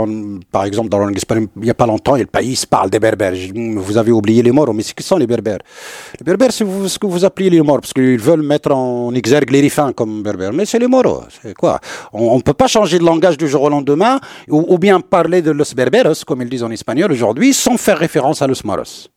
par 0.52 0.66
exemple, 0.66 0.90
dans 0.90 1.00
la 1.00 1.06
langue 1.06 1.20
il 1.58 1.64
n'y 1.64 1.70
a 1.70 1.74
pas 1.74 1.86
longtemps, 1.86 2.16
le 2.16 2.26
pays 2.26 2.62
parle 2.70 2.90
des 2.90 3.00
Berbères. 3.00 3.34
Vous 3.54 3.98
avez 3.98 4.12
oublié 4.12 4.42
les 4.42 4.52
morts, 4.52 4.74
mais 4.74 4.84
c'est 4.84 4.94
qui 4.94 5.04
sont 5.04 5.18
les 5.18 5.28
Berbères 5.28 5.60
Les 6.20 6.24
Berbères, 6.24 6.52
c'est 6.52 6.66
ce 6.66 7.00
que 7.00 7.08
vous 7.08 7.24
appelez 7.26 7.50
les 7.50 7.62
morts, 7.62 7.82
parce 7.82 7.94
qu'ils 7.94 8.20
veulent 8.20 8.42
mettre 8.42 8.72
en 8.72 9.14
exergue 9.14 9.52
les 9.52 9.62
rifins 9.62 9.92
comme 9.94 10.24
Berbères. 10.24 10.54
Mais 10.54 10.66
c'est 10.66 10.80
les 10.80 10.88
moros, 10.88 11.24
c'est 11.42 11.54
quoi? 11.54 11.80
On 12.14 12.38
ne 12.38 12.42
peut 12.42 12.54
pas 12.54 12.68
changer 12.68 13.00
de 13.00 13.04
langage 13.04 13.38
du 13.38 13.48
jour 13.48 13.64
au 13.64 13.70
lendemain, 13.70 14.20
ou, 14.50 14.78
bien 14.78 15.00
parler 15.00 15.42
de 15.42 15.52
los 15.52 15.74
berberos, 15.76 16.24
comme 16.26 16.42
ils 16.42 16.50
disent 16.50 16.64
en 16.64 16.72
espagnol 16.72 17.12
aujourd'hui, 17.12 17.54
sans 17.54 17.78
faire 17.78 17.98
référence 17.98 18.42
à 18.42 18.48
los 18.48 18.62
moros. 18.64 19.10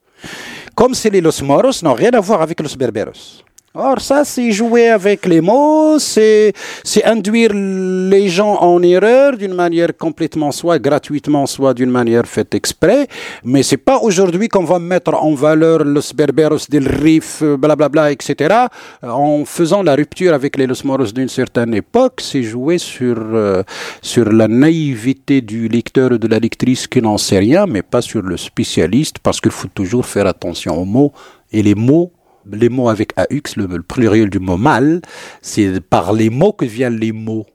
Comme 0.74 0.94
si 0.94 1.10
les 1.10 1.20
los 1.20 1.42
moros 1.42 1.82
n'ont 1.82 1.94
rien 1.94 2.10
à 2.10 2.20
voir 2.20 2.42
avec 2.42 2.60
los 2.60 2.76
berberos. 2.76 3.44
Or, 3.76 4.00
ça, 4.00 4.24
c'est 4.24 4.52
jouer 4.52 4.88
avec 4.88 5.26
les 5.26 5.40
mots, 5.40 5.98
c'est 5.98 6.52
c'est 6.84 7.02
induire 7.02 7.50
les 7.52 8.28
gens 8.28 8.54
en 8.60 8.80
erreur 8.84 9.36
d'une 9.36 9.52
manière 9.52 9.96
complètement, 9.98 10.52
soit 10.52 10.78
gratuitement, 10.78 11.44
soit 11.46 11.74
d'une 11.74 11.90
manière 11.90 12.24
faite 12.24 12.54
exprès. 12.54 13.08
Mais 13.42 13.64
c'est 13.64 13.76
pas 13.76 13.98
aujourd'hui 13.98 14.46
qu'on 14.46 14.62
va 14.62 14.78
mettre 14.78 15.14
en 15.14 15.34
valeur 15.34 15.82
los 15.82 16.12
berberos 16.14 16.68
del 16.70 16.86
Rif, 16.86 17.42
blablabla, 17.42 18.12
etc. 18.12 18.68
euh, 19.02 19.08
En 19.10 19.44
faisant 19.44 19.82
la 19.82 19.96
rupture 19.96 20.34
avec 20.34 20.56
les 20.56 20.68
los 20.68 20.84
moros 20.84 21.12
d'une 21.12 21.28
certaine 21.28 21.74
époque, 21.74 22.20
c'est 22.20 22.44
jouer 22.44 22.78
sur, 22.78 23.16
euh, 23.18 23.64
sur 24.02 24.30
la 24.32 24.46
naïveté 24.46 25.40
du 25.40 25.66
lecteur 25.66 26.12
ou 26.12 26.18
de 26.18 26.28
la 26.28 26.38
lectrice 26.38 26.86
qui 26.86 27.02
n'en 27.02 27.18
sait 27.18 27.40
rien, 27.40 27.66
mais 27.66 27.82
pas 27.82 28.02
sur 28.02 28.22
le 28.22 28.36
spécialiste, 28.36 29.18
parce 29.18 29.40
qu'il 29.40 29.50
faut 29.50 29.66
toujours 29.66 30.06
faire 30.06 30.28
attention 30.28 30.80
aux 30.80 30.84
mots. 30.84 31.12
Et 31.50 31.60
les 31.60 31.74
mots 31.74 32.12
les 32.50 32.68
mots 32.68 32.88
avec 32.88 33.12
AX, 33.16 33.56
le, 33.56 33.66
le 33.66 33.82
pluriel 33.82 34.30
du 34.30 34.38
mot 34.38 34.56
mal, 34.56 35.00
c'est 35.42 35.80
par 35.80 36.12
les 36.12 36.30
mots 36.30 36.52
que 36.52 36.64
viennent 36.64 36.98
les 36.98 37.12
mots. 37.12 37.46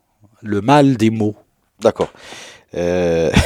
Le 0.42 0.62
mal 0.62 0.98
des 0.98 1.10
mots. 1.10 1.36
D'accord. 1.82 2.12
Euh... 2.76 3.30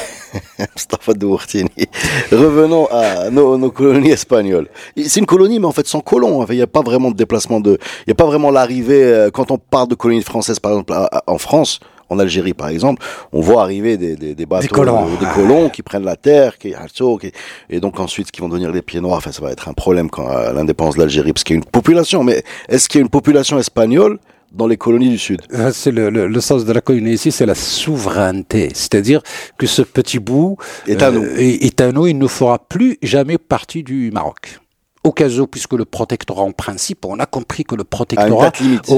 Revenons 2.31 2.87
à 2.91 3.29
nos, 3.29 3.71
colonies 3.71 4.11
espagnoles. 4.11 4.67
C'est 4.97 5.19
une 5.19 5.25
colonie, 5.25 5.59
mais 5.59 5.65
en 5.67 5.71
fait 5.71 5.87
sans 5.87 6.01
colons. 6.01 6.45
Il 6.49 6.55
n'y 6.55 6.61
a 6.61 6.67
pas 6.67 6.81
vraiment 6.81 7.11
de 7.11 7.15
déplacement 7.15 7.59
de. 7.59 7.77
Il 8.01 8.03
n'y 8.07 8.11
a 8.11 8.15
pas 8.15 8.25
vraiment 8.25 8.51
l'arrivée. 8.51 9.03
euh, 9.03 9.29
Quand 9.31 9.51
on 9.51 9.57
parle 9.57 9.87
de 9.87 9.95
colonies 9.95 10.23
françaises, 10.23 10.59
par 10.59 10.71
exemple, 10.71 10.93
en 11.27 11.37
France, 11.37 11.79
en 12.13 12.19
Algérie 12.19 12.53
par 12.53 12.69
exemple, 12.69 13.03
on 13.31 13.41
voit 13.41 13.61
arriver 13.63 13.97
des, 13.97 14.15
des, 14.15 14.35
des 14.35 14.45
bateaux, 14.45 14.67
colons. 14.73 15.05
euh, 15.05 15.19
des 15.19 15.31
colons 15.33 15.69
qui 15.69 15.81
prennent 15.81 16.05
la 16.05 16.15
terre, 16.15 16.57
qui, 16.57 16.73
qui- 17.21 17.31
et 17.69 17.79
donc 17.79 17.99
ensuite 17.99 18.31
qui 18.31 18.41
vont 18.41 18.49
devenir 18.49 18.71
les 18.71 18.81
pieds 18.81 19.01
noirs. 19.01 19.17
Enfin, 19.17 19.31
ça 19.31 19.41
va 19.41 19.51
être 19.51 19.67
un 19.67 19.73
problème 19.73 20.09
quand 20.09 20.27
à 20.27 20.53
l'indépendance 20.53 20.95
de 20.95 21.01
l'Algérie, 21.01 21.33
parce 21.33 21.43
qu'il 21.43 21.55
y 21.55 21.57
a 21.57 21.61
une 21.61 21.65
population. 21.69 22.23
Mais 22.23 22.43
est-ce 22.69 22.87
qu'il 22.87 22.99
y 22.99 23.01
a 23.01 23.03
une 23.03 23.09
population 23.09 23.57
espagnole 23.59 24.19
dans 24.53 24.67
les 24.67 24.77
colonies 24.77 25.09
du 25.09 25.17
Sud? 25.17 25.41
Euh, 25.53 25.71
C'est 25.73 25.91
le, 25.91 26.09
le- 26.09 26.27
le 26.27 26.41
sens 26.41 26.63
de 26.65 26.71
la 26.73 26.81
colonie 26.81 27.13
ici, 27.13 27.31
c'est 27.31 27.45
la 27.45 27.55
souveraineté. 27.55 28.69
C'est-à-dire 28.73 29.21
que 29.57 29.65
ce 29.67 29.81
petit 29.81 30.19
bout 30.19 30.57
Est 30.87 31.01
à 31.01 31.11
nous. 31.11 31.23
est, 31.23 31.63
est 31.65 31.81
à 31.81 31.91
nous, 31.91 32.07
il 32.07 32.17
ne 32.17 32.27
fera 32.27 32.59
plus 32.59 32.97
jamais 33.01 33.37
partie 33.37 33.83
du 33.83 34.11
Maroc. 34.11 34.59
Au 35.03 35.11
cas 35.11 35.27
où, 35.29 35.47
puisque 35.47 35.73
le 35.73 35.85
protectorat, 35.85 36.43
en 36.43 36.51
principe, 36.53 37.05
on 37.05 37.19
a 37.19 37.25
compris 37.25 37.63
que 37.65 37.75
le 37.75 37.83
protectorat 37.83 38.51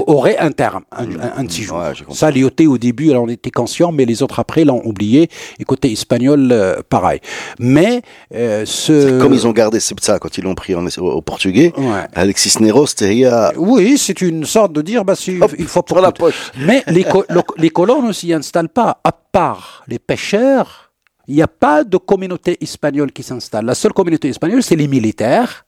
aurait 0.08 0.38
un 0.38 0.52
terme, 0.52 0.84
un, 0.92 1.06
un, 1.06 1.34
un. 1.38 1.46
Ouais, 1.74 1.94
compris. 2.04 2.16
Ça, 2.16 2.30
l'IOT, 2.30 2.52
au 2.68 2.78
début, 2.78 3.10
elle 3.10 3.18
en 3.18 3.28
était 3.28 3.50
conscient, 3.52 3.92
mais 3.92 4.06
les 4.06 4.22
autres 4.22 4.40
après 4.40 4.66
l'ont 4.66 4.82
oublié. 4.86 5.30
Et 5.60 5.64
côté 5.64 5.92
espagnol, 5.92 6.50
euh, 6.52 6.76
pareil. 6.88 7.20
Mais 7.60 8.02
euh, 8.34 8.64
ce... 8.66 9.20
Comme 9.20 9.34
ils 9.34 9.48
ont 9.48 9.52
gardé 9.52 9.80
ça 9.80 10.20
quand 10.20 10.38
ils 10.38 10.44
l'ont 10.44 10.56
pris 10.56 10.76
en, 10.76 10.86
au, 10.86 10.90
au 11.12 11.22
portugais, 11.22 11.74
Ouais. 11.78 12.06
Alexis 12.14 12.54
Nero, 12.62 12.86
c'était 12.88 13.28
Oui, 13.58 13.98
c'est 13.98 14.22
une 14.22 14.46
sorte 14.46 14.74
de 14.74 14.82
dire, 14.82 15.06
bah, 15.06 15.16
Hop, 15.42 15.54
il 15.58 15.66
faut 15.68 15.84
sur 15.88 16.02
la 16.02 16.12
poche. 16.12 16.52
Mais 16.60 16.84
les, 16.88 17.04
co- 17.12 17.26
les 17.58 17.70
colons 17.70 18.02
ne 18.04 18.12
s'y 18.14 18.32
installent 18.34 18.70
pas. 18.70 19.00
À 19.04 19.12
part 19.12 19.84
les 19.88 20.00
pêcheurs, 20.00 20.85
il 21.28 21.36
n'y 21.36 21.42
a 21.42 21.48
pas 21.48 21.84
de 21.84 21.98
communauté 21.98 22.58
espagnole 22.62 23.12
qui 23.12 23.24
s'installe. 23.24 23.66
La 23.66 23.76
seule 23.76 23.94
communauté 23.94 24.30
espagnole, 24.30 24.62
c'est 24.64 24.76
les 24.76 24.88
militaires. 24.88 25.66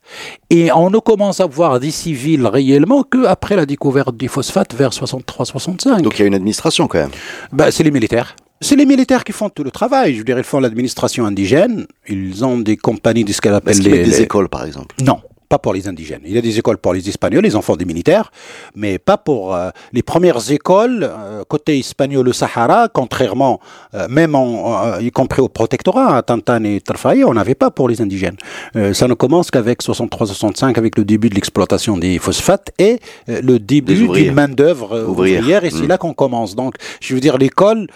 Et 0.49 0.71
on 0.71 0.89
ne 0.89 0.99
commence 0.99 1.39
à 1.39 1.45
voir 1.47 1.79
des 1.79 1.91
civils 1.91 2.45
réellement 2.45 3.03
qu'après 3.03 3.55
la 3.55 3.65
découverte 3.65 4.15
du 4.15 4.27
phosphate 4.27 4.73
vers 4.75 4.91
63-65. 4.91 6.01
Donc 6.01 6.17
il 6.17 6.21
y 6.21 6.23
a 6.23 6.27
une 6.27 6.35
administration 6.35 6.87
quand 6.87 6.99
même. 6.99 7.11
Bah, 7.51 7.71
c'est 7.71 7.83
les 7.83 7.91
militaires. 7.91 8.35
C'est 8.61 8.75
les 8.75 8.85
militaires 8.87 9.23
qui 9.23 9.33
font 9.33 9.49
tout 9.49 9.63
le 9.63 9.69
travail. 9.71 10.15
Je 10.15 10.23
dirais, 10.23 10.41
ils 10.41 10.43
font 10.43 10.59
l'administration 10.59 11.25
indigène. 11.25 11.85
Ils 12.07 12.43
ont 12.43 12.57
des 12.57 12.75
compagnies 12.75 13.23
de 13.23 13.31
ce 13.31 13.39
qu'elle 13.41 13.53
appelle 13.53 13.77
les, 13.79 13.89
des 13.91 14.05
les- 14.05 14.21
écoles 14.21 14.49
par 14.49 14.65
exemple? 14.65 14.95
Non, 15.03 15.19
pas 15.47 15.59
pour 15.59 15.73
les 15.73 15.87
indigènes. 15.87 16.21
Il 16.25 16.33
y 16.33 16.37
a 16.37 16.41
des 16.41 16.57
écoles 16.59 16.77
pour 16.77 16.93
les 16.93 17.07
Espagnols, 17.07 17.43
les 17.43 17.55
enfants 17.55 17.75
des 17.75 17.85
militaires, 17.85 18.31
mais 18.75 18.97
pas 18.99 19.17
pour 19.17 19.55
euh, 19.55 19.69
les 19.93 20.03
premières 20.03 20.51
écoles 20.51 21.03
euh, 21.09 21.43
côté 21.47 21.79
espagnol 21.79 22.27
au 22.27 22.33
Sahara, 22.33 22.89
contrairement, 22.89 23.59
euh, 23.93 24.07
même 24.09 24.35
en, 24.35 24.99
y 24.99 25.11
compris 25.11 25.41
au 25.41 25.47
protectorat, 25.47 26.17
à 26.17 26.21
Tantan 26.21 26.63
et 26.63 26.81
Tarfaï, 26.81 27.23
on 27.23 27.33
n'avait 27.33 27.55
pas 27.55 27.71
pour 27.71 27.89
les 27.89 28.01
indigènes. 28.01 28.37
Ça 28.93 29.07
ne 29.07 29.13
commence 29.13 29.51
qu'avec 29.51 29.81
63-65, 29.81 30.77
avec 30.77 30.97
le 30.97 31.05
début 31.05 31.29
de 31.29 31.35
l'exploitation 31.35 31.97
des 31.97 32.19
phosphates 32.19 32.71
et 32.77 32.99
le 33.27 33.59
début 33.59 34.07
d'une 34.07 34.33
main-d'œuvre 34.33 35.05
Ouvrière. 35.07 35.63
et 35.63 35.69
c'est 35.69 35.83
Mm. 35.83 35.87
là 35.87 35.97
qu'on 35.97 36.13
commence. 36.13 36.55
Donc, 36.55 36.75
je 37.01 37.13
veux 37.13 37.19
dire, 37.19 37.37
l'école, 37.37 37.87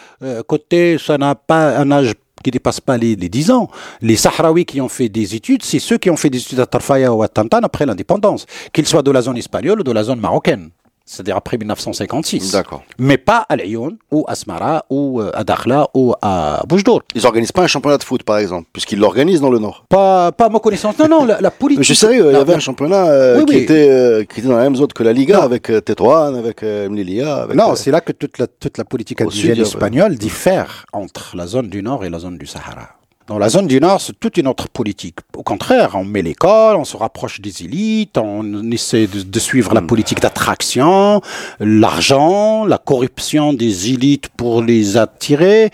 côté, 0.47 0.97
ça 0.97 1.17
n'a 1.17 1.35
pas 1.35 1.77
un 1.77 1.91
âge 1.91 2.13
qui 2.41 2.51
dépasse 2.51 2.79
pas 2.79 2.97
les, 2.97 3.15
les 3.15 3.29
10 3.29 3.51
ans. 3.51 3.69
Les 4.01 4.15
Sahraouis 4.15 4.65
qui 4.65 4.81
ont 4.81 4.89
fait 4.89 5.09
des 5.09 5.35
études, 5.35 5.63
c'est 5.63 5.79
ceux 5.79 5.97
qui 5.97 6.09
ont 6.09 6.17
fait 6.17 6.29
des 6.29 6.39
études 6.39 6.59
à 6.59 6.65
Tarfaya 6.65 7.13
ou 7.13 7.23
à 7.23 7.27
Tantan 7.27 7.59
après 7.63 7.85
l'indépendance, 7.85 8.45
qu'ils 8.73 8.87
soient 8.87 9.03
de 9.03 9.11
la 9.11 9.21
zone 9.21 9.37
espagnole 9.37 9.79
ou 9.81 9.83
de 9.83 9.91
la 9.91 10.03
zone 10.03 10.19
marocaine, 10.19 10.71
c'est-à-dire 11.11 11.35
après 11.35 11.57
1956. 11.57 12.51
D'accord. 12.53 12.83
Mais 12.97 13.17
pas 13.17 13.45
à 13.49 13.55
Lyon 13.57 13.97
ou 14.11 14.23
à 14.27 14.35
Smara 14.35 14.85
ou 14.89 15.19
euh, 15.19 15.29
à 15.33 15.43
Dakhla 15.43 15.89
ou 15.93 16.13
à 16.21 16.63
Boujdour. 16.67 17.01
Ils 17.15 17.25
organisent 17.25 17.51
pas 17.51 17.63
un 17.63 17.67
championnat 17.67 17.97
de 17.97 18.03
foot 18.03 18.23
par 18.23 18.37
exemple, 18.37 18.67
puisqu'ils 18.71 18.97
l'organisent 18.99 19.41
dans 19.41 19.49
le 19.51 19.59
Nord. 19.59 19.85
Pas, 19.89 20.31
pas 20.31 20.45
à 20.45 20.49
ma 20.49 20.59
connaissance. 20.59 20.97
Non, 20.99 21.07
non, 21.09 21.25
la, 21.25 21.41
la 21.41 21.51
politique. 21.51 21.79
Mais 21.79 21.83
je 21.83 21.93
suis 21.93 21.99
sérieux, 21.99 22.27
il 22.29 22.33
y 22.33 22.35
avait 22.37 22.53
un 22.53 22.59
championnat 22.59 23.07
euh, 23.07 23.39
Oui, 23.39 23.45
qui, 23.45 23.55
oui. 23.55 23.61
Était, 23.63 23.89
euh, 23.89 24.23
qui 24.23 24.39
était 24.39 24.47
dans 24.47 24.55
la 24.55 24.63
même 24.63 24.75
zone 24.77 24.87
que 24.93 25.03
la 25.03 25.11
Liga, 25.13 25.37
Non. 25.37 25.43
avec 25.43 25.69
euh, 25.69 25.81
Tétouan, 25.81 26.33
avec 26.35 26.63
Mlilia. 26.63 27.43
Avec, 27.43 27.57
Non, 27.57 27.75
c'est 27.75 27.91
là 27.91 27.99
que 27.99 28.13
toute 28.13 28.37
la, 28.37 28.47
toute 28.47 28.77
la 28.77 28.85
politique 28.85 29.19
indigène 29.21 29.59
espagnole 29.59 30.15
diffère 30.15 30.85
entre 30.93 31.35
la 31.35 31.45
zone 31.45 31.67
du 31.69 31.83
Nord 31.83 32.05
et 32.05 32.09
la 32.09 32.19
zone 32.19 32.37
du 32.37 32.45
Sahara. 32.45 32.87
Dans 33.31 33.39
la 33.39 33.47
zone 33.47 33.67
du 33.67 33.79
Nord, 33.79 34.01
c'est 34.01 34.19
toute 34.19 34.35
une 34.35 34.49
autre 34.49 34.67
politique. 34.67 35.19
Au 35.37 35.41
contraire, 35.41 35.91
on 35.93 36.03
met 36.03 36.21
l'école, 36.21 36.75
on 36.75 36.83
se 36.83 36.97
rapproche 36.97 37.39
des 37.39 37.63
élites, 37.63 38.17
on 38.17 38.69
essaie 38.71 39.07
de, 39.07 39.21
de 39.21 39.39
suivre 39.39 39.71
Hmm. 39.71 39.75
la 39.75 39.81
politique 39.83 40.19
d'attraction, 40.19 41.21
l'argent, 41.61 42.65
la 42.65 42.77
corruption 42.77 43.53
des 43.53 43.93
élites 43.93 44.27
pour 44.35 44.61
les 44.61 44.97
attirer. 44.97 45.69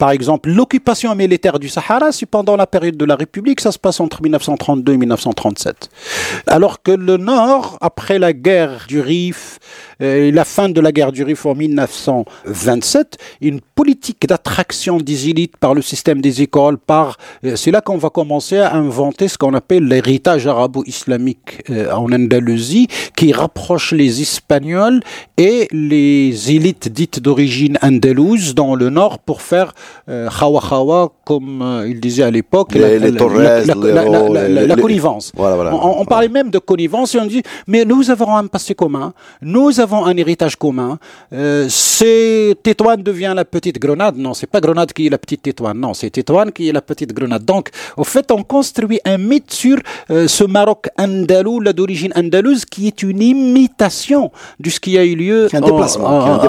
Par 0.00 0.12
exemple, 0.12 0.48
l'occupation 0.48 1.14
militaire 1.14 1.58
du 1.58 1.68
Sahara, 1.68 2.10
c'est 2.10 2.24
pendant 2.24 2.56
la 2.56 2.66
période 2.66 2.96
de 2.96 3.04
la 3.04 3.16
République, 3.16 3.60
ça 3.60 3.70
se 3.70 3.78
passe 3.78 4.00
entre 4.00 4.22
1932 4.22 4.94
et 4.94 4.96
1937. 4.96 5.90
Alors 6.46 6.80
que 6.82 6.90
le 6.90 7.18
Nord, 7.18 7.76
après 7.82 8.18
la 8.18 8.32
guerre 8.32 8.86
du 8.88 9.02
Rif, 9.02 9.58
euh, 10.00 10.32
la 10.32 10.46
fin 10.46 10.70
de 10.70 10.80
la 10.80 10.90
guerre 10.90 11.12
du 11.12 11.22
Rif 11.22 11.44
en 11.44 11.54
1927, 11.54 13.18
une 13.42 13.60
politique 13.60 14.26
d'attraction 14.26 14.96
des 14.96 15.28
élites 15.28 15.58
par 15.58 15.74
le 15.74 15.82
système 15.82 16.22
des 16.22 16.40
écoles, 16.40 16.78
par 16.78 17.18
euh, 17.44 17.56
c'est 17.56 17.70
là 17.70 17.82
qu'on 17.82 17.98
va 17.98 18.08
commencer 18.08 18.56
à 18.56 18.74
inventer 18.74 19.28
ce 19.28 19.36
qu'on 19.36 19.52
appelle 19.52 19.84
l'héritage 19.84 20.46
arabo-islamique 20.46 21.62
euh, 21.68 21.92
en 21.92 22.10
Andalousie, 22.10 22.88
qui 23.16 23.34
rapproche 23.34 23.92
les 23.92 24.22
Espagnols 24.22 25.00
et 25.36 25.68
les 25.72 26.52
élites 26.52 26.88
dites 26.88 27.20
d'origine 27.20 27.76
andalouse 27.82 28.54
dans 28.54 28.74
le 28.74 28.88
Nord 28.88 29.18
pour 29.18 29.42
faire 29.42 29.74
euh, 30.08 30.28
khawa 30.28 30.60
khawa, 30.60 31.12
comme 31.24 31.62
euh, 31.62 31.88
il 31.88 32.00
disait 32.00 32.22
à 32.22 32.30
l'époque, 32.30 32.74
la, 32.74 34.76
connivence. 34.76 35.32
On, 35.36 36.04
parlait 36.04 36.28
même 36.28 36.50
de 36.50 36.58
connivence 36.58 37.14
et 37.14 37.20
on 37.20 37.26
dit, 37.26 37.42
mais 37.66 37.84
nous 37.84 38.10
avons 38.10 38.36
un 38.36 38.46
passé 38.46 38.74
commun, 38.74 39.12
nous 39.42 39.80
avons 39.80 40.04
un 40.06 40.16
héritage 40.16 40.56
commun. 40.56 40.98
Euh, 41.32 41.66
c'est 41.68 42.56
Tétouane 42.62 43.02
devient 43.02 43.32
la 43.34 43.44
petite 43.44 43.78
Grenade. 43.78 44.16
Non, 44.16 44.34
c'est 44.34 44.46
pas 44.46 44.60
Grenade 44.60 44.92
qui 44.92 45.06
est 45.06 45.10
la 45.10 45.18
petite 45.18 45.42
Tétouane. 45.42 45.78
Non, 45.78 45.94
c'est 45.94 46.10
Tétouane 46.10 46.52
qui 46.52 46.68
est 46.68 46.72
la 46.72 46.82
petite 46.82 47.12
Grenade. 47.12 47.44
Donc, 47.44 47.70
au 47.96 48.04
fait, 48.04 48.30
on 48.30 48.42
construit 48.42 49.00
un 49.04 49.18
mythe 49.18 49.52
sur 49.52 49.76
ce 50.08 50.44
Maroc 50.44 50.88
andalou, 50.98 51.60
là 51.60 51.72
d'origine 51.72 52.12
andalouse, 52.16 52.64
qui 52.64 52.86
est 52.86 53.02
une 53.02 53.22
imitation 53.22 54.30
de 54.58 54.70
ce 54.70 54.80
qui 54.80 54.98
a 54.98 55.04
eu 55.04 55.14
lieu. 55.14 55.48
Un 55.52 55.62
en- 55.62 55.66
déplacement, 55.66 56.40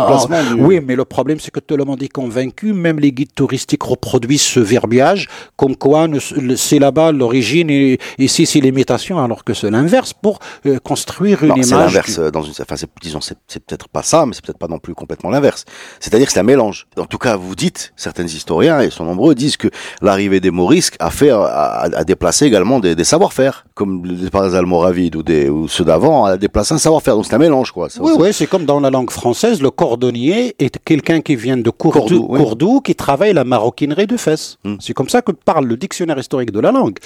Oui, 0.60 0.80
mais 0.86 0.96
le 0.96 1.06
problème, 1.06 1.40
c'est 1.40 1.52
que 1.52 1.60
tout 1.60 1.78
le 1.78 1.86
monde 1.86 2.02
est 2.04 2.10
convaincu, 2.10 2.74
même 2.74 3.00
les 3.00 3.12
guides 3.12 3.31
touristiques 3.36 3.84
reproduisent 3.84 4.42
ce 4.42 4.60
verbiage, 4.60 5.28
comme 5.56 5.76
quoi 5.76 6.08
c'est 6.56 6.80
là-bas 6.80 7.12
l'origine 7.12 7.70
et 7.70 8.00
ici 8.18 8.46
c'est 8.46 8.60
l'imitation, 8.60 9.24
alors 9.24 9.44
que 9.44 9.54
c'est 9.54 9.70
l'inverse 9.72 10.14
pour 10.14 10.40
euh, 10.66 10.80
construire 10.80 11.44
une 11.44 11.50
Non, 11.50 11.56
c'est 11.62 11.70
image. 11.70 11.86
l'inverse. 11.94 12.20
euh, 12.20 12.32
Dans 12.32 12.42
une, 12.44 12.52
enfin, 12.62 12.76
c'est- 12.76 12.90
disons, 13.02 13.22
c'est 13.22 13.38
c'est 13.48 13.64
peut-être 13.64 13.88
pas 13.90 14.04
ça, 14.04 14.26
mais 14.26 14.34
c'est 14.34 14.44
peut-être 14.44 14.58
pas 14.58 14.68
non 14.68 14.80
plus 14.80 14.94
complètement 14.96 15.30
l'inverse. 15.30 15.66
C'est-à-dire 16.00 16.28
que 16.28 16.34
c'est 16.34 16.40
un 16.40 16.44
mélange. 16.44 16.88
En 16.98 17.06
tout 17.06 17.18
cas, 17.18 17.36
vous 17.36 17.56
dites, 17.56 17.94
certains 17.96 18.26
historiens, 18.26 18.82
et 18.82 18.86
ils 18.86 18.92
sont 18.92 19.06
nombreux, 19.06 19.36
disent 19.36 19.58
que 19.58 19.70
l'arrivée 20.02 20.40
des 20.40 20.52
Morisques 20.52 20.96
a 21.00 21.10
fait, 21.10 21.30
a, 21.30 21.44
a- 21.44 21.96
a 21.98 22.04
déplacé 22.04 22.46
également 22.46 22.80
des, 22.80 22.96
des 22.96 23.04
savoir-faire, 23.04 23.66
comme 23.76 24.06
les 24.06 24.30
par 24.30 24.48
les 24.48 24.56
Almoravides 24.56 25.16
ou, 25.16 25.24
des, 25.24 25.50
ou 25.50 25.68
ceux 25.68 25.84
d'avant, 25.86 26.26
a 26.26 26.38
déplacé 26.38 26.74
un 26.74 26.78
savoir-faire. 26.78 27.16
Donc 27.16 27.26
c'est 27.26 27.34
un 27.36 27.38
mélange, 27.40 27.72
quoi. 27.72 27.90
C'est- 27.90 28.00
Oui, 28.00 28.12
oui, 28.20 28.34
c'est 28.34 28.48
comme 28.48 28.66
dans 28.66 28.80
la 28.80 28.90
langue 28.90 29.12
française, 29.12 29.62
le 29.62 29.72
cordonnier 29.72 30.56
est 30.60 30.78
quelqu'un 30.84 31.22
qui 31.22 31.36
vient 31.36 31.58
de 31.58 31.70
Cordoue, 31.70 32.00
Cordoue, 32.00 32.28
oui. 32.30 32.40
Cordoue, 32.40 32.82
qui 32.82 32.96
travaille 32.96 33.21
la 33.34 33.44
maroquinerie 33.44 34.08
de 34.08 34.18
fesses. 34.18 34.58
Hmm. 34.64 34.76
C'est 34.80 34.94
comme 34.94 35.10
ça 35.10 35.22
que 35.22 35.32
parle 35.32 35.66
le 35.66 35.78
dictionnaire 35.78 36.18
historique 36.20 36.52
de 36.52 36.60
la 36.60 36.72
langue. 36.72 36.98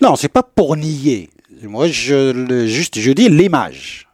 Non, 0.00 0.16
c'est 0.16 0.28
pas 0.28 0.42
pour 0.42 0.76
nier. 0.76 1.28
Moi, 1.62 1.88
je, 1.88 2.32
le- 2.32 2.66
juste, 2.66 2.98
je 2.98 3.10
dis 3.12 3.28
l'image. 3.28 4.06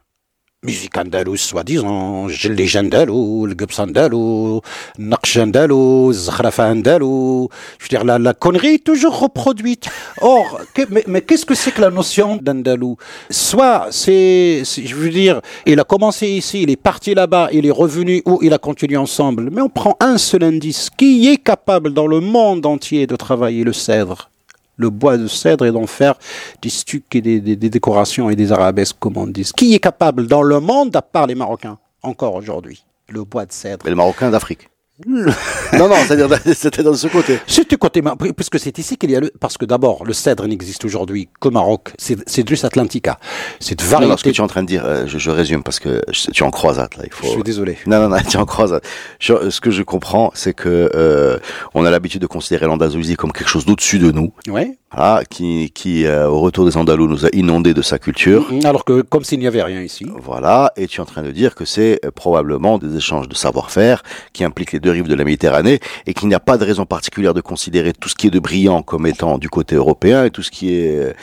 Musique 0.65 0.97
andalouse, 0.97 1.39
soi-disant, 1.41 2.25
les 2.49 2.77
andalou, 2.77 3.45
le 3.45 3.53
gubs 3.53 3.77
andalou, 3.79 4.59
naqsh 4.97 5.37
andalou, 5.37 6.11
zahrafa 6.11 6.65
andalou. 6.71 7.47
Je 7.77 7.83
veux 7.83 7.89
dire, 7.89 8.03
la, 8.03 8.17
la 8.17 8.33
connerie 8.33 8.73
est 8.73 8.83
toujours 8.83 9.19
reproduite. 9.19 9.85
Or, 10.19 10.59
mais, 10.89 11.03
mais 11.05 11.21
qu'est-ce 11.21 11.45
que 11.45 11.53
c'est 11.53 11.71
que 11.71 11.81
la 11.81 11.91
notion 11.91 12.37
d'andalou? 12.41 12.97
Soit, 13.29 13.89
c'est- 13.91 14.63
je 14.65 14.95
veux 14.95 15.11
dire, 15.11 15.41
il 15.67 15.79
a 15.79 15.83
commencé 15.83 16.27
ici, 16.27 16.63
il 16.63 16.71
est 16.71 16.75
parti 16.75 17.13
là-bas, 17.13 17.49
il 17.51 17.67
est 17.67 17.71
revenu 17.71 18.23
ou 18.25 18.39
il 18.41 18.51
a 18.51 18.57
continué 18.57 18.97
ensemble. 18.97 19.51
Mais 19.51 19.61
on 19.61 19.69
prend 19.69 19.95
un 19.99 20.17
seul 20.17 20.43
indice. 20.43 20.89
Qui 20.97 21.27
est 21.29 21.37
capable 21.37 21.93
dans 21.93 22.07
le 22.07 22.19
monde 22.19 22.65
entier 22.65 23.05
de 23.05 23.15
travailler 23.15 23.63
le 23.63 23.73
cèdre? 23.73 24.31
Le 24.77 24.89
bois 24.89 25.17
de 25.17 25.27
cèdre 25.27 25.65
et 25.65 25.71
d'en 25.71 25.87
faire 25.87 26.15
des 26.61 26.69
stucs 26.69 27.13
et 27.15 27.21
des, 27.21 27.55
décorations 27.55 28.29
et 28.29 28.35
des 28.35 28.51
arabesques, 28.51 28.97
comme 28.99 29.17
on 29.17 29.27
dit. 29.27 29.49
Qui 29.55 29.73
est 29.73 29.79
capable 29.79 30.27
dans 30.27 30.43
le 30.43 30.59
monde, 30.59 30.95
à 30.95 31.01
part 31.01 31.27
les 31.27 31.35
Marocains, 31.35 31.77
encore 32.03 32.35
aujourd'hui, 32.35 32.85
le 33.09 33.23
bois 33.23 33.45
de 33.45 33.51
cèdre 33.51 33.83
Mais 33.83 33.91
les 33.91 33.95
Marocains 33.95 34.31
d'Afrique. 34.31 34.69
Non, 35.05 35.87
non, 35.89 35.95
c'est-à-dire, 36.07 36.27
c'était 36.55 36.81
dans 36.81 36.93
ce 36.95 37.07
côté. 37.07 37.39
C'est 37.45 37.69
du 37.69 37.77
côté, 37.77 38.01
puisque 38.35 38.59
c'est 38.59 38.77
ici 38.79 38.97
qu'il 38.97 39.11
y 39.11 39.15
a 39.15 39.19
le, 39.19 39.31
parce 39.39 39.57
que 39.57 39.65
d'abord, 39.65 40.03
le 40.05 40.13
cèdre 40.13 40.47
n'existe 40.47 40.83
aujourd'hui 40.85 41.29
qu'au 41.39 41.51
Maroc, 41.51 41.93
c'est 41.99 42.17
c'est 42.27 42.43
Drus 42.43 42.63
Atlantica. 42.63 43.19
C'est 43.59 43.79
Non, 43.79 43.85
non, 43.85 43.91
ce 43.91 43.95
que 43.99 43.99
variété. 44.07 44.31
tu 44.31 44.41
es 44.41 44.43
en 44.43 44.47
train 44.47 44.63
de 44.63 44.67
dire, 44.67 44.83
euh, 44.85 45.05
je, 45.05 45.19
je 45.19 45.29
résume 45.29 45.61
parce 45.61 45.79
que 45.79 46.01
je- 46.11 46.31
tu 46.31 46.43
es 46.43 46.45
en 46.47 46.49
croisade, 46.51 46.89
là. 46.97 47.03
Il 47.05 47.13
faut... 47.13 47.27
Je 47.27 47.31
suis 47.33 47.43
désolé. 47.43 47.77
Non, 47.85 47.99
non, 48.01 48.09
non, 48.09 48.17
tu 48.27 48.37
es 48.37 48.39
en 48.39 48.45
croisade. 48.45 48.81
Je- 49.19 49.49
ce 49.51 49.61
que 49.61 49.69
je 49.69 49.83
comprends, 49.83 50.31
c'est 50.33 50.53
que 50.53 50.89
euh, 50.95 51.37
on 51.75 51.85
a 51.85 51.91
l'habitude 51.91 52.21
de 52.21 52.27
considérer 52.27 52.65
l'Andalousie 52.65 53.15
comme 53.15 53.31
quelque 53.31 53.49
chose 53.49 53.65
d'au-dessus 53.65 53.99
de 53.99 54.11
nous, 54.11 54.33
Ouais. 54.47 54.77
Voilà, 54.93 55.23
qui, 55.29 55.71
qui 55.71 56.05
euh, 56.05 56.29
au 56.29 56.39
retour 56.39 56.65
des 56.65 56.77
Andalous, 56.77 57.07
nous 57.07 57.25
a 57.25 57.29
inondés 57.33 57.73
de 57.73 57.81
sa 57.81 57.99
culture. 57.99 58.47
Alors 58.63 58.85
que, 58.85 59.01
comme 59.01 59.23
s'il 59.23 59.39
n'y 59.39 59.47
avait 59.47 59.61
rien 59.61 59.81
ici. 59.81 60.05
Voilà, 60.17 60.71
et 60.77 60.87
tu 60.87 60.99
es 60.99 61.01
en 61.01 61.05
train 61.05 61.23
de 61.23 61.31
dire 61.31 61.55
que 61.55 61.65
c'est 61.65 61.99
euh, 62.05 62.11
probablement 62.11 62.77
des 62.77 62.95
échanges 62.95 63.27
de 63.27 63.35
savoir-faire 63.35 64.03
qui 64.31 64.43
impliquent 64.45 64.71
les 64.71 64.79
deux 64.79 64.91
rives 64.91 65.07
de 65.07 65.15
la 65.15 65.25
Méditerranée 65.25 65.79
et 66.05 66.13
qu'il 66.13 66.29
n'y 66.29 66.35
a 66.35 66.39
pas 66.39 66.57
de 66.57 66.63
raison 66.63 66.85
particulière 66.85 67.33
de 67.33 67.41
considérer 67.41 67.91
tout 67.91 68.07
ce 68.07 68.15
qui 68.15 68.27
est 68.27 68.31
de 68.31 68.39
brillant 68.39 68.81
comme 68.81 69.05
étant 69.07 69.37
du 69.37 69.49
côté 69.49 69.75
européen 69.75 70.23
et 70.23 70.31
tout 70.31 70.43
ce 70.43 70.51
qui 70.51 70.73
est 70.73 71.13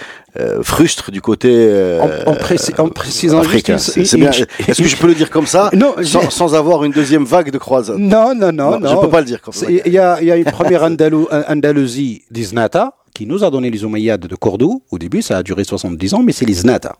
euh, 0.40 0.62
frustre 0.62 1.10
du 1.10 1.20
côté 1.20 1.48
euh, 1.52 2.00
En, 2.26 2.32
en 2.32 2.34
préci- 2.34 2.72
en 2.80 2.88
précisant 2.88 3.38
africain. 3.38 3.76
Est-ce 3.76 4.82
que 4.82 4.88
je 4.88 4.96
peux 4.96 5.06
le 5.06 5.14
dire 5.14 5.30
comme 5.30 5.46
ça, 5.46 5.70
Non, 5.72 5.94
sans, 6.02 6.54
avoir 6.54 6.84
une 6.84 6.92
deuxième 6.92 7.24
vague 7.24 7.50
de 7.50 7.58
croisade 7.58 7.98
Non, 7.98 8.34
non, 8.34 8.50
non, 8.52 8.72
Non, 8.72 8.80
non. 8.80 8.90
je 8.96 9.00
peux 9.02 9.10
pas 9.10 9.20
le 9.20 9.26
dire 9.26 9.40
comme 9.40 9.54
ça. 9.54 9.66
Il 9.70 9.92
y 9.92 9.98
a, 9.98 10.20
il 10.20 10.26
y 10.26 10.30
a 10.32 10.36
une 10.36 10.44
première 10.44 10.82
Andalou- 10.82 11.28
Andalousie 11.48 12.22
des 12.30 12.42
Znata 12.44 12.94
qui 13.14 13.26
nous 13.26 13.44
a 13.44 13.50
donné 13.50 13.70
les 13.70 13.84
Omeyyades 13.84 14.26
de 14.26 14.34
Cordoue. 14.34 14.82
Au 14.90 14.98
début, 14.98 15.22
ça 15.22 15.38
a 15.38 15.42
duré 15.44 15.62
70 15.62 16.14
ans, 16.14 16.22
mais 16.24 16.32
c'est 16.32 16.46
les 16.46 16.54
Znata. 16.54 16.96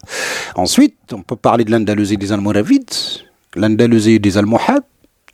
Ensuite, 0.55 0.95
on 1.13 1.23
peut 1.23 1.35
parler 1.35 1.65
de 1.65 1.73
l'Andalousie 1.73 2.17
des 2.17 2.31
Almoravides, 2.31 2.85
l'Andalousie 3.57 4.21
des 4.21 4.39
Almohades, 4.39 4.85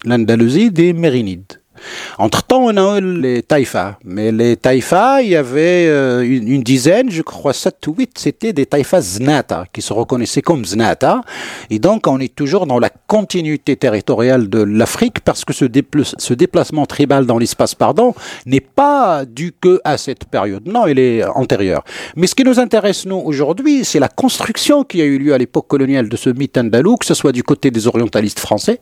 l'Andalousie 0.07 0.70
des 0.70 0.94
Mérinides. 0.94 1.59
Entre-temps, 2.18 2.64
on 2.64 2.76
a 2.76 2.98
eu 2.98 3.20
les 3.20 3.42
taïfas. 3.42 3.98
Mais 4.04 4.32
les 4.32 4.56
taïfas, 4.56 5.22
il 5.22 5.30
y 5.30 5.36
avait 5.36 5.86
euh, 5.86 6.22
une, 6.22 6.62
dizaine, 6.62 7.10
je 7.10 7.22
crois 7.22 7.52
7 7.52 7.86
ou 7.86 7.94
8, 7.98 8.12
c'était 8.18 8.52
des 8.52 8.66
taïfas 8.66 9.00
znata, 9.00 9.64
qui 9.72 9.82
se 9.82 9.92
reconnaissaient 9.92 10.42
comme 10.42 10.64
znata. 10.64 11.22
Et 11.70 11.78
donc, 11.78 12.06
on 12.06 12.18
est 12.20 12.34
toujours 12.34 12.66
dans 12.66 12.78
la 12.78 12.90
continuité 12.90 13.76
territoriale 13.76 14.48
de 14.48 14.62
l'Afrique, 14.62 15.20
parce 15.20 15.44
que 15.44 15.52
ce 15.52 15.64
déplacement 16.34 16.86
tribal 16.86 17.26
dans 17.26 17.38
l'espace, 17.38 17.74
pardon, 17.74 18.14
n'est 18.46 18.60
pas 18.60 19.24
dû 19.24 19.52
que 19.60 19.80
à 19.84 19.98
cette 19.98 20.24
période. 20.26 20.66
Non, 20.66 20.86
il 20.86 20.98
est 20.98 21.24
antérieur. 21.24 21.84
Mais 22.16 22.26
ce 22.26 22.34
qui 22.34 22.44
nous 22.44 22.58
intéresse, 22.58 23.06
nous, 23.06 23.16
aujourd'hui, 23.16 23.84
c'est 23.84 23.98
la 23.98 24.08
construction 24.08 24.84
qui 24.84 25.00
a 25.00 25.04
eu 25.04 25.18
lieu 25.18 25.34
à 25.34 25.38
l'époque 25.38 25.66
coloniale 25.66 26.08
de 26.08 26.16
ce 26.16 26.30
mythe 26.30 26.58
andalou, 26.58 26.96
que 26.96 27.06
ce 27.06 27.14
soit 27.14 27.32
du 27.32 27.42
côté 27.42 27.70
des 27.70 27.86
orientalistes 27.86 28.40
français, 28.40 28.80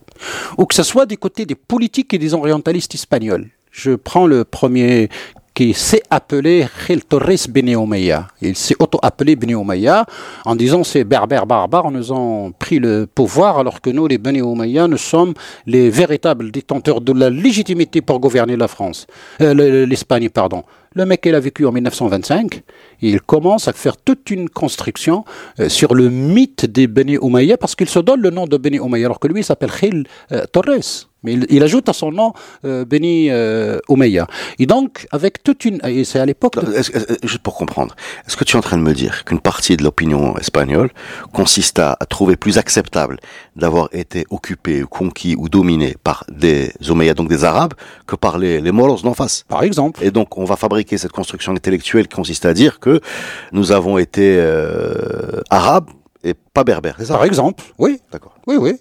ou 0.57 0.65
que 0.65 0.75
ce 0.75 0.83
soit 0.83 1.05
du 1.05 1.17
côté 1.17 1.45
des 1.45 1.55
politiques 1.55 2.13
et 2.13 2.17
des 2.17 2.33
orientalistes 2.33 2.88
espagnols. 2.93 3.47
Je 3.71 3.91
prends 3.95 4.27
le 4.27 4.43
premier 4.43 5.09
qui 5.53 5.73
s'est 5.73 6.03
appelé 6.09 6.67
Gil 6.87 7.03
Torres 7.03 7.47
Omeya. 7.75 8.27
Il 8.41 8.55
s'est 8.55 8.75
auto-appelé 8.79 9.37
Omeya 9.55 10.05
en 10.45 10.55
disant 10.55 10.85
ces 10.85 11.03
berbères 11.03 11.45
barbares 11.45 11.91
nous 11.91 12.13
ont 12.13 12.51
pris 12.53 12.79
le 12.79 13.05
pouvoir 13.13 13.59
alors 13.59 13.81
que 13.81 13.89
nous, 13.89 14.07
les 14.07 14.17
Omeya, 14.41 14.87
nous 14.87 14.97
sommes 14.97 15.33
les 15.65 15.89
véritables 15.89 16.49
détenteurs 16.51 17.01
de 17.01 17.11
la 17.11 17.29
légitimité 17.29 18.01
pour 18.01 18.19
gouverner 18.21 18.55
la 18.55 18.69
France, 18.69 19.05
euh, 19.41 19.53
le- 19.53 19.83
l'Espagne, 19.85 20.29
pardon. 20.29 20.63
Le 20.95 21.05
mec, 21.05 21.21
il 21.25 21.35
a 21.35 21.39
vécu 21.41 21.65
en 21.65 21.71
1925 21.73 22.55
et 22.55 23.09
il 23.09 23.21
commence 23.21 23.67
à 23.67 23.73
faire 23.73 23.97
toute 23.97 24.31
une 24.31 24.49
construction 24.49 25.25
euh, 25.59 25.67
sur 25.67 25.93
le 25.93 26.09
mythe 26.09 26.65
des 26.65 26.87
Beni 26.87 27.17
Umayya 27.21 27.57
parce 27.57 27.75
qu'il 27.75 27.89
se 27.89 27.99
donne 27.99 28.21
le 28.21 28.29
nom 28.29 28.47
de 28.47 28.55
Beni 28.57 28.77
Umayya 28.77 29.07
alors 29.07 29.19
que 29.19 29.27
lui 29.27 29.41
il 29.41 29.43
s'appelle 29.43 29.71
Khil 29.71 30.05
euh, 30.31 30.45
Torres. 30.51 31.08
Mais 31.23 31.33
il, 31.33 31.45
il 31.49 31.63
ajoute 31.63 31.89
à 31.89 31.93
son 31.93 32.11
nom 32.11 32.33
euh, 32.65 32.85
Beni 32.85 33.29
euh, 33.29 33.79
Umayya. 33.89 34.27
Et 34.57 34.65
donc, 34.65 35.07
avec 35.11 35.43
toute 35.43 35.65
une... 35.65 35.79
Et 35.85 36.03
c'est 36.05 36.19
à 36.19 36.25
l'époque... 36.25 36.55
de- 36.63 36.73
est-ce- 36.73 36.91
juste 37.23 37.39
pour 37.43 37.55
comprendre, 37.55 37.95
est-ce 38.25 38.37
que 38.37 38.43
tu 38.43 38.55
es 38.55 38.57
en 38.57 38.61
train 38.61 38.77
de 38.77 38.83
me 38.83 38.93
dire 38.93 39.25
qu'une 39.25 39.39
partie 39.41 39.75
de 39.75 39.83
l'opinion 39.83 40.37
espagnole 40.37 40.89
consiste 41.33 41.79
à, 41.79 41.97
à 41.99 42.05
trouver 42.05 42.35
plus 42.37 42.57
acceptable 42.57 43.17
d'avoir 43.55 43.89
été 43.91 44.25
occupé, 44.29 44.83
conquis 44.89 45.35
ou 45.37 45.49
dominé 45.49 45.95
par 46.03 46.23
des 46.31 46.71
Omeyyades, 46.89 47.17
donc 47.17 47.29
des 47.29 47.43
Arabes, 47.43 47.73
que 48.07 48.15
par 48.15 48.37
les, 48.37 48.61
les 48.61 48.71
Moros 48.71 49.01
d'en 49.01 49.13
face? 49.13 49.43
Par 49.47 49.63
exemple. 49.63 50.03
Et 50.03 50.11
donc, 50.11 50.37
on 50.37 50.45
va 50.45 50.55
fabriquer 50.55 50.97
cette 50.97 51.11
construction 51.11 51.51
intellectuelle 51.51 52.07
qui 52.07 52.15
consiste 52.15 52.45
à 52.45 52.53
dire 52.53 52.79
que 52.79 53.01
nous 53.51 53.71
avons 53.71 53.97
été 53.97 54.35
euh, 54.37 55.41
arabes 55.49 55.89
et 56.23 56.33
pas 56.33 56.63
berbères. 56.63 56.95
C'est 56.99 57.05
ça? 57.05 57.13
Par 57.15 57.23
exemple, 57.25 57.63
oui. 57.77 57.99
D'accord. 58.11 58.35
Oui, 58.49 58.57
oui. 58.57 58.71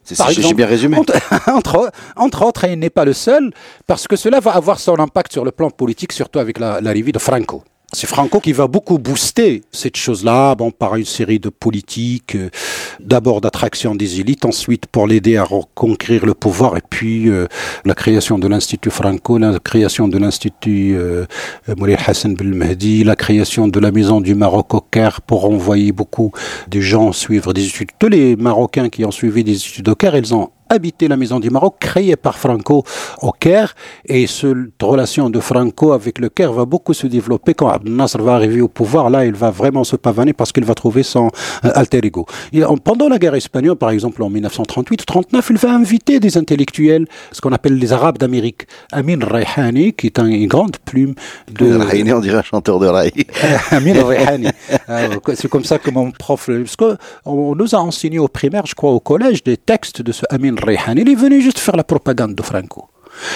J'ai 0.49 0.55
bien 0.55 0.67
résumé. 0.67 0.97
Entre, 0.97 1.13
entre, 1.59 1.91
entre 2.17 2.41
autres, 2.47 2.65
et 2.65 2.73
il 2.73 2.79
n'est 2.79 2.89
pas 3.01 3.05
le 3.05 3.13
seul, 3.13 3.51
parce 3.87 4.09
que 4.09 4.17
cela 4.17 4.41
va 4.41 4.53
avoir 4.53 4.79
son 4.81 4.99
impact 4.99 5.31
sur 5.33 5.45
le 5.45 5.51
plan 5.59 5.69
politique, 5.71 6.13
surtout 6.13 6.39
avec 6.39 6.59
la- 6.59 6.81
l'arrivée 6.81 7.13
de 7.13 7.19
Franco. 7.19 7.63
C'est 7.93 8.07
Franco 8.07 8.39
qui 8.39 8.53
va 8.53 8.67
beaucoup 8.67 8.99
booster 8.99 9.63
cette 9.73 9.97
chose-là, 9.97 10.55
bon, 10.55 10.71
par 10.71 10.97
une 10.97 11.07
série 11.07 11.39
de 11.39 11.49
politiques, 11.49 12.35
euh, 12.35 12.51
d'abord 13.01 13.41
d'attraction 13.41 13.95
des 13.95 14.21
élites, 14.21 14.45
ensuite 14.45 14.85
pour 14.87 15.07
l'aider 15.07 15.39
à 15.39 15.45
reconquérir 15.45 16.27
le 16.27 16.35
pouvoir, 16.35 16.77
et 16.77 16.83
puis 16.89 17.31
euh, 17.31 17.47
la 17.87 17.95
création 17.95 18.39
de 18.39 18.47
l'Institut 18.47 18.91
Franco, 18.91 19.39
la 19.39 19.59
création 19.59 20.07
de 20.07 20.19
l'Institut 20.19 20.97
euh, 20.99 21.25
Moulay 21.79 21.97
Hassan 21.97 22.37
Mahdi, 22.39 23.05
la 23.05 23.17
création 23.17 23.69
de 23.69 23.81
la 23.81 23.91
Maison 23.91 24.21
du 24.21 24.35
Maroc 24.35 24.75
au 24.75 24.83
Caire 24.83 25.23
pour 25.23 25.47
envoyer 25.47 25.93
beaucoup 25.93 26.33
de 26.69 26.81
gens 26.81 27.13
suivre 27.13 27.55
des 27.55 27.67
études. 27.67 27.93
Tous 27.99 28.09
les 28.09 28.37
Marocains 28.37 28.91
qui 28.91 29.07
ont 29.07 29.11
suivi 29.11 29.45
des 29.45 29.57
études 29.57 29.89
au 29.89 29.95
Caire, 29.95 30.15
ils 30.15 30.35
ont 30.35 30.51
habité 30.69 31.09
la 31.09 31.17
Maison 31.17 31.41
du 31.41 31.51
Maroc, 31.51 31.77
créée 31.81 32.17
par 32.17 32.39
Franco 32.39 32.85
au 33.23 33.33
Caire, 33.33 33.75
et 34.07 34.27
cette 34.27 34.57
relation 34.83 35.31
de 35.31 35.41
Franco 35.41 35.93
avec 35.93 36.19
le 36.19 36.29
Caire 36.29 36.53
va 36.53 36.65
beaucoup 36.65 36.95
se 36.95 37.07
développer 37.07 37.55
quand 37.55 37.69
Abdel 37.69 37.95
Nasser 37.95 38.19
va 38.19 38.35
arriver 38.35 38.61
au 38.61 38.69
pouvoir. 38.69 39.11
Là, 39.11 39.25
il 39.27 39.35
va 39.35 39.51
vraiment 39.51 39.85
se 39.85 39.97
pavaner 39.97 40.33
parce 40.33 40.53
qu'il 40.53 40.65
va 40.65 40.75
trouver 40.75 41.03
son 41.03 41.29
euh, 41.65 41.71
alter 41.75 42.01
ego. 42.05 42.27
Et 42.53 42.63
pendant 42.85 43.09
la 43.09 43.19
guerre 43.19 43.35
espagnole, 43.35 43.77
par 43.77 43.91
exemple, 43.91 44.23
en 44.23 44.31
1938-39, 44.31 45.43
il 45.51 45.57
va 45.59 45.73
inviter 45.75 46.21
des 46.21 46.37
intellectuels, 46.37 47.07
ce 47.33 47.41
qu'on 47.41 47.53
appelle 47.53 47.77
les 47.79 47.93
Arabes 47.93 48.19
d'Amérique. 48.19 48.67
Amin 48.93 49.19
Rayhani, 49.21 49.93
qui 49.95 50.07
est 50.07 50.19
un- 50.19 50.27
une 50.27 50.47
grande 50.47 50.77
plume 50.85 51.15
de... 51.51 51.75
Raïné, 51.77 52.13
on 52.13 52.21
dirait 52.21 52.39
un 52.39 52.43
chanteur 52.43 52.79
de 52.79 52.87
raï. 52.87 53.13
Amin 53.71 54.03
Rayhani. 54.05 54.49
Euh, 54.89 55.09
C'est 55.35 55.49
comme 55.49 55.65
ça 55.65 55.79
que 55.79 55.91
mon 55.91 56.11
prof, 56.11 56.49
parce 56.49 56.77
que 56.77 56.97
on 57.25 57.55
nous 57.55 57.75
a 57.75 57.79
enseigné 57.79 58.19
au 58.19 58.29
primaire, 58.29 58.65
je 58.67 58.75
crois 58.75 58.91
au 58.93 59.01
collège, 59.01 59.43
des 59.45 59.57
textes 59.57 60.03
de 60.03 60.13
ce 60.13 60.25
Amin 60.31 60.55
Rayhani. 60.63 61.03
Il 61.03 61.09
est 61.11 61.15
venu 61.15 61.41
juste 61.41 61.59
faire 61.59 61.77
la 61.77 61.85
propagande 61.85 62.35
de 62.35 62.43
Franco. 62.43 62.89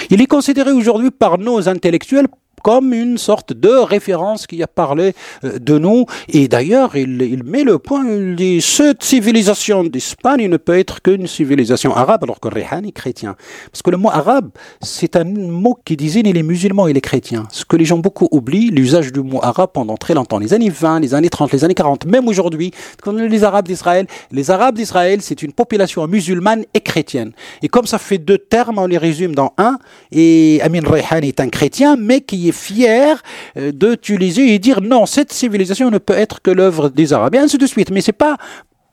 Il 0.09 0.21
est 0.21 0.27
considéré 0.27 0.71
aujourd'hui 0.71 1.11
par 1.11 1.37
nos 1.37 1.67
intellectuels 1.67 2.27
comme 2.63 2.93
une 2.93 3.17
sorte 3.19 3.53
de 3.53 3.69
référence 3.69 4.47
qui 4.47 4.63
a 4.63 4.67
parlé 4.67 5.13
euh, 5.43 5.59
de 5.59 5.77
nous. 5.77 6.05
Et 6.29 6.47
d'ailleurs, 6.47 6.95
il, 6.95 7.43
met 7.43 7.63
le 7.63 7.77
point, 7.77 8.03
il 8.09 8.35
dit, 8.35 8.61
cette 8.61 9.03
civilisation 9.03 9.83
d'Espagne 9.83 10.47
ne 10.47 10.57
peut 10.57 10.79
être 10.79 11.01
qu'une 11.01 11.27
civilisation 11.27 11.95
arabe, 11.95 12.23
alors 12.23 12.39
que 12.39 12.47
Rayhani 12.47 12.89
est 12.89 12.91
chrétien. 12.93 13.35
Parce 13.71 13.81
que 13.81 13.91
le 13.91 13.97
mot 13.97 14.09
arabe, 14.09 14.49
c'est 14.81 15.15
un 15.15 15.25
mot 15.25 15.77
qui 15.85 15.97
désigne 15.97 16.31
les 16.31 16.43
musulmans 16.43 16.87
et 16.87 16.93
les 16.93 17.01
chrétiens. 17.01 17.43
Ce 17.51 17.65
que 17.65 17.75
les 17.75 17.85
gens 17.85 17.99
beaucoup 17.99 18.29
oublient, 18.31 18.71
l'usage 18.71 19.11
du 19.11 19.19
mot 19.19 19.39
arabe 19.43 19.71
pendant 19.73 19.97
très 19.97 20.13
longtemps, 20.13 20.39
les 20.39 20.53
années 20.53 20.69
20, 20.69 21.01
les 21.01 21.13
années 21.13 21.29
30, 21.29 21.51
les 21.51 21.65
années 21.65 21.73
40, 21.73 22.05
même 22.05 22.27
aujourd'hui, 22.27 22.71
quand 23.01 23.11
les 23.11 23.43
Arabes 23.43 23.67
d'Israël, 23.67 24.07
les 24.31 24.51
Arabes 24.51 24.75
d'Israël, 24.75 25.21
c'est 25.21 25.41
une 25.43 25.51
population 25.51 26.07
musulmane 26.07 26.63
et 26.73 26.79
chrétienne. 26.79 27.33
Et 27.61 27.67
comme 27.67 27.85
ça 27.85 27.97
fait 27.97 28.17
deux 28.17 28.37
termes, 28.37 28.77
on 28.77 28.87
les 28.87 28.97
résume 28.97 29.35
dans 29.35 29.51
un, 29.57 29.77
et 30.11 30.61
Amin 30.63 30.81
Rayhan 30.81 31.21
est 31.23 31.41
un 31.41 31.49
chrétien, 31.49 31.97
mais 31.97 32.21
qui 32.21 32.47
est 32.47 32.52
fier 32.53 33.21
euh, 33.57 33.71
d'utiliser 33.71 34.53
et 34.53 34.59
dire 34.59 34.79
non, 34.81 35.05
cette 35.05 35.33
civilisation 35.33 35.91
ne 35.91 35.97
peut 35.97 36.13
être 36.13 36.41
que 36.41 36.51
l'œuvre 36.51 36.89
des 36.89 37.11
Arabes, 37.11 37.35
et 37.35 37.39
ainsi 37.39 37.57
de 37.57 37.67
suite. 37.67 37.91
Mais 37.91 38.01
c'est 38.01 38.13
pas 38.13 38.37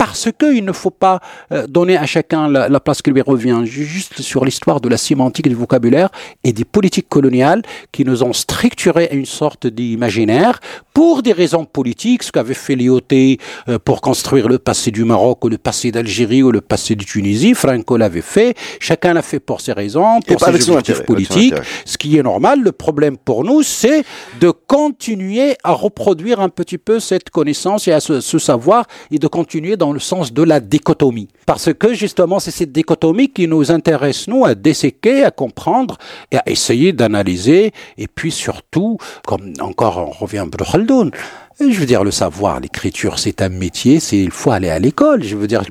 parce 0.00 0.28
qu'il 0.38 0.64
ne 0.64 0.72
faut 0.72 0.90
pas 1.06 1.20
euh, 1.52 1.66
donner 1.66 1.96
à 1.98 2.06
chacun 2.06 2.48
la, 2.48 2.70
la 2.70 2.80
place 2.80 3.02
qui 3.02 3.10
lui 3.10 3.20
revient, 3.20 3.60
Ju- 3.64 3.84
juste 3.84 4.22
sur 4.22 4.46
l'histoire 4.46 4.80
de 4.80 4.88
la 4.88 4.96
sémantique 4.96 5.46
du 5.46 5.54
vocabulaire 5.54 6.08
et 6.42 6.52
des 6.54 6.64
politiques 6.64 7.10
coloniales 7.16 7.60
qui 7.92 8.02
nous 8.08 8.22
ont 8.22 8.32
structuré 8.32 9.10
une 9.12 9.26
sorte 9.26 9.66
d'imaginaire 9.66 10.58
pour 10.94 11.22
des 11.22 11.32
raisons 11.42 11.66
politiques, 11.66 12.22
ce 12.22 12.32
qu'avait 12.32 12.54
fait 12.54 12.76
Lyoté 12.76 13.38
euh, 13.68 13.78
pour 13.78 14.00
construire 14.00 14.48
le 14.48 14.58
passé 14.58 14.90
du 14.90 15.04
Maroc 15.04 15.44
ou 15.44 15.48
le 15.50 15.58
passé 15.58 15.92
d'Algérie 15.92 16.42
ou 16.42 16.50
le 16.50 16.62
passé 16.62 16.94
de 16.94 17.04
Tunisie, 17.04 17.52
Franco 17.54 17.98
l'avait 17.98 18.22
fait, 18.22 18.56
chacun 18.80 19.12
l'a 19.12 19.22
fait 19.22 19.38
pour 19.40 19.60
ses 19.60 19.74
raisons, 19.74 20.20
pour 20.32 20.40
ses 20.40 20.46
objectifs 20.78 21.04
politiques, 21.06 21.54
ce 21.84 21.98
qui 21.98 22.16
est 22.16 22.22
normal. 22.22 22.62
Le 22.62 22.72
problème 22.72 23.18
pour 23.18 23.44
nous, 23.44 23.62
c'est 23.62 24.02
de 24.40 24.50
continuer 24.50 25.56
à 25.62 25.72
reproduire 25.72 26.40
un 26.40 26.48
petit 26.48 26.78
peu 26.78 27.00
cette 27.00 27.28
connaissance 27.28 27.86
et 27.86 27.92
à 27.92 28.00
ce, 28.00 28.20
ce 28.22 28.38
savoir 28.38 28.86
et 29.10 29.18
de 29.18 29.26
continuer 29.28 29.76
dans 29.76 29.89
le 29.92 30.00
sens 30.00 30.32
de 30.32 30.42
la 30.42 30.60
dichotomie. 30.60 31.28
Parce 31.46 31.72
que 31.72 31.94
justement, 31.94 32.38
c'est 32.38 32.50
cette 32.50 32.72
dichotomie 32.72 33.30
qui 33.30 33.48
nous 33.48 33.70
intéresse, 33.70 34.28
nous, 34.28 34.44
à 34.44 34.54
disséquer, 34.54 35.24
à 35.24 35.30
comprendre 35.30 35.98
et 36.30 36.36
à 36.36 36.42
essayer 36.46 36.92
d'analyser. 36.92 37.72
Et 37.98 38.06
puis 38.06 38.30
surtout, 38.30 38.98
comme 39.26 39.52
encore 39.60 39.98
on 39.98 40.10
revient 40.10 40.38
à 40.38 40.44
Ibn 40.44 40.64
Khaldoun, 40.64 41.10
je 41.68 41.78
veux 41.78 41.86
dire, 41.86 42.04
le 42.04 42.10
savoir, 42.10 42.60
l'écriture, 42.60 43.18
c'est 43.18 43.42
un 43.42 43.50
métier, 43.50 44.00
c'est 44.00 44.18
il 44.18 44.30
faut 44.30 44.50
aller 44.50 44.70
à 44.70 44.78
l'école. 44.78 45.22
Je 45.22 45.36
veux 45.36 45.46
dire, 45.46 45.62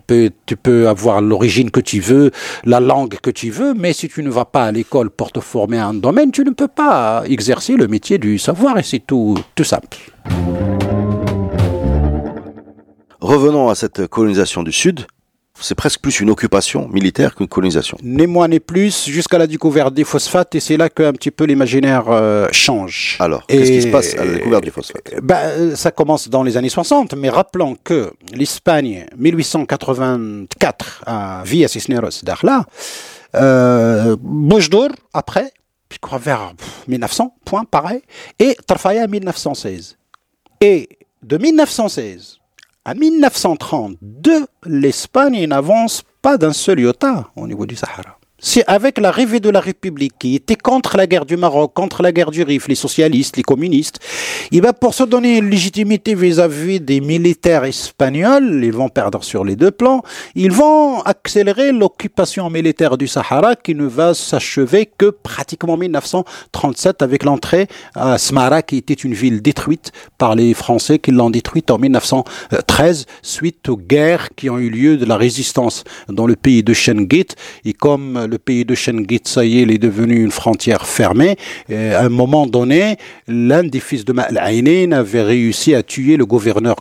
tu 0.46 0.56
peux, 0.56 0.88
avoir 0.88 1.22
l'origine 1.22 1.72
que 1.72 1.80
tu 1.80 2.00
veux, 2.00 2.32
la 2.64 2.80
langue 2.80 3.16
que 3.22 3.32
tu 3.32 3.50
veux, 3.50 3.74
mais 3.74 3.94
si 3.94 4.08
tu 4.08 4.22
ne 4.22 4.30
vas 4.30 4.46
pas 4.46 4.66
à 4.66 4.72
l'école 4.72 5.10
pour 5.10 5.32
te 5.32 5.40
former 5.40 5.80
à 5.80 5.88
un 5.88 5.94
domaine, 5.96 6.32
tu 6.32 6.44
ne 6.44 6.52
peux 6.52 6.68
pas 6.68 7.24
exercer 7.26 7.76
le 7.76 7.88
métier 7.88 8.18
du 8.18 8.38
savoir 8.38 8.78
et 8.78 8.84
c'est 8.84 9.06
tout 9.06 9.36
simple. 9.64 9.98
Revenons 13.22 13.70
à 13.70 13.76
cette 13.76 14.08
colonisation 14.08 14.64
du 14.64 14.72
Sud. 14.72 15.06
C'est 15.62 15.76
presque 15.76 16.00
plus 16.00 16.22
une 16.22 16.30
occupation 16.30 16.88
militaire 16.88 17.36
qu'une 17.36 17.50
colonisation. 17.50 17.98
Ni 18.02 18.28
moins 18.28 18.48
ni 18.48 18.62
plus, 18.62 19.10
jusqu'à 19.10 19.38
la 19.38 19.46
découverte 19.46 19.94
des 19.94 20.06
phosphates, 20.06 20.56
et 20.56 20.62
c'est 20.62 20.78
là 20.78 20.90
qu'un 20.90 21.12
petit 21.12 21.32
peu 21.32 21.44
l'imaginaire 21.44 22.06
euh, 22.08 22.48
change. 22.54 23.18
Alors, 23.20 23.46
qu'est-ce 23.46 23.72
qui 23.72 23.82
se 23.82 23.88
passe 23.88 24.16
à 24.16 24.24
la 24.24 24.36
découverte 24.36 24.64
du 24.64 24.72
phosphate 24.72 25.16
Ben, 25.22 25.76
ça 25.76 25.92
commence 25.92 26.30
dans 26.30 26.44
les 26.44 26.56
années 26.56 26.70
60, 26.70 27.14
mais 27.16 27.28
rappelons 27.28 27.76
que 27.84 28.14
l'Espagne, 28.34 29.06
1884, 29.18 31.04
à 31.06 31.44
Villa 31.46 31.68
Cisneros 31.68 32.24
d'Arla, 32.24 32.66
euh, 33.36 34.16
Bojdour, 34.22 34.90
après, 35.14 35.52
je 35.92 35.98
crois 36.00 36.20
vers 36.20 36.54
pff, 36.56 36.88
1900, 36.88 37.36
point 37.44 37.66
pareil, 37.66 38.02
et 38.40 38.56
Tarfaya 38.66 39.08
1916. 39.08 39.98
Et 40.62 40.88
de 41.22 41.38
1916 41.38 42.39
à 42.90 42.96
1932, 42.96 44.48
l'Espagne 44.66 45.46
n'avance 45.46 46.02
pas 46.24 46.40
d'un 46.40 46.54
seul 46.54 46.80
iota 46.80 47.28
au 47.36 47.46
niveau 47.46 47.68
du 47.68 47.76
Sahara 47.76 48.19
c'est 48.40 48.64
avec 48.68 48.98
l'arrivée 48.98 49.40
de 49.40 49.50
la 49.50 49.60
République 49.60 50.14
qui 50.20 50.36
était 50.36 50.56
contre 50.56 50.98
la 50.98 51.08
guerre 51.08 51.26
du 51.26 51.38
Maroc, 51.38 51.74
contre 51.74 52.02
la 52.02 52.12
guerre 52.12 52.32
du 52.32 52.44
Rif, 52.44 52.68
les 52.68 52.76
socialistes, 52.76 53.38
les 53.38 53.44
communistes, 53.44 54.00
il 54.52 54.62
va 54.62 54.74
pour 54.74 54.94
se 54.94 55.04
donner 55.04 55.38
une 55.38 55.50
légitimité 55.50 56.16
vis-à-vis 56.16 56.80
des 56.80 57.02
militaires 57.02 57.64
espagnols, 57.64 58.62
ils 58.64 58.74
vont 58.74 58.90
perdre 58.90 59.24
sur 59.24 59.44
les 59.44 59.56
deux 59.56 59.72
plans, 59.72 60.02
ils 60.36 60.52
vont 60.52 61.02
accélérer 61.02 61.72
l'occupation 61.72 62.50
militaire 62.50 62.98
du 62.98 63.08
Sahara 63.08 63.56
qui 63.56 63.76
ne 63.76 63.86
va 63.86 64.14
s'achever 64.14 64.90
que 64.98 65.10
pratiquement 65.10 65.74
en 65.74 65.78
1937 65.78 67.02
avec 67.02 67.24
l'entrée 67.24 67.68
à 67.96 68.18
Smara 68.18 68.62
qui 68.62 68.78
était 68.78 68.94
une 68.94 69.14
ville 69.14 69.42
détruite 69.42 69.92
par 70.18 70.36
les 70.36 70.54
Français 70.54 71.00
qui 71.00 71.12
l'ont 71.12 71.30
détruite 71.30 71.72
en 71.72 71.78
1913 71.78 73.06
suite 73.22 73.70
aux 73.70 73.78
guerres 73.78 74.30
qui 74.36 74.50
ont 74.50 74.58
eu 74.58 74.70
lieu 74.70 74.98
de 74.98 75.06
la 75.06 75.18
résistance 75.18 75.84
dans 76.08 76.28
le 76.28 76.36
pays 76.36 76.64
de 76.64 76.74
Shengit 76.74 77.28
et 77.66 77.74
comme 77.74 78.28
le 78.30 78.38
pays 78.38 78.66
de 78.66 78.76
Shengit, 78.76 79.22
ça 79.26 79.44
y 79.44 79.60
est, 79.60 79.78
devenu 79.78 80.24
une 80.24 80.32
frontière 80.32 80.86
fermée. 80.86 81.36
à 81.70 82.02
un 82.02 82.10
moment 82.10 82.46
donné, 82.46 82.98
l'un 83.28 83.64
des 83.64 83.80
fils 83.80 84.06
de 84.06 84.14
Ma'al 84.14 84.38
avait 84.94 85.22
réussi 85.22 85.74
à 85.76 85.84
tuer 85.84 86.18
le 86.18 86.26
gouverneur 86.26 86.78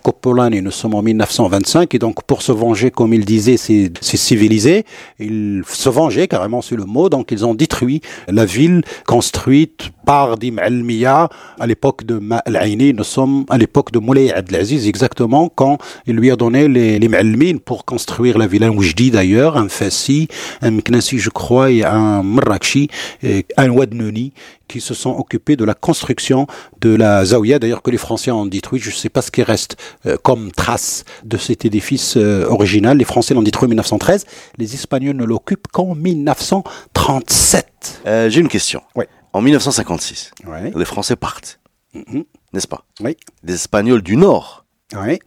et 0.53 0.61
Nous 0.61 0.71
sommes 0.71 0.95
en 0.95 1.03
1925 1.03 1.95
et 1.95 1.99
donc 1.99 2.23
pour 2.25 2.43
se 2.43 2.53
venger, 2.53 2.91
comme 2.91 3.15
il 3.15 3.25
disait, 3.25 3.57
c'est 3.57 3.91
civilisé. 4.01 4.85
Ils 5.19 5.63
se 5.67 5.89
vengeaient, 5.89 6.29
carrément 6.29 6.63
c'est 6.63 6.77
le 6.77 6.85
mot. 6.85 7.09
Donc 7.09 7.31
ils 7.31 7.45
ont 7.45 7.55
détruit 7.55 8.01
la 8.29 8.45
ville 8.45 8.83
construite 9.07 9.91
par 10.09 10.39
des 10.39 10.51
Ma'almiya 10.51 11.29
à 11.61 11.67
l'époque 11.67 12.07
de 12.07 12.15
Ma'al 12.15 12.59
Nous 12.97 13.05
sommes 13.05 13.45
à 13.51 13.59
l'époque 13.59 13.93
de 13.93 13.99
Moulay 13.99 14.33
Abdelaziz, 14.33 14.89
exactement 14.89 15.51
quand 15.55 15.77
il 16.07 16.17
lui 16.17 16.31
a 16.31 16.37
donné 16.37 16.67
les, 16.67 16.99
les 16.99 17.55
pour 17.63 17.85
construire 17.85 18.39
la 18.39 18.47
ville. 18.47 18.65
Un 18.65 18.71
Oujdi 18.71 19.11
d'ailleurs, 19.11 19.59
un 19.59 19.69
Fassi, 19.69 20.29
un 20.63 20.71
Mknassi, 20.71 21.19
je 21.19 21.29
crois, 21.29 21.71
et 21.71 21.85
un 21.85 22.23
Marrakchi, 22.23 22.89
et 23.23 23.45
un 23.59 23.69
Wadnouni, 23.69 24.33
qui 24.67 24.81
se 24.81 24.95
sont 24.95 25.11
occupés 25.11 25.57
de 25.57 25.67
la 25.67 25.75
construction 25.75 26.47
de 26.81 26.95
la 26.95 27.27
Zawiya, 27.27 27.59
d'ailleurs 27.59 27.83
que 27.83 27.91
les 27.91 27.99
Français 27.99 28.31
ont 28.31 28.47
détruit. 28.47 28.81
Je 28.81 28.89
ne 28.89 28.95
sais 28.95 29.11
pas 29.11 29.21
ce 29.21 29.31
qui 29.31 29.43
reste 29.43 29.77
euh, 30.07 30.17
comme 30.23 30.53
trace 30.53 31.05
de 31.23 31.37
cet 31.37 31.67
édifice 31.67 32.15
euh, 32.17 32.47
original. 32.49 32.97
Les 32.97 33.05
Français 33.05 33.35
l'ont 33.35 33.43
détruit 33.43 33.67
en 33.67 33.69
1913. 33.69 34.25
Les 34.57 34.73
Espagnols 34.73 35.17
ne 35.17 35.25
l'occupent 35.25 35.69
qu'en 35.71 35.95
1937. 35.95 38.01
Euh, 38.07 38.31
j'ai 38.31 38.41
une 38.41 38.49
question. 38.49 38.81
Oui. 38.97 39.05
En 39.39 39.41
1956, 39.41 40.32
les 40.74 40.84
Français 40.84 41.14
partent, 41.14 41.61
mm-hmm. 41.95 42.24
n'est-ce 42.53 42.66
pas? 42.66 42.84
Oui. 42.99 43.16
Les 43.45 43.55
Espagnols 43.55 44.03
du 44.03 44.16
Nord 44.16 44.64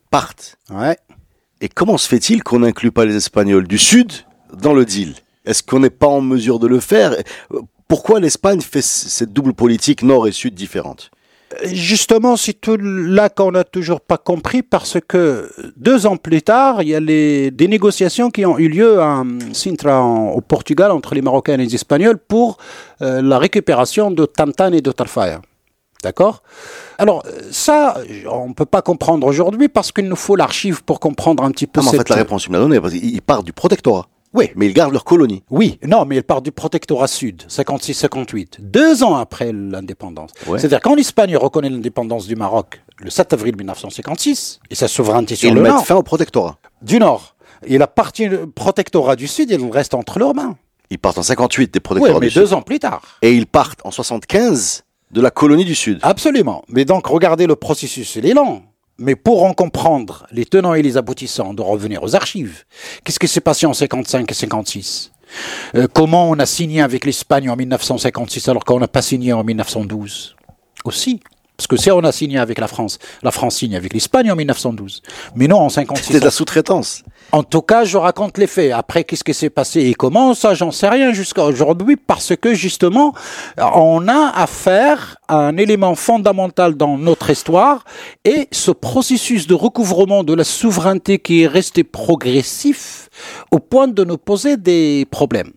partent. 0.10 0.58
Ouais. 0.70 0.98
Et 1.62 1.70
comment 1.70 1.98
se 1.98 2.10
fait-il 2.10 2.44
qu'on 2.44 2.60
n'inclut 2.60 2.92
pas 2.92 3.06
les 3.06 3.16
Espagnols 3.16 3.70
du 3.70 3.78
Sud 3.78 4.12
dans 4.54 4.74
le 4.74 4.84
deal? 4.84 5.16
Est-ce 5.46 5.64
qu'on 5.64 5.80
n'est 5.80 5.90
pas 5.90 6.08
en 6.08 6.20
mesure 6.20 6.60
de 6.60 6.68
le 6.68 6.82
faire? 6.82 7.16
Pourquoi 7.88 8.20
l'Espagne 8.20 8.60
fait 8.60 8.82
cette 8.82 9.32
double 9.32 9.54
politique 9.54 10.04
nord 10.04 10.28
et 10.28 10.34
sud 10.34 10.56
différente 10.56 11.10
Justement, 11.66 12.38
c'est 12.38 12.54
tout 12.54 12.78
là 12.78 13.30
qu'on 13.30 13.52
n'a 13.52 13.64
toujours 13.64 14.02
pas 14.02 14.18
compris 14.18 14.64
parce 14.64 14.98
que 15.08 15.52
deux 15.76 16.06
ans 16.06 16.18
plus 16.18 16.42
tard, 16.42 16.82
il 16.82 16.90
y 16.90 16.96
a 16.96 17.00
les, 17.00 17.52
des 17.52 17.68
négociations 17.68 18.30
qui 18.30 18.46
ont 18.46 18.58
eu 18.58 18.68
lieu 18.68 19.02
à 19.02 19.24
Sintra, 19.54 20.04
au 20.04 20.42
Portugal, 20.42 20.92
entre 20.92 21.16
les 21.16 21.22
Marocains 21.22 21.54
et 21.54 21.58
les 21.58 21.76
Espagnols 21.76 22.18
pour 22.18 22.58
euh, 23.02 23.22
la 23.22 23.38
récupération 23.38 24.12
de 24.12 24.26
Tantan 24.26 24.72
et 24.74 24.82
de 24.82 24.92
Tarfaya. 24.92 25.42
D'accord? 26.04 26.42
Alors, 26.98 27.24
ça, 27.52 27.98
on 28.30 28.50
ne 28.50 28.54
peut 28.54 28.66
pas 28.66 28.82
comprendre 28.82 29.28
aujourd'hui 29.28 29.70
parce 29.70 29.92
qu'il 29.92 30.08
nous 30.08 30.16
faut 30.16 30.36
l'archive 30.36 30.84
pour 30.84 31.00
comprendre 31.00 31.44
un 31.44 31.52
petit 31.52 31.68
peu. 31.68 31.82
Ah, 31.84 31.88
en 31.88 31.92
fait, 31.92 32.10
la 32.10 32.16
réponse, 32.16 32.44
tu 32.44 32.50
me 32.50 32.58
l'a 32.58 32.64
donnée, 32.64 32.80
parce 32.80 32.94
qu'il 32.94 33.22
part 33.22 33.44
du 33.44 33.54
protectorat. 33.54 34.08
Oui. 34.34 34.50
Mais 34.56 34.68
ils 34.68 34.74
gardent 34.74 34.94
leur 34.94 35.04
colonie. 35.04 35.44
Oui, 35.50 35.78
non, 35.86 36.06
mais 36.06 36.18
ils 36.18 36.24
partent 36.24 36.46
du 36.46 36.52
protectorat 36.52 37.08
sud, 37.08 37.44
56-58, 37.50 38.60
deux 38.60 39.04
ans 39.04 39.16
après 39.16 39.52
l'indépendance. 39.52 40.32
C'est-à-dire 40.46 40.80
quand 40.82 40.96
l'Espagne 40.96 41.36
reconnaît 41.36 41.70
l'indépendance 41.70 42.28
du 42.28 42.36
Maroc 42.36 42.82
le 43.00 43.10
7 43.10 43.34
avril 43.34 43.56
1956 43.58 44.60
et 44.70 44.76
sa 44.76 44.88
souveraineté 44.88 45.36
sur 45.36 45.50
ils 45.50 45.56
le 45.56 45.62
mettent 45.62 45.74
nord. 45.74 45.86
fin 45.86 45.96
au 45.96 46.04
protectorat. 46.04 46.60
Du 46.82 47.00
nord. 47.00 47.36
Et 47.66 47.78
la 47.78 47.88
partie 47.88 48.30
protectorat 48.56 49.16
du 49.16 49.28
sud, 49.28 49.52
il 49.52 49.70
reste 49.70 49.94
entre 49.94 50.18
leurs 50.18 50.34
mains. 50.34 50.56
Ils 50.90 51.00
partent 51.00 51.18
en 51.18 51.24
58 51.24 51.74
des 51.74 51.80
protectorats 51.80 52.20
oui, 52.20 52.28
mais 52.28 52.30
deux 52.30 52.54
ans 52.54 52.62
plus 52.62 52.80
tard. 52.80 53.02
Et 53.22 53.34
ils 53.34 53.48
partent 53.48 53.80
en 53.86 53.92
75 53.92 54.84
de 55.12 55.22
la 55.22 55.32
colonie 55.32 55.66
du 55.66 55.76
sud. 55.76 56.00
Absolument. 56.02 56.64
Mais 56.70 56.86
donc, 56.86 57.08
regardez 57.08 57.48
le 57.48 57.56
processus, 57.56 58.16
il 58.16 58.26
est 58.26 58.34
lent. 58.34 58.64
Mais 59.02 59.16
pour 59.16 59.44
en 59.44 59.54
comprendre 59.54 60.28
les 60.32 60.46
tenants 60.46 60.76
et 60.76 60.84
les 60.84 60.96
aboutissants, 60.96 61.56
de 61.56 61.64
revenir 61.64 62.04
aux 62.04 62.16
archives. 62.16 62.66
Qu'est-ce 63.04 63.20
qui 63.20 63.28
s'est 63.28 63.42
passé 63.42 63.66
en 63.66 63.74
55 63.74 64.30
et 64.30 64.34
56 64.36 65.12
euh, 65.76 65.88
Comment 65.92 66.30
on 66.30 66.38
a 66.38 66.46
signé 66.46 66.82
avec 66.82 67.06
l'Espagne 67.06 67.50
en 67.50 67.56
1956 67.56 68.48
alors 68.50 68.64
qu'on 68.64 68.80
n'a 68.80 68.88
pas 68.88 69.02
signé 69.02 69.34
en 69.34 69.44
1912 69.44 70.36
Aussi. 70.86 71.20
Parce 71.58 71.66
que 71.66 71.78
si 71.78 71.90
on 71.90 72.04
a 72.04 72.12
signé 72.12 72.38
avec 72.38 72.60
la 72.60 72.68
France, 72.68 73.00
la 73.24 73.32
France 73.32 73.56
signe 73.58 73.76
avec 73.76 73.94
l'Espagne 73.94 74.32
en 74.32 74.36
1912. 74.36 75.02
Mais 75.36 75.48
non 75.48 75.60
en 75.62 75.70
56. 75.70 76.06
C'était 76.06 76.20
de 76.20 76.26
la 76.26 76.32
sous-traitance. 76.32 77.04
En 77.34 77.44
tout 77.44 77.62
cas, 77.62 77.86
je 77.86 77.98
raconte 77.98 78.38
les 78.38 78.48
faits. 78.48 78.74
Après, 78.74 79.06
qu'est-ce 79.06 79.24
qui 79.24 79.34
s'est 79.34 79.50
passé 79.50 79.82
et 79.82 79.94
comment, 79.94 80.34
ça, 80.34 80.54
j'en 80.54 80.72
sais 80.72 80.90
rien 80.90 81.14
jusqu'à 81.14 81.46
aujourd'hui, 81.46 81.96
parce 81.96 82.36
que 82.36 82.54
justement, 82.54 83.14
on 83.58 84.08
a 84.10 84.32
affaire 84.36 85.18
à 85.30 85.38
un 85.38 85.56
élément 85.56 85.96
fondamental 85.96 86.76
dans 86.76 86.98
notre 86.98 87.30
histoire, 87.30 87.86
et 88.26 88.50
ce 88.52 88.72
processus 88.72 89.48
de 89.48 89.54
recouvrement 89.54 90.24
de 90.26 90.34
la 90.34 90.44
souveraineté 90.44 91.20
qui 91.20 91.44
est 91.44 91.48
resté 91.48 91.86
progressif 91.86 93.10
au 93.52 93.60
point 93.60 93.88
de 93.88 94.04
nous 94.04 94.18
poser 94.18 94.58
des 94.58 95.06
problèmes. 95.10 95.52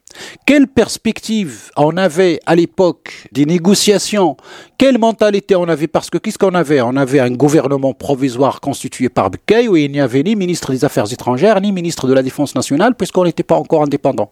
Quelle 0.47 0.67
perspective 0.67 1.71
on 1.77 1.97
avait 1.97 2.41
à 2.47 2.55
l'époque 2.55 3.27
des 3.33 3.47
négociations? 3.47 4.37
Quelle 4.79 4.99
mentalité 4.99 5.57
on 5.57 5.69
avait? 5.69 5.87
Parce 5.87 6.11
que 6.11 6.19
qu'est-ce 6.19 6.39
qu'on 6.39 6.55
avait? 6.55 6.81
On 6.81 6.97
avait 6.97 7.21
un 7.21 7.31
gouvernement 7.31 7.95
provisoire 7.95 8.61
constitué 8.61 9.09
par 9.09 9.31
Bekay 9.31 9.69
où 9.69 9.77
il 9.77 9.91
n'y 9.91 10.01
avait 10.01 10.23
ni 10.23 10.37
ministre 10.37 10.73
des 10.73 10.85
Affaires 10.85 11.13
étrangères 11.13 11.61
ni 11.61 11.73
ministre 11.73 12.07
de 12.07 12.13
la 12.13 12.23
Défense 12.23 12.55
nationale 12.55 12.95
puisqu'on 12.95 13.25
n'était 13.25 13.43
pas 13.43 13.57
encore 13.57 13.83
indépendant. 13.83 14.31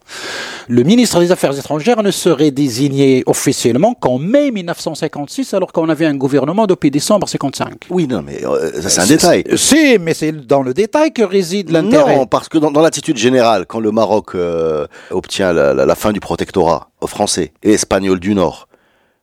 Le 0.68 0.82
ministre 0.82 1.20
des 1.20 1.32
Affaires 1.32 1.58
étrangères 1.58 2.02
ne 2.02 2.10
serait 2.10 2.50
désigné 2.50 3.22
officiellement 3.26 3.94
qu'en 3.94 4.18
mai 4.18 4.50
1956 4.50 5.54
alors 5.54 5.72
qu'on 5.72 5.88
avait 5.88 6.06
un 6.06 6.14
gouvernement 6.14 6.66
depuis 6.66 6.90
décembre 6.90 7.28
55. 7.28 7.86
Oui, 7.90 8.06
non, 8.06 8.22
mais 8.22 8.44
euh, 8.44 8.80
ça 8.80 8.88
c'est 8.88 9.00
un 9.00 9.06
détail. 9.06 9.44
Si, 9.56 9.98
mais 10.00 10.14
c'est 10.14 10.32
dans 10.46 10.62
le 10.62 10.74
détail 10.74 11.12
que 11.12 11.22
réside 11.22 11.70
l'intérêt. 11.70 12.16
Non, 12.16 12.26
parce 12.26 12.48
que 12.48 12.58
dans, 12.58 12.70
l'attitude 12.82 13.16
générale, 13.16 13.66
quand 13.66 13.80
le 13.80 13.90
Maroc 13.90 14.34
euh, 14.34 14.86
obtient 15.10 15.52
la 15.52 15.71
la, 15.74 15.94
fin 15.94 16.12
du 16.12 16.20
protectorat 16.20 16.90
aux 17.00 17.06
Français 17.06 17.52
et 17.62 17.72
espagnols 17.72 18.20
du 18.20 18.34
Nord. 18.34 18.68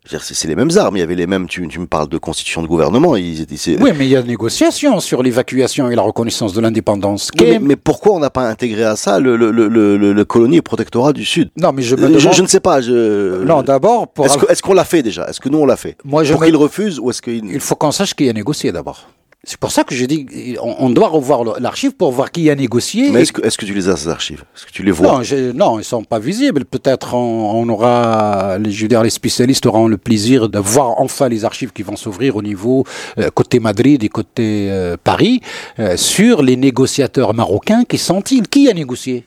C'est 0.06 0.48
les 0.48 0.56
mêmes 0.56 0.72
armes, 0.78 0.98
il 0.98 1.02
y 1.02 1.04
avait 1.04 1.16
les 1.16 1.28
mêmes. 1.28 1.48
Tu, 1.48 1.62
me 1.62 1.86
parles 1.86 2.08
de 2.08 2.18
constitution 2.18 2.64
de 2.64 2.68
gouvernement. 2.68 3.16
Ils, 3.16 3.46
oui, 3.80 3.92
mais 3.96 4.06
il 4.06 4.10
y 4.10 4.16
a 4.16 4.22
des 4.22 4.30
négociations 4.30 5.00
sur 5.00 5.22
l'évacuation 5.22 5.92
et 5.92 5.96
la 5.96 6.02
reconnaissance 6.02 6.54
de 6.54 6.62
l'indépendance. 6.62 7.30
mais, 7.62 7.76
pourquoi 7.76 8.14
on 8.14 8.20
n'a 8.20 8.32
pas 8.32 8.48
intégré 8.48 8.84
à 8.84 8.96
ça 8.96 9.20
le, 9.20 9.36
le, 9.36 9.52
le, 9.52 10.26
colonie 10.26 10.58
et 10.58 10.62
protectorat 10.62 11.14
du 11.14 11.26
Sud? 11.26 11.52
Non, 11.58 11.74
mais 11.74 11.84
je 11.84 11.96
me 11.96 12.06
euh, 12.06 12.08
demande... 12.08 12.34
je, 12.34 12.42
ne 12.42 12.48
sais 12.48 12.62
pas. 12.62 12.82
Je... 12.82 13.44
Non, 13.44 13.62
d'abord. 13.62 14.08
Est-ce 14.24 14.62
qu'on 14.64 14.74
l'a 14.74 14.86
fait 14.86 15.04
déjà? 15.04 15.28
Est-ce 15.28 15.40
que 15.40 15.50
nous 15.50 15.60
on 15.60 15.66
l'a 15.66 15.78
fait? 15.78 15.96
Moi, 16.04 16.24
je 16.24 16.34
Pour 16.34 16.44
qu'il 16.44 16.56
refuse 16.56 17.00
ou 17.00 17.12
est-ce 17.12 17.22
qu'il. 17.22 17.46
Il 17.46 17.60
faut 17.60 17.76
qu'on 17.76 17.92
sache 17.92 18.16
qui 18.16 18.28
a 18.30 18.34
négocié 18.34 18.72
d'abord. 18.72 19.06
C'est 19.50 19.60
pour 19.60 19.72
ça 19.72 19.84
que 19.84 19.96
je 19.96 20.06
dis 20.06 20.28
on, 20.62 20.92
doit 20.92 21.08
revoir 21.08 21.60
l'archive 21.60 21.94
pour 21.94 22.12
voir 22.12 22.30
qui 22.32 22.52
a 22.52 22.56
négocié. 22.56 23.10
Mais 23.10 23.24
est-ce 23.24 23.34
que, 23.34 23.42
est 23.42 23.58
que, 23.58 23.66
tu 23.66 23.74
les 23.74 23.90
as 23.90 23.98
ces 23.98 24.08
archives? 24.08 24.44
Est-ce 24.56 24.68
que 24.68 24.72
tu 24.72 24.84
les 24.84 24.92
vois? 24.92 25.24
Non, 25.24 25.54
non, 25.56 25.80
ils 25.80 25.84
sont 25.84 26.04
pas 26.04 26.20
visibles. 26.20 26.66
Peut-être 26.66 27.16
on, 27.16 27.68
aura, 27.68 28.60
les, 28.60 28.70
je 28.70 28.86
les 28.86 29.10
spécialistes 29.10 29.66
auront 29.66 29.88
le 29.88 29.98
plaisir 29.98 30.50
de 30.50 30.60
voir 30.60 31.02
enfin 31.02 31.30
les 31.30 31.46
archives 31.46 31.72
qui 31.72 31.82
vont 31.82 31.96
s'ouvrir 31.96 32.36
au 32.36 32.44
niveau 32.44 32.84
euh, 33.18 33.32
côté 33.32 33.60
Madrid 33.60 34.04
et 34.04 34.10
côté 34.10 34.68
euh, 34.70 34.98
Paris 35.04 35.42
euh, 35.80 35.98
sur 35.98 36.44
les 36.44 36.56
négociateurs 36.56 37.34
marocains 37.34 37.86
qui 37.86 37.98
sont-ils? 37.98 38.48
Qui 38.48 38.70
a 38.70 38.74
négocié? 38.76 39.26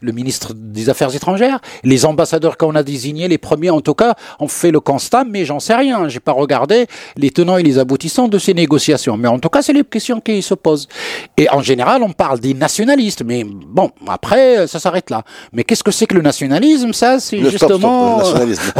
Le 0.00 0.12
ministre 0.12 0.54
des 0.54 0.88
Affaires 0.88 1.14
étrangères, 1.14 1.60
les 1.84 2.04
ambassadeurs 2.04 2.56
qu'on 2.56 2.74
a 2.74 2.82
désignés, 2.82 3.28
les 3.28 3.38
premiers 3.38 3.70
en 3.70 3.80
tout 3.80 3.94
cas, 3.94 4.14
ont 4.38 4.48
fait 4.48 4.70
le 4.70 4.80
constat, 4.80 5.24
mais 5.24 5.44
j'en 5.44 5.60
sais 5.60 5.74
rien. 5.74 6.08
J'ai 6.08 6.20
pas 6.20 6.32
regardé 6.32 6.86
les 7.16 7.30
tenants 7.30 7.56
et 7.56 7.62
les 7.62 7.78
aboutissants 7.78 8.28
de 8.28 8.38
ces 8.38 8.54
négociations. 8.54 9.16
Mais 9.16 9.28
en 9.28 9.38
tout 9.38 9.48
cas, 9.48 9.62
c'est 9.62 9.72
les 9.72 9.84
questions 9.84 10.20
qui 10.20 10.42
se 10.42 10.54
posent. 10.54 10.88
Et 11.36 11.48
en 11.50 11.60
général, 11.60 12.02
on 12.02 12.12
parle 12.12 12.40
des 12.40 12.54
nationalistes, 12.54 13.22
mais 13.24 13.44
bon, 13.44 13.90
après, 14.08 14.66
ça 14.66 14.78
s'arrête 14.78 15.10
là. 15.10 15.22
Mais 15.52 15.64
qu'est-ce 15.64 15.84
que 15.84 15.90
c'est 15.90 16.06
que 16.06 16.14
le 16.14 16.22
nationalisme 16.22 16.92
Ça, 16.92 17.20
c'est 17.20 17.38
justement. 17.50 18.18
le 18.18 18.22
nationalisme. 18.22 18.72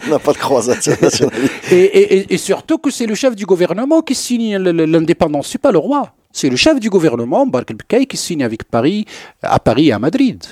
n'a 0.10 0.18
pas 0.18 0.32
de 0.32 0.38
croisade 0.38 0.78
et, 1.70 1.76
et, 1.76 2.34
et, 2.34 2.38
surtout 2.38 2.78
que 2.78 2.90
c'est 2.90 3.06
le 3.06 3.14
chef 3.14 3.34
du 3.36 3.46
gouvernement 3.46 4.02
qui 4.02 4.14
signe 4.14 4.56
l'indépendance, 4.56 5.48
c'est 5.48 5.58
pas 5.58 5.72
le 5.72 5.78
roi. 5.78 6.12
C'est 6.32 6.48
le 6.48 6.56
chef 6.56 6.78
du 6.78 6.90
gouvernement, 6.90 7.44
Bark 7.46 7.72
el 7.90 8.06
qui 8.06 8.16
signe 8.16 8.44
avec 8.44 8.64
Paris, 8.64 9.04
à 9.42 9.58
Paris 9.58 9.88
et 9.88 9.92
à 9.92 9.98
Madrid. 9.98 10.42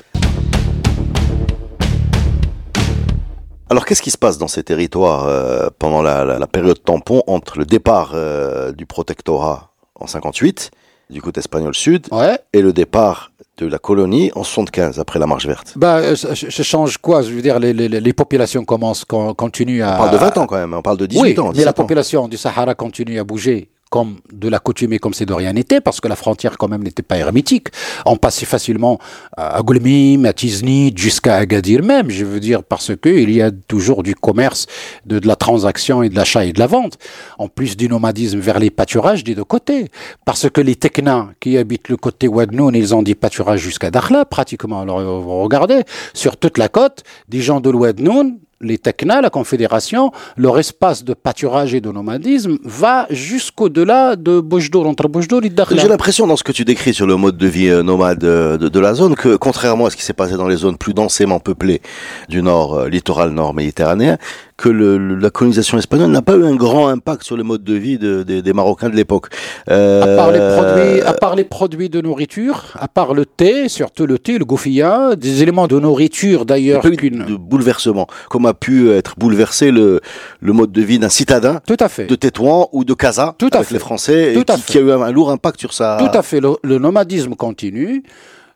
Alors 3.70 3.84
qu'est-ce 3.84 4.02
qui 4.02 4.10
se 4.10 4.18
passe 4.18 4.38
dans 4.38 4.48
ces 4.48 4.64
territoires 4.64 5.26
euh, 5.28 5.68
pendant 5.78 6.02
la, 6.02 6.46
période 6.46 6.82
tampon 6.82 7.22
entre 7.26 7.58
le 7.58 7.64
départ 7.66 8.12
euh, 8.14 8.72
du 8.72 8.86
protectorat 8.86 9.70
en 9.94 10.06
58 10.06 10.70
du 11.10 11.22
côté 11.22 11.40
espagnol 11.40 11.74
sud 11.74 12.06
Ouais. 12.10 12.38
et 12.52 12.60
le 12.62 12.72
départ 12.72 13.30
de 13.58 13.66
la 13.66 13.78
colonie 13.78 14.30
en 14.34 14.42
75 14.44 14.98
après 14.98 15.18
la 15.18 15.26
marche 15.26 15.46
verte? 15.46 15.74
Bah, 15.76 15.96
euh, 15.98 16.16
ça, 16.16 16.34
ça 16.34 16.62
change 16.62 16.98
quoi? 16.98 17.22
Je 17.22 17.30
veux 17.32 17.42
dire, 17.42 17.58
les, 17.58 17.72
les, 17.72 17.88
les 17.88 18.12
populations 18.12 18.64
commencent, 18.64 19.04
con- 19.04 19.34
continuent 19.34 19.82
à. 19.82 19.94
On 19.94 19.98
parle 19.98 20.10
de 20.12 20.16
20 20.16 20.38
ans 20.38 20.46
quand 20.46 20.56
même, 20.56 20.74
on 20.74 20.82
parle 20.82 20.96
de 20.98 21.06
18 21.06 21.22
oui, 21.22 21.38
ans. 21.38 21.42
mais 21.44 21.48
la 21.48 21.52
17 21.54 21.68
ans. 21.68 21.72
population 21.82 22.28
du 22.28 22.36
Sahara 22.36 22.74
continue 22.74 23.18
à 23.18 23.24
bouger 23.24 23.68
comme 23.90 24.16
de 24.32 24.48
l'accoutumée, 24.48 24.98
comme 24.98 25.14
c'est 25.14 25.26
de 25.26 25.32
rien 25.32 25.52
n'était, 25.52 25.80
parce 25.80 26.00
que 26.00 26.08
la 26.08 26.16
frontière 26.16 26.58
quand 26.58 26.68
même 26.68 26.82
n'était 26.82 27.02
pas 27.02 27.16
hermétique. 27.16 27.68
On 28.06 28.16
passait 28.16 28.46
facilement 28.46 28.98
à 29.36 29.60
Goulmim, 29.62 30.24
à 30.24 30.32
Tiznit, 30.32 30.92
jusqu'à 30.96 31.36
Agadir 31.36 31.82
même, 31.82 32.10
je 32.10 32.24
veux 32.24 32.40
dire, 32.40 32.62
parce 32.62 32.92
que 32.96 33.08
il 33.08 33.30
y 33.30 33.42
a 33.42 33.50
toujours 33.50 34.02
du 34.02 34.14
commerce, 34.14 34.66
de, 35.06 35.18
de 35.18 35.26
la 35.26 35.36
transaction 35.36 36.02
et 36.02 36.08
de 36.08 36.16
l'achat 36.16 36.44
et 36.44 36.52
de 36.52 36.58
la 36.58 36.66
vente, 36.66 36.98
en 37.38 37.48
plus 37.48 37.76
du 37.76 37.88
nomadisme 37.88 38.38
vers 38.38 38.58
les 38.58 38.70
pâturages 38.70 39.24
des 39.24 39.34
deux 39.34 39.44
côtés. 39.44 39.88
Parce 40.24 40.48
que 40.50 40.60
les 40.60 40.76
Tekna 40.76 41.30
qui 41.40 41.56
habitent 41.56 41.88
le 41.88 41.96
côté 41.96 42.28
Wadnoun, 42.28 42.74
ils 42.74 42.94
ont 42.94 43.02
des 43.02 43.14
pâturages 43.14 43.60
jusqu'à 43.60 43.90
Dakhla, 43.90 44.24
pratiquement. 44.24 44.80
Alors, 44.82 44.98
regardez, 45.42 45.82
sur 46.14 46.36
toute 46.36 46.58
la 46.58 46.68
côte, 46.68 47.02
des 47.28 47.40
gens 47.40 47.60
de 47.60 47.70
l'Ouadnoun, 47.70 48.38
les 48.60 48.78
Tekna, 48.78 49.20
la 49.20 49.30
Confédération, 49.30 50.10
leur 50.36 50.58
espace 50.58 51.04
de 51.04 51.14
pâturage 51.14 51.74
et 51.74 51.80
de 51.80 51.90
nomadisme 51.90 52.58
va 52.64 53.06
jusqu'au-delà 53.10 54.16
de 54.16 54.40
Boujdour, 54.40 54.86
entre 54.86 55.08
Boujdour 55.08 55.44
et 55.44 55.50
Dakhla. 55.50 55.82
J'ai 55.82 55.88
l'impression 55.88 56.26
dans 56.26 56.36
ce 56.36 56.42
que 56.42 56.52
tu 56.52 56.64
décris 56.64 56.94
sur 56.94 57.06
le 57.06 57.16
mode 57.16 57.36
de 57.36 57.46
vie 57.46 57.68
euh, 57.68 57.82
nomade 57.82 58.24
euh, 58.24 58.58
de, 58.58 58.68
de 58.68 58.80
la 58.80 58.94
zone 58.94 59.14
que 59.14 59.36
contrairement 59.36 59.86
à 59.86 59.90
ce 59.90 59.96
qui 59.96 60.02
s'est 60.02 60.12
passé 60.12 60.34
dans 60.34 60.48
les 60.48 60.56
zones 60.56 60.76
plus 60.76 60.94
densément 60.94 61.38
peuplées 61.38 61.80
du 62.28 62.42
nord, 62.42 62.74
euh, 62.74 62.88
littoral 62.88 63.30
nord 63.30 63.54
méditerranéen, 63.54 64.18
que 64.58 64.68
le- 64.68 65.14
la 65.14 65.30
colonisation 65.30 65.78
espagnole 65.78 66.10
n'a 66.10 66.20
pas 66.20 66.34
eu 66.34 66.44
un 66.44 66.56
grand 66.56 66.88
impact 66.88 67.22
sur 67.22 67.36
le 67.36 67.44
mode 67.44 67.62
de 67.62 67.74
vie 67.74 67.96
de- 67.96 68.24
des- 68.24 68.42
des 68.42 68.52
Marocains 68.52 68.90
de 68.90 68.96
l'époque. 68.96 69.28
Euh, 69.70 70.02
À 70.02 70.16
part, 70.16 70.32
les 70.32 70.38
produits, 70.40 71.00
à 71.02 71.12
part 71.14 71.36
les 71.36 71.44
produits 71.44 71.88
de 71.88 72.00
nourriture, 72.00 72.64
à 72.74 72.88
part 72.88 73.14
le 73.14 73.24
thé, 73.24 73.68
surtout 73.68 74.04
le 74.04 74.18
thé, 74.18 74.36
le 74.36 74.44
goufia, 74.44 75.14
des 75.16 75.42
éléments 75.44 75.68
de 75.68 75.78
nourriture 75.78 76.44
d'ailleurs 76.44 76.82
qu'une... 76.82 77.24
de 77.24 77.36
bouleversement, 77.36 78.08
comme 78.28 78.46
a 78.46 78.52
pu 78.54 78.90
être 78.90 79.14
bouleversé 79.16 79.70
le, 79.70 80.00
le 80.40 80.52
mode 80.52 80.72
de 80.72 80.82
vie 80.82 80.98
d'un 80.98 81.08
citadin 81.08 81.60
Tout 81.66 81.76
à 81.78 81.88
fait. 81.88 82.06
de 82.06 82.16
Tétouan 82.16 82.68
ou 82.72 82.84
de 82.84 82.94
Casa 82.94 83.36
Tout 83.38 83.50
à 83.52 83.58
avec 83.58 83.68
fait. 83.68 83.74
les 83.74 83.80
Français, 83.80 84.32
et 84.32 84.34
Tout 84.42 84.52
à 84.52 84.56
qui, 84.56 84.62
fait. 84.62 84.72
qui 84.72 84.78
a 84.78 84.80
eu 84.80 84.90
un, 84.90 85.02
un 85.02 85.12
lourd 85.12 85.30
impact 85.30 85.60
sur 85.60 85.72
sa. 85.72 85.98
Tout 86.00 86.18
à 86.18 86.22
fait. 86.22 86.40
Le, 86.40 86.56
le 86.64 86.78
nomadisme 86.78 87.36
continue. 87.36 88.02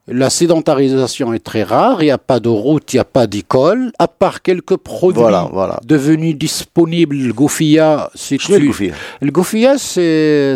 La 0.09 0.31
sédentarisation 0.31 1.33
est 1.33 1.39
très 1.45 1.63
rare. 1.63 2.03
Il 2.03 2.07
n'y 2.07 2.11
a 2.11 2.19
pas 2.19 2.41
de 2.41 2.49
route, 2.49 2.93
il 2.93 2.97
n'y 2.97 3.01
a 3.01 3.05
pas 3.05 3.29
d'école. 3.29 3.93
À 4.01 4.09
part 4.09 4.43
quelques 4.43 4.77
produits 4.77 5.21
Voilà, 5.21 5.49
voilà. 5.53 5.79
devenus 5.87 6.37
disponibles, 6.37 7.15
le 7.17 7.33
goufia, 7.33 8.11
c'est 8.13 8.35
une- 8.35 8.49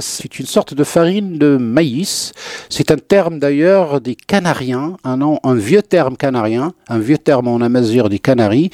c'est 0.01 0.38
une 0.40 0.47
sorte 0.47 0.74
de 0.74 0.82
farine 0.82 1.38
de 1.38 1.57
maïs. 1.59 2.32
C'est 2.68 2.90
un 2.90 2.97
terme 2.97 3.38
d'ailleurs 3.38 4.01
des 4.01 4.16
Canariens, 4.16 4.97
un, 5.05 5.16
nom, 5.18 5.38
un 5.44 5.55
vieux 5.55 5.82
terme 5.82 6.16
canarien, 6.16 6.72
un 6.88 6.99
vieux 6.99 7.18
terme 7.18 7.47
en 7.47 7.61
Amazir 7.61 8.09
des 8.09 8.18
Canaries, 8.18 8.70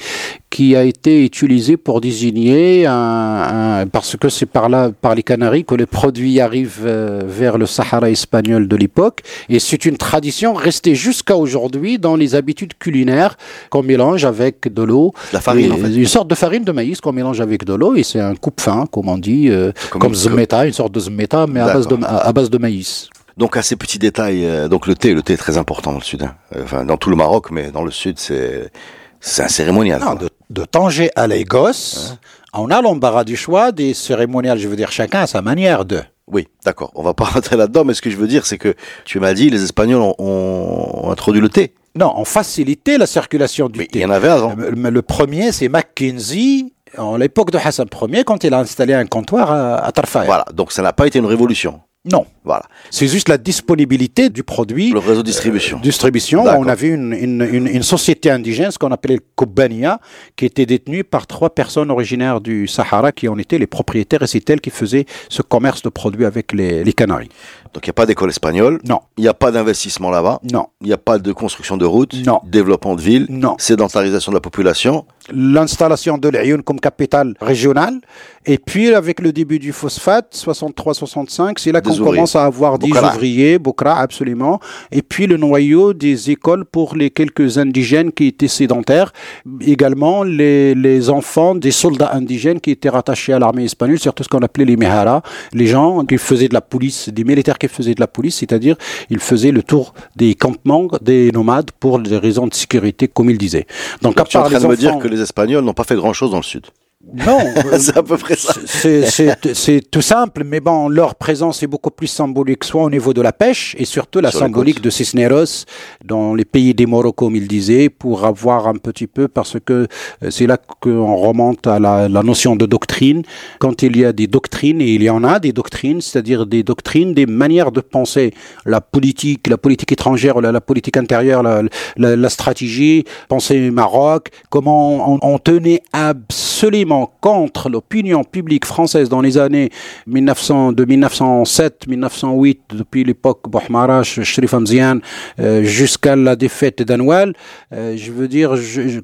qui 0.49 0.75
a 0.75 0.83
été 0.83 1.23
utilisé 1.23 1.77
pour 1.77 2.01
désigner 2.01 2.85
un, 2.87 3.81
un- 3.81 3.87
parce 3.87 4.15
que 4.17 4.29
c'est 4.29 4.45
par 4.47 4.69
là, 4.69 4.91
par 5.01 5.13
les 5.13 5.23
Canaries, 5.23 5.65
que 5.65 5.75
les 5.75 5.85
produits 5.87 6.39
arrivent 6.39 6.81
euh, 6.85 7.21
vers 7.25 7.57
le 7.59 7.65
Sahara 7.67 8.09
espagnol 8.09 8.67
de 8.67 8.75
l'époque. 8.75 9.21
Et 9.49 9.59
c'est 9.59 9.85
une 9.85 9.97
tradition 9.97 10.53
restée 10.63 10.95
jusqu'à 10.95 11.37
aujourd'hui 11.37 11.99
dans 11.99 12.15
les 12.15 12.33
habitudes 12.35 12.73
culinaires 12.79 13.37
qu'on 13.69 13.83
mélange 13.83 14.25
avec 14.25 14.73
de 14.73 14.81
l'eau. 14.83 15.13
La 15.31 15.41
farine, 15.41 15.67
Et 15.67 15.71
en 15.71 15.77
fait. 15.77 15.93
Une 15.93 16.05
sorte 16.07 16.27
de 16.29 16.35
farine 16.35 16.63
de 16.63 16.71
maïs 16.71 16.99
qu'on 17.01 17.11
mélange 17.13 17.41
avec 17.41 17.65
de 17.65 17.73
l'eau 17.73 17.95
et 17.95 18.03
c'est 18.03 18.19
un 18.19 18.35
coupe-fin, 18.35 18.85
comme 18.91 19.09
on 19.09 19.17
dit, 19.17 19.49
euh, 19.49 19.71
Comme 19.91 20.01
comme, 20.01 20.11
une- 20.13 20.17
zmeta, 20.17 20.65
une 20.65 20.73
sorte 20.73 20.93
de 20.93 20.99
zmeta, 20.99 21.45
mais 21.47 21.59
à 21.59 21.73
base 21.73 21.87
de, 21.87 21.95
D'accord. 21.97 22.15
à, 22.17 22.27
à 22.27 22.33
base 22.33 22.49
de 22.49 22.57
maïs. 22.57 23.09
Donc 23.37 23.57
à 23.57 23.61
ces 23.63 23.75
petits 23.75 23.99
détails, 23.99 24.45
euh, 24.45 24.67
donc 24.67 24.87
le 24.87 24.95
thé, 24.95 25.13
le 25.13 25.21
thé 25.23 25.33
est 25.33 25.37
très 25.37 25.57
important 25.57 25.91
dans 25.91 25.97
le 25.99 26.03
sud, 26.03 26.21
hein. 26.23 26.35
Euh, 26.55 26.61
enfin 26.63 26.85
dans 26.85 26.97
tout 26.97 27.09
le 27.09 27.15
Maroc, 27.15 27.49
mais 27.51 27.71
dans 27.71 27.83
le 27.83 27.91
sud 27.91 28.19
c'est 28.19 28.71
c'est 29.19 29.41
un 29.43 29.47
cérémonial. 29.47 30.01
Non, 30.01 30.15
de, 30.15 30.29
de 30.49 30.65
Tanger 30.65 31.09
à 31.15 31.25
Lagos, 31.27 32.17
on 32.53 32.69
a 32.69 32.81
l'embarras 32.81 33.23
du 33.23 33.35
choix 33.35 33.71
des 33.71 33.93
cérémoniales, 33.95 34.59
je 34.59 34.67
veux 34.67 34.75
dire, 34.75 34.91
chacun 34.91 35.21
à 35.21 35.27
sa 35.27 35.41
manière 35.41 35.85
de. 35.85 36.01
Oui, 36.27 36.47
d'accord. 36.65 36.91
On 36.95 37.03
va 37.03 37.13
pas 37.13 37.25
rentrer 37.33 37.57
là-dedans, 37.57 37.83
mais 37.85 37.93
ce 37.93 38.01
que 38.01 38.09
je 38.09 38.17
veux 38.17 38.27
dire, 38.27 38.45
c'est 38.45 38.57
que 38.57 38.75
tu 39.05 39.19
m'as 39.19 39.33
dit 39.33 39.49
les 39.49 39.63
Espagnols 39.63 40.01
ont, 40.01 40.15
ont 40.17 41.11
introduit 41.11 41.41
le 41.41 41.49
thé. 41.49 41.73
Non, 41.95 42.11
on 42.15 42.25
facilitait 42.25 42.97
la 42.97 43.05
circulation 43.05 43.69
du 43.69 43.79
Mais 43.79 43.85
il 43.85 43.91
thé. 43.91 43.99
y 43.99 44.05
en 44.05 44.09
avait 44.09 44.29
avant. 44.29 44.55
Euh, 44.59 44.71
mais 44.75 44.89
Le 44.89 45.01
premier, 45.01 45.51
c'est 45.51 45.67
Mackenzie, 45.69 46.73
en 46.97 47.17
l'époque 47.17 47.51
de 47.51 47.57
Hassan 47.57 47.87
Ier, 48.09 48.23
quand 48.23 48.43
il 48.43 48.53
a 48.53 48.59
installé 48.59 48.93
un 48.93 49.05
comptoir 49.05 49.51
à, 49.51 49.75
à 49.85 49.91
Tarfaya. 49.91 50.25
Voilà. 50.25 50.45
Donc 50.53 50.71
ça 50.71 50.81
n'a 50.81 50.93
pas 50.93 51.05
été 51.07 51.19
une 51.19 51.25
révolution. 51.25 51.81
Non, 52.05 52.25
Voilà. 52.43 52.63
c'est 52.91 53.07
juste 53.07 53.29
la 53.29 53.37
disponibilité 53.37 54.29
du 54.29 54.43
produit. 54.43 54.91
Le 54.91 54.99
réseau 54.99 55.21
de 55.21 55.25
distribution. 55.27 55.79
distribution. 55.79 56.43
D'accord. 56.43 56.59
On 56.59 56.67
avait 56.67 56.89
une, 56.89 57.13
une, 57.13 57.41
une, 57.49 57.65
une 57.67 57.81
société 57.83 58.29
indigène, 58.29 58.71
ce 58.71 58.77
qu'on 58.77 58.91
appelait 58.91 59.15
le 59.15 59.21
Kobania, 59.35 60.01
qui 60.35 60.45
était 60.45 60.65
détenue 60.65 61.05
par 61.05 61.27
trois 61.27 61.49
personnes 61.51 61.89
originaires 61.89 62.41
du 62.41 62.67
Sahara 62.67 63.13
qui 63.13 63.29
en 63.29 63.37
étaient 63.37 63.57
les 63.57 63.67
propriétaires 63.67 64.21
et 64.21 64.27
c'est 64.27 64.49
elles 64.49 64.59
qui 64.59 64.69
faisaient 64.69 65.05
ce 65.29 65.41
commerce 65.41 65.81
de 65.81 65.87
produits 65.87 66.25
avec 66.25 66.51
les, 66.51 66.83
les 66.83 66.91
Canaries. 66.91 67.29
Donc 67.73 67.85
il 67.85 67.89
n'y 67.89 67.91
a 67.91 67.93
pas 67.93 68.05
d'école 68.05 68.29
espagnole. 68.31 68.81
Non, 68.85 68.99
Il 69.17 69.21
n'y 69.21 69.29
a 69.29 69.33
pas 69.33 69.51
d'investissement 69.51 70.09
là-bas. 70.09 70.41
non, 70.51 70.67
Il 70.81 70.87
n'y 70.87 70.93
a 70.93 70.97
pas 70.97 71.19
de 71.19 71.31
construction 71.31 71.77
de 71.77 71.85
routes. 71.85 72.15
Non. 72.25 72.41
Développement 72.43 72.95
de 72.95 73.01
villes. 73.01 73.27
non. 73.29 73.55
Sédentarisation 73.57 74.33
de 74.33 74.35
la 74.37 74.41
population. 74.41 75.05
L'installation 75.31 76.17
de 76.17 76.27
l'Ayoun 76.29 76.61
comme 76.63 76.79
capitale 76.79 77.33
régionale. 77.39 77.99
Et 78.45 78.57
puis, 78.57 78.93
avec 78.93 79.21
le 79.21 79.31
début 79.31 79.57
du 79.57 79.71
phosphate, 79.71 80.35
63-65, 80.35 81.53
c'est 81.57 81.71
là 81.71 81.79
qu'on 81.81 81.95
commence 81.95 82.35
à 82.35 82.43
avoir 82.43 82.77
des 82.77 82.89
Bokra. 82.89 83.13
ouvriers, 83.13 83.57
Bokra, 83.57 83.99
absolument. 83.99 84.59
Et 84.91 85.01
puis, 85.01 85.27
le 85.27 85.37
noyau 85.37 85.93
des 85.93 86.29
écoles 86.29 86.65
pour 86.65 86.95
les 86.95 87.09
quelques 87.09 87.57
indigènes 87.57 88.11
qui 88.11 88.27
étaient 88.27 88.49
sédentaires. 88.49 89.13
Également, 89.61 90.23
les, 90.23 90.75
les 90.75 91.09
enfants 91.09 91.55
des 91.55 91.71
soldats 91.71 92.11
indigènes 92.13 92.59
qui 92.59 92.71
étaient 92.71 92.89
rattachés 92.89 93.31
à 93.33 93.39
l'armée 93.39 93.63
espagnole, 93.65 93.99
surtout 93.99 94.23
ce 94.23 94.29
qu'on 94.29 94.39
appelait 94.39 94.65
les 94.65 94.75
Mehara, 94.75 95.21
les 95.53 95.67
gens 95.67 96.03
qui 96.05 96.17
faisaient 96.17 96.49
de 96.49 96.53
la 96.53 96.61
police, 96.61 97.07
des 97.09 97.23
militaires 97.23 97.57
qui 97.57 97.69
faisaient 97.69 97.95
de 97.95 98.01
la 98.01 98.07
police, 98.07 98.37
c'est-à-dire, 98.39 98.75
ils 99.09 99.19
faisaient 99.19 99.51
le 99.51 99.63
tour 99.63 99.93
des 100.15 100.35
campements 100.35 100.87
des 101.01 101.31
nomades 101.31 101.71
pour 101.79 101.99
des 101.99 102.17
raisons 102.17 102.47
de 102.47 102.53
sécurité, 102.53 103.07
comme 103.07 103.29
ils 103.29 103.37
disaient. 103.37 103.65
Donc, 104.01 104.15
en 104.19 104.23
train 104.25 104.49
les 104.49 104.65
enfants- 104.89 104.99
les 105.13 105.21
Espagnols 105.21 105.63
n'ont 105.63 105.73
pas 105.73 105.83
fait 105.83 105.95
grand-chose 105.95 106.31
dans 106.31 106.37
le 106.37 106.43
sud. 106.43 106.67
Non, 107.11 107.39
euh, 107.65 107.77
c'est 107.79 107.97
à 107.97 108.03
peu 108.03 108.17
près 108.17 108.35
ça. 108.35 108.53
c'est- 108.65 109.81
tout 109.91 110.01
simple, 110.01 110.43
mais 110.45 110.61
bon, 110.61 110.87
leur 110.87 111.15
présence 111.15 111.61
est 111.61 111.67
beaucoup 111.67 111.91
plus 111.91 112.07
symbolique, 112.07 112.63
soit 112.63 112.83
au 112.83 112.89
niveau 112.89 113.13
de 113.13 113.21
la 113.21 113.33
pêche, 113.33 113.75
et 113.77 113.83
surtout 113.85 114.21
la 114.21 114.31
Sur 114.31 114.39
symbolique 114.39 114.81
de 114.81 114.89
Cisneros 114.89 115.65
dans 116.05 116.33
les 116.33 116.45
pays 116.45 116.73
des 116.73 116.85
Moros, 116.85 117.11
comme 117.11 117.35
il 117.35 117.47
disait, 117.47 117.89
pour 117.89 118.25
avoir 118.25 118.67
un 118.67 118.75
petit 118.75 119.07
peu, 119.07 119.27
parce 119.27 119.57
que 119.63 119.87
euh, 120.23 120.29
c'est 120.31 120.47
là 120.47 120.57
qu'on 120.79 121.15
remonte 121.17 121.67
à 121.67 121.77
la, 121.77 122.07
la 122.07 122.23
notion 122.23 122.55
de 122.55 122.65
doctrine. 122.65 123.23
Quand 123.59 123.83
il 123.83 123.97
y 123.97 124.05
a 124.05 124.13
des 124.13 124.27
doctrines, 124.27 124.79
et 124.81 124.93
il 124.93 125.03
y 125.03 125.09
en 125.09 125.25
a 125.25 125.39
des 125.39 125.51
doctrines, 125.51 125.99
c'est-à-dire 125.99 126.45
des 126.45 126.63
doctrines, 126.63 127.13
des 127.13 127.25
manières 127.25 127.71
de 127.73 127.81
penser 127.81 128.33
la 128.65 128.79
politique, 128.79 129.47
la 129.47 129.57
politique 129.57 129.91
étrangère, 129.91 130.39
la, 130.39 130.53
la 130.53 130.61
politique 130.61 130.95
intérieure, 130.95 131.43
la, 131.43 131.63
la, 131.97 132.15
la 132.15 132.29
stratégie, 132.29 133.03
penser 133.27 133.71
Maroc, 133.71 134.29
comment 134.49 135.13
on, 135.15 135.19
on 135.21 135.37
tenait 135.37 135.81
absolument 135.91 136.92
contre 137.21 137.69
l'opinion 137.69 138.23
publique 138.23 138.65
française 138.65 139.09
dans 139.09 139.21
les 139.21 139.37
années 139.37 139.69
1900, 140.07 140.73
de 140.73 140.85
1907, 140.85 141.87
1908, 141.87 142.61
depuis 142.73 143.03
l'époque 143.03 143.49
Bouhmarash, 143.49 144.21
Shrif 144.23 144.53
Hamzian, 144.53 144.99
euh, 145.39 145.63
jusqu'à 145.63 146.15
la 146.15 146.35
défaite 146.35 146.81
d'Anoual. 146.81 147.33
Euh, 147.71 147.95
je 147.97 148.11
veux 148.11 148.27
dire, 148.27 148.55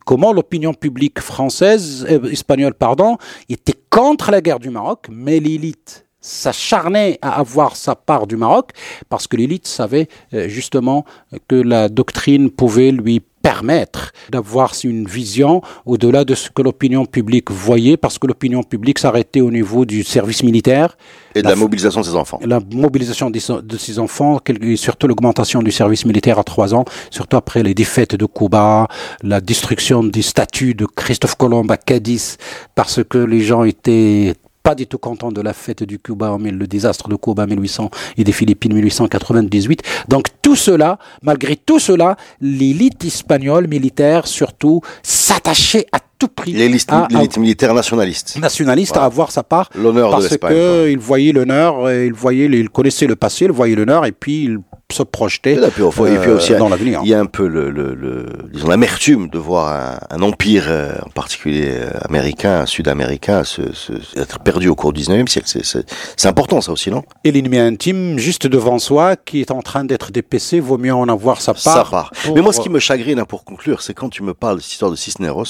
comment 0.05 0.33
l'opinion 0.33 0.73
publique 0.73 1.19
française, 1.19 2.05
euh, 2.09 2.31
espagnole, 2.31 2.73
pardon, 2.73 3.17
était 3.49 3.79
contre 3.89 4.31
la 4.31 4.41
guerre 4.41 4.59
du 4.59 4.69
Maroc, 4.69 5.07
mais 5.11 5.39
l'élite 5.39 6.08
s'acharnait 6.21 7.17
à 7.21 7.39
avoir 7.39 7.75
sa 7.75 7.95
part 7.95 8.27
du 8.27 8.35
Maroc 8.35 8.71
parce 9.09 9.27
que 9.27 9.37
l'élite 9.37 9.67
savait 9.67 10.07
euh, 10.33 10.47
justement 10.47 11.05
que 11.47 11.55
la 11.55 11.89
doctrine 11.89 12.49
pouvait 12.49 12.91
lui 12.91 13.21
permettre 13.41 14.11
d'avoir 14.29 14.73
une 14.83 15.07
vision 15.07 15.61
au-delà 15.85 16.25
de 16.25 16.35
ce 16.35 16.49
que 16.49 16.61
l'opinion 16.61 17.05
publique 17.05 17.49
voyait 17.49 17.97
parce 17.97 18.19
que 18.19 18.27
l'opinion 18.27 18.63
publique 18.63 18.99
s'arrêtait 18.99 19.41
au 19.41 19.49
niveau 19.49 19.85
du 19.85 20.03
service 20.03 20.43
militaire, 20.43 20.97
Et 21.35 21.41
de 21.41 21.47
La 21.47 21.55
mobilisation 21.55 22.01
de 22.01 22.05
ses 22.05 22.15
enfants. 22.15 22.39
la 22.45 22.59
mobilisation 22.73 23.29
de 23.29 23.77
ses 23.77 23.99
enfants 23.99 24.39
et 24.47 24.75
surtout 24.75 25.07
l'augmentation 25.07 25.61
du 25.61 25.71
service 25.71 26.05
militaire 26.05 26.37
à 26.37 26.43
trois 26.43 26.73
ans, 26.73 26.85
surtout 27.11 27.37
après 27.37 27.63
les 27.63 27.73
défaites 27.73 28.15
de 28.15 28.25
Cuba, 28.25 28.87
la 29.23 29.39
destruction 29.41 30.03
des 30.03 30.21
statues 30.21 30.73
de 30.73 30.85
Christophe 30.85 31.35
Colomb 31.35 31.67
à 31.69 31.77
Cadiz 31.77 32.37
parce 32.75 33.03
que 33.03 33.17
les 33.17 33.41
gens 33.41 33.63
étaient 33.63 34.33
pas 34.63 34.75
du 34.75 34.87
tout 34.87 34.97
contents 34.97 35.31
de 35.31 35.41
la 35.41 35.53
fête 35.53 35.83
du 35.83 35.99
Cuba, 35.99 36.35
mais 36.39 36.51
le 36.51 36.67
désastre 36.67 37.07
de 37.07 37.15
Cuba 37.15 37.45
1800 37.47 37.89
et 38.17 38.23
des 38.23 38.31
Philippines 38.31 38.73
1898. 38.73 39.81
Donc 40.09 40.25
tout 40.41 40.55
cela, 40.55 40.99
malgré 41.21 41.55
tout 41.55 41.79
cela, 41.79 42.17
l'élite 42.41 43.03
espagnole 43.05 43.67
militaire 43.67 44.27
surtout 44.27 44.81
s'attachait 45.01 45.85
à 45.91 45.99
tout 46.19 46.27
prix 46.27 46.51
L'élite 46.51 46.91
à- 46.91 47.05
à- 47.05 47.07
l'élite 47.09 47.37
militaire 47.37 47.73
nationaliste. 47.73 48.37
nationaliste 48.41 48.91
Voilà. 48.91 49.03
à 49.03 49.05
avoir 49.07 49.31
sa 49.31 49.43
part 49.43 49.69
L'honneur 49.75 50.09
de 50.09 50.13
parce 50.15 50.29
l'Espagne. 50.29 50.53
quoi. 50.53 50.87
qu'il 50.89 50.99
voyait 50.99 51.31
l'honneur, 51.31 51.89
et 51.89 52.07
il 52.07 52.13
voyait, 52.13 52.45
il 52.47 52.69
connaissait 52.69 53.07
le 53.07 53.15
passé, 53.15 53.45
il 53.45 53.51
voyait 53.51 53.75
l'honneur 53.75 54.05
et 54.05 54.11
puis 54.11 54.43
il 54.43 54.57
se 54.91 55.03
projetait 55.03 55.53
Et 55.53 55.59
puis, 55.69 55.83
et 56.15 56.17
puis 56.17 56.29
euh, 56.31 56.37
aussi, 56.37 56.55
dans 56.55 56.67
l'avenir. 56.67 57.01
Il 57.03 57.09
y 57.09 57.13
a 57.13 57.19
un 57.19 57.27
peu 57.27 57.47
le, 57.47 57.69
le, 57.69 57.93
le- 57.93 58.25
disons 58.51 58.67
l'amertume 58.67 59.29
de 59.29 59.37
voir 59.37 59.99
un, 60.09 60.17
un 60.17 60.21
empire, 60.23 60.65
euh, 60.67 60.93
en 61.05 61.09
particulier 61.11 61.69
euh, 61.73 61.91
américain, 62.01 62.65
sud-américain, 62.65 63.43
se, 63.43 63.71
se- 63.73 63.93
être 64.19 64.39
perdu 64.39 64.67
au 64.67 64.73
cours 64.75 64.91
du 64.91 65.01
19e 65.03 65.27
siècle. 65.27 65.47
C'est- 65.63 66.27
important 66.27 66.59
ça 66.61 66.71
aussi, 66.71 66.89
non? 66.89 67.03
Et 67.23 67.31
l'ennemi 67.31 67.59
intime, 67.59 68.17
juste 68.17 68.47
devant 68.47 68.79
soi, 68.79 69.15
qui 69.15 69.41
est 69.41 69.51
en 69.51 69.61
train 69.61 69.83
d'être 69.83 70.11
dépécé, 70.11 70.59
vaut 70.59 70.77
mieux 70.79 70.93
en 70.93 71.07
avoir 71.07 71.39
sa 71.41 71.53
part. 71.53 71.61
Ça 71.61 71.85
part. 71.89 72.11
pour- 72.23 72.35
Mais 72.35 72.41
moi, 72.41 72.51
ce 72.51 72.59
qui 72.61 72.69
me 72.69 72.79
chagrine, 72.79 73.19
hein, 73.19 73.25
pour 73.25 73.43
conclure, 73.43 73.83
c'est 73.83 73.93
quand 73.93 74.09
tu 74.09 74.23
me 74.23 74.33
parles 74.33 74.57
de 74.57 74.61
cette 74.63 74.71
histoire 74.73 74.89
de 74.91 74.95
Cisneros, 74.95 75.45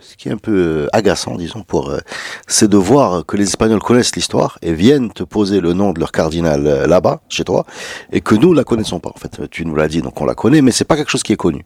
ce 0.00 0.16
qui 0.18 0.28
est 0.28 0.32
un 0.32 0.36
peu 0.36 0.88
agaçant, 0.92 1.36
disons, 1.36 1.62
pour, 1.62 1.88
euh, 1.88 1.98
c'est 2.46 2.68
de 2.68 2.76
voir 2.76 3.24
que 3.24 3.38
les 3.38 3.44
Espagnols 3.44 3.80
connaissent 3.80 4.14
l'histoire 4.14 4.58
et 4.60 4.74
viennent 4.74 5.10
te 5.10 5.22
poser 5.22 5.60
le 5.60 5.72
nom 5.72 5.92
de 5.92 6.00
leur 6.00 6.12
cardinal 6.12 6.84
là-bas, 6.86 7.20
chez 7.30 7.44
toi, 7.44 7.64
et 8.12 8.20
que 8.20 8.34
nous 8.34 8.52
la 8.52 8.64
connaissons 8.74 9.00
pas. 9.00 9.10
En 9.14 9.18
fait, 9.18 9.48
tu 9.50 9.64
nous 9.66 9.74
l'as 9.74 9.88
dit, 9.88 10.02
donc 10.02 10.20
on 10.20 10.24
la 10.24 10.34
connaît, 10.34 10.62
mais 10.62 10.70
c'est 10.70 10.84
pas 10.84 10.96
quelque 10.96 11.10
chose 11.10 11.22
qui 11.22 11.32
est 11.32 11.36
connu. 11.36 11.64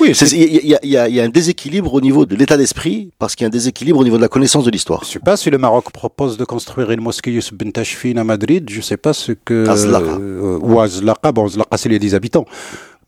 Oui, 0.00 0.12
Il 0.32 0.66
y, 0.66 0.74
a- 0.96 1.08
y 1.08 1.12
y 1.14 1.20
un 1.20 1.28
déséquilibre 1.28 1.92
au 1.94 2.00
niveau 2.00 2.26
de 2.26 2.34
l'état 2.36 2.56
d'esprit, 2.56 3.10
parce 3.18 3.34
qu'il 3.34 3.44
y 3.44 3.46
a 3.46 3.48
un 3.48 3.50
déséquilibre 3.50 3.98
au 3.98 4.04
niveau 4.04 4.16
de 4.16 4.22
la 4.22 4.28
connaissance 4.28 4.64
de 4.64 4.70
l'histoire. 4.70 5.02
Je 5.04 5.10
sais 5.12 5.18
pas 5.18 5.36
si 5.36 5.50
le 5.50 5.58
Maroc 5.58 5.90
propose 5.92 6.36
de 6.36 6.44
construire 6.44 6.90
une 6.90 7.00
mosquée 7.00 7.32
Youssef 7.32 7.54
Ben 7.54 7.70
à 8.18 8.24
Madrid. 8.24 8.68
Je 8.70 8.80
sais 8.80 8.96
pas 8.96 9.12
ce 9.12 9.32
que. 9.32 9.68
Azlaqa. 9.68 10.04
euh, 10.20 10.58
ou 10.60 10.80
Azlaqa. 10.80 11.32
Bon, 11.32 11.46
Azlaqa, 11.46 11.76
c'est 11.76 11.88
les 11.88 11.98
10 11.98 12.14
habitants. 12.14 12.44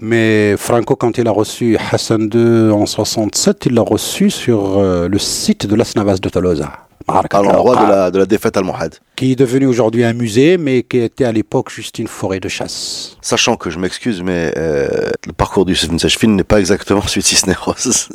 Mais 0.00 0.56
Franco, 0.56 0.94
quand 0.96 1.18
il 1.18 1.26
a 1.26 1.32
reçu 1.32 1.76
Hassan 1.90 2.30
II 2.32 2.70
en 2.70 2.86
67, 2.86 3.66
il 3.66 3.74
l'a 3.74 3.82
reçu 3.82 4.30
sur 4.30 4.78
euh, 4.78 5.08
le 5.08 5.18
site 5.18 5.66
de 5.66 5.74
Las 5.74 5.96
Navas 5.96 6.18
de 6.18 6.28
Tolosa. 6.28 6.87
À 7.08 7.42
l'endroit 7.42 7.76
de 7.76 7.90
la, 7.90 8.10
de 8.10 8.18
la 8.18 8.26
défaite 8.26 8.56
almohade. 8.56 8.96
Qui 9.16 9.32
est 9.32 9.36
devenu 9.36 9.66
aujourd'hui 9.66 10.04
un 10.04 10.12
musée, 10.12 10.58
mais 10.58 10.82
qui 10.82 10.98
était 10.98 11.24
à 11.24 11.32
l'époque 11.32 11.70
juste 11.70 11.98
une 11.98 12.06
forêt 12.06 12.40
de 12.40 12.48
chasse. 12.48 13.16
Sachant 13.22 13.56
que 13.56 13.70
je 13.70 13.78
m'excuse, 13.78 14.22
mais 14.22 14.52
euh, 14.56 15.10
le 15.26 15.32
parcours 15.32 15.64
du 15.64 15.74
Tachfin 15.74 16.28
n'est 16.28 16.44
pas 16.44 16.60
exactement 16.60 17.02
celui 17.06 17.22
de 17.22 17.26
Cisneros. 17.26 18.08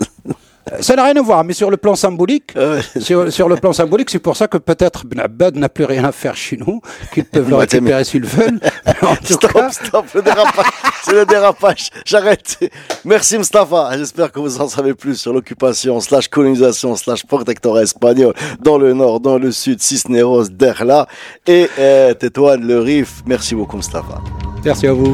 Euh, 0.72 0.78
Ça 0.82 0.96
n'a 0.96 1.04
rien 1.04 1.16
à 1.18 1.22
voir, 1.22 1.44
mais 1.44 1.54
sur 1.54 1.70
le 1.70 1.78
plan 1.78 1.96
symbolique, 1.96 2.54
Euh, 2.56 2.82
sur, 3.00 3.32
sur 3.32 3.50
le 3.50 3.56
plan 3.58 3.74
symbolique, 3.74 4.10
c'est 4.10 4.20
pour 4.20 4.38
ça 4.38 4.48
que 4.48 4.58
peut-être 4.58 5.06
Ben 5.06 5.20
Abbad 5.20 5.56
n'a 5.58 5.70
plus 5.70 5.86
rien 5.86 6.04
à 6.06 6.12
faire 6.12 6.36
chez 6.36 6.58
nous, 6.58 6.82
qu'ils 7.14 7.26
peuvent 7.26 7.50
le 7.50 7.56
récupérer 7.64 8.04
s'ils 8.04 8.26
veulent. 8.26 8.60
Mais 8.86 8.94
en 9.08 9.16
tout 9.16 9.34
Stop, 9.34 9.52
cas, 9.54 9.70
stop, 9.72 10.06
le 10.16 10.22
dérapage. 10.22 10.66
C'est 11.04 11.14
le 11.14 11.26
dérapage. 11.26 11.90
J'arrête. 12.06 12.60
Merci 13.04 13.38
Mustafa. 13.38 13.98
J'espère 13.98 14.32
que 14.32 14.40
vous 14.40 14.62
en 14.62 14.68
savez 14.70 14.94
plus 14.94 15.16
sur 15.16 15.34
l'occupation 15.34 16.00
slash 16.00 16.28
colonisation 16.30 16.96
slash 16.96 17.26
protectorat 17.26 17.84
espagnol 17.84 18.34
dans 18.62 18.78
le 18.78 18.94
nord, 18.94 19.20
dans 19.20 19.38
le 19.38 19.52
sud, 19.52 19.82
Cisneros, 19.82 20.46
Derla 20.50 21.08
et 21.46 21.70
euh, 21.78 22.14
Tétouane, 22.14 22.66
le 22.66 22.80
Rif. 22.80 23.22
Merci 23.26 23.54
beaucoup 23.56 23.76
Mustafa. 23.78 24.22
merci 24.64 24.88
à 24.88 24.94
vous. 24.94 25.14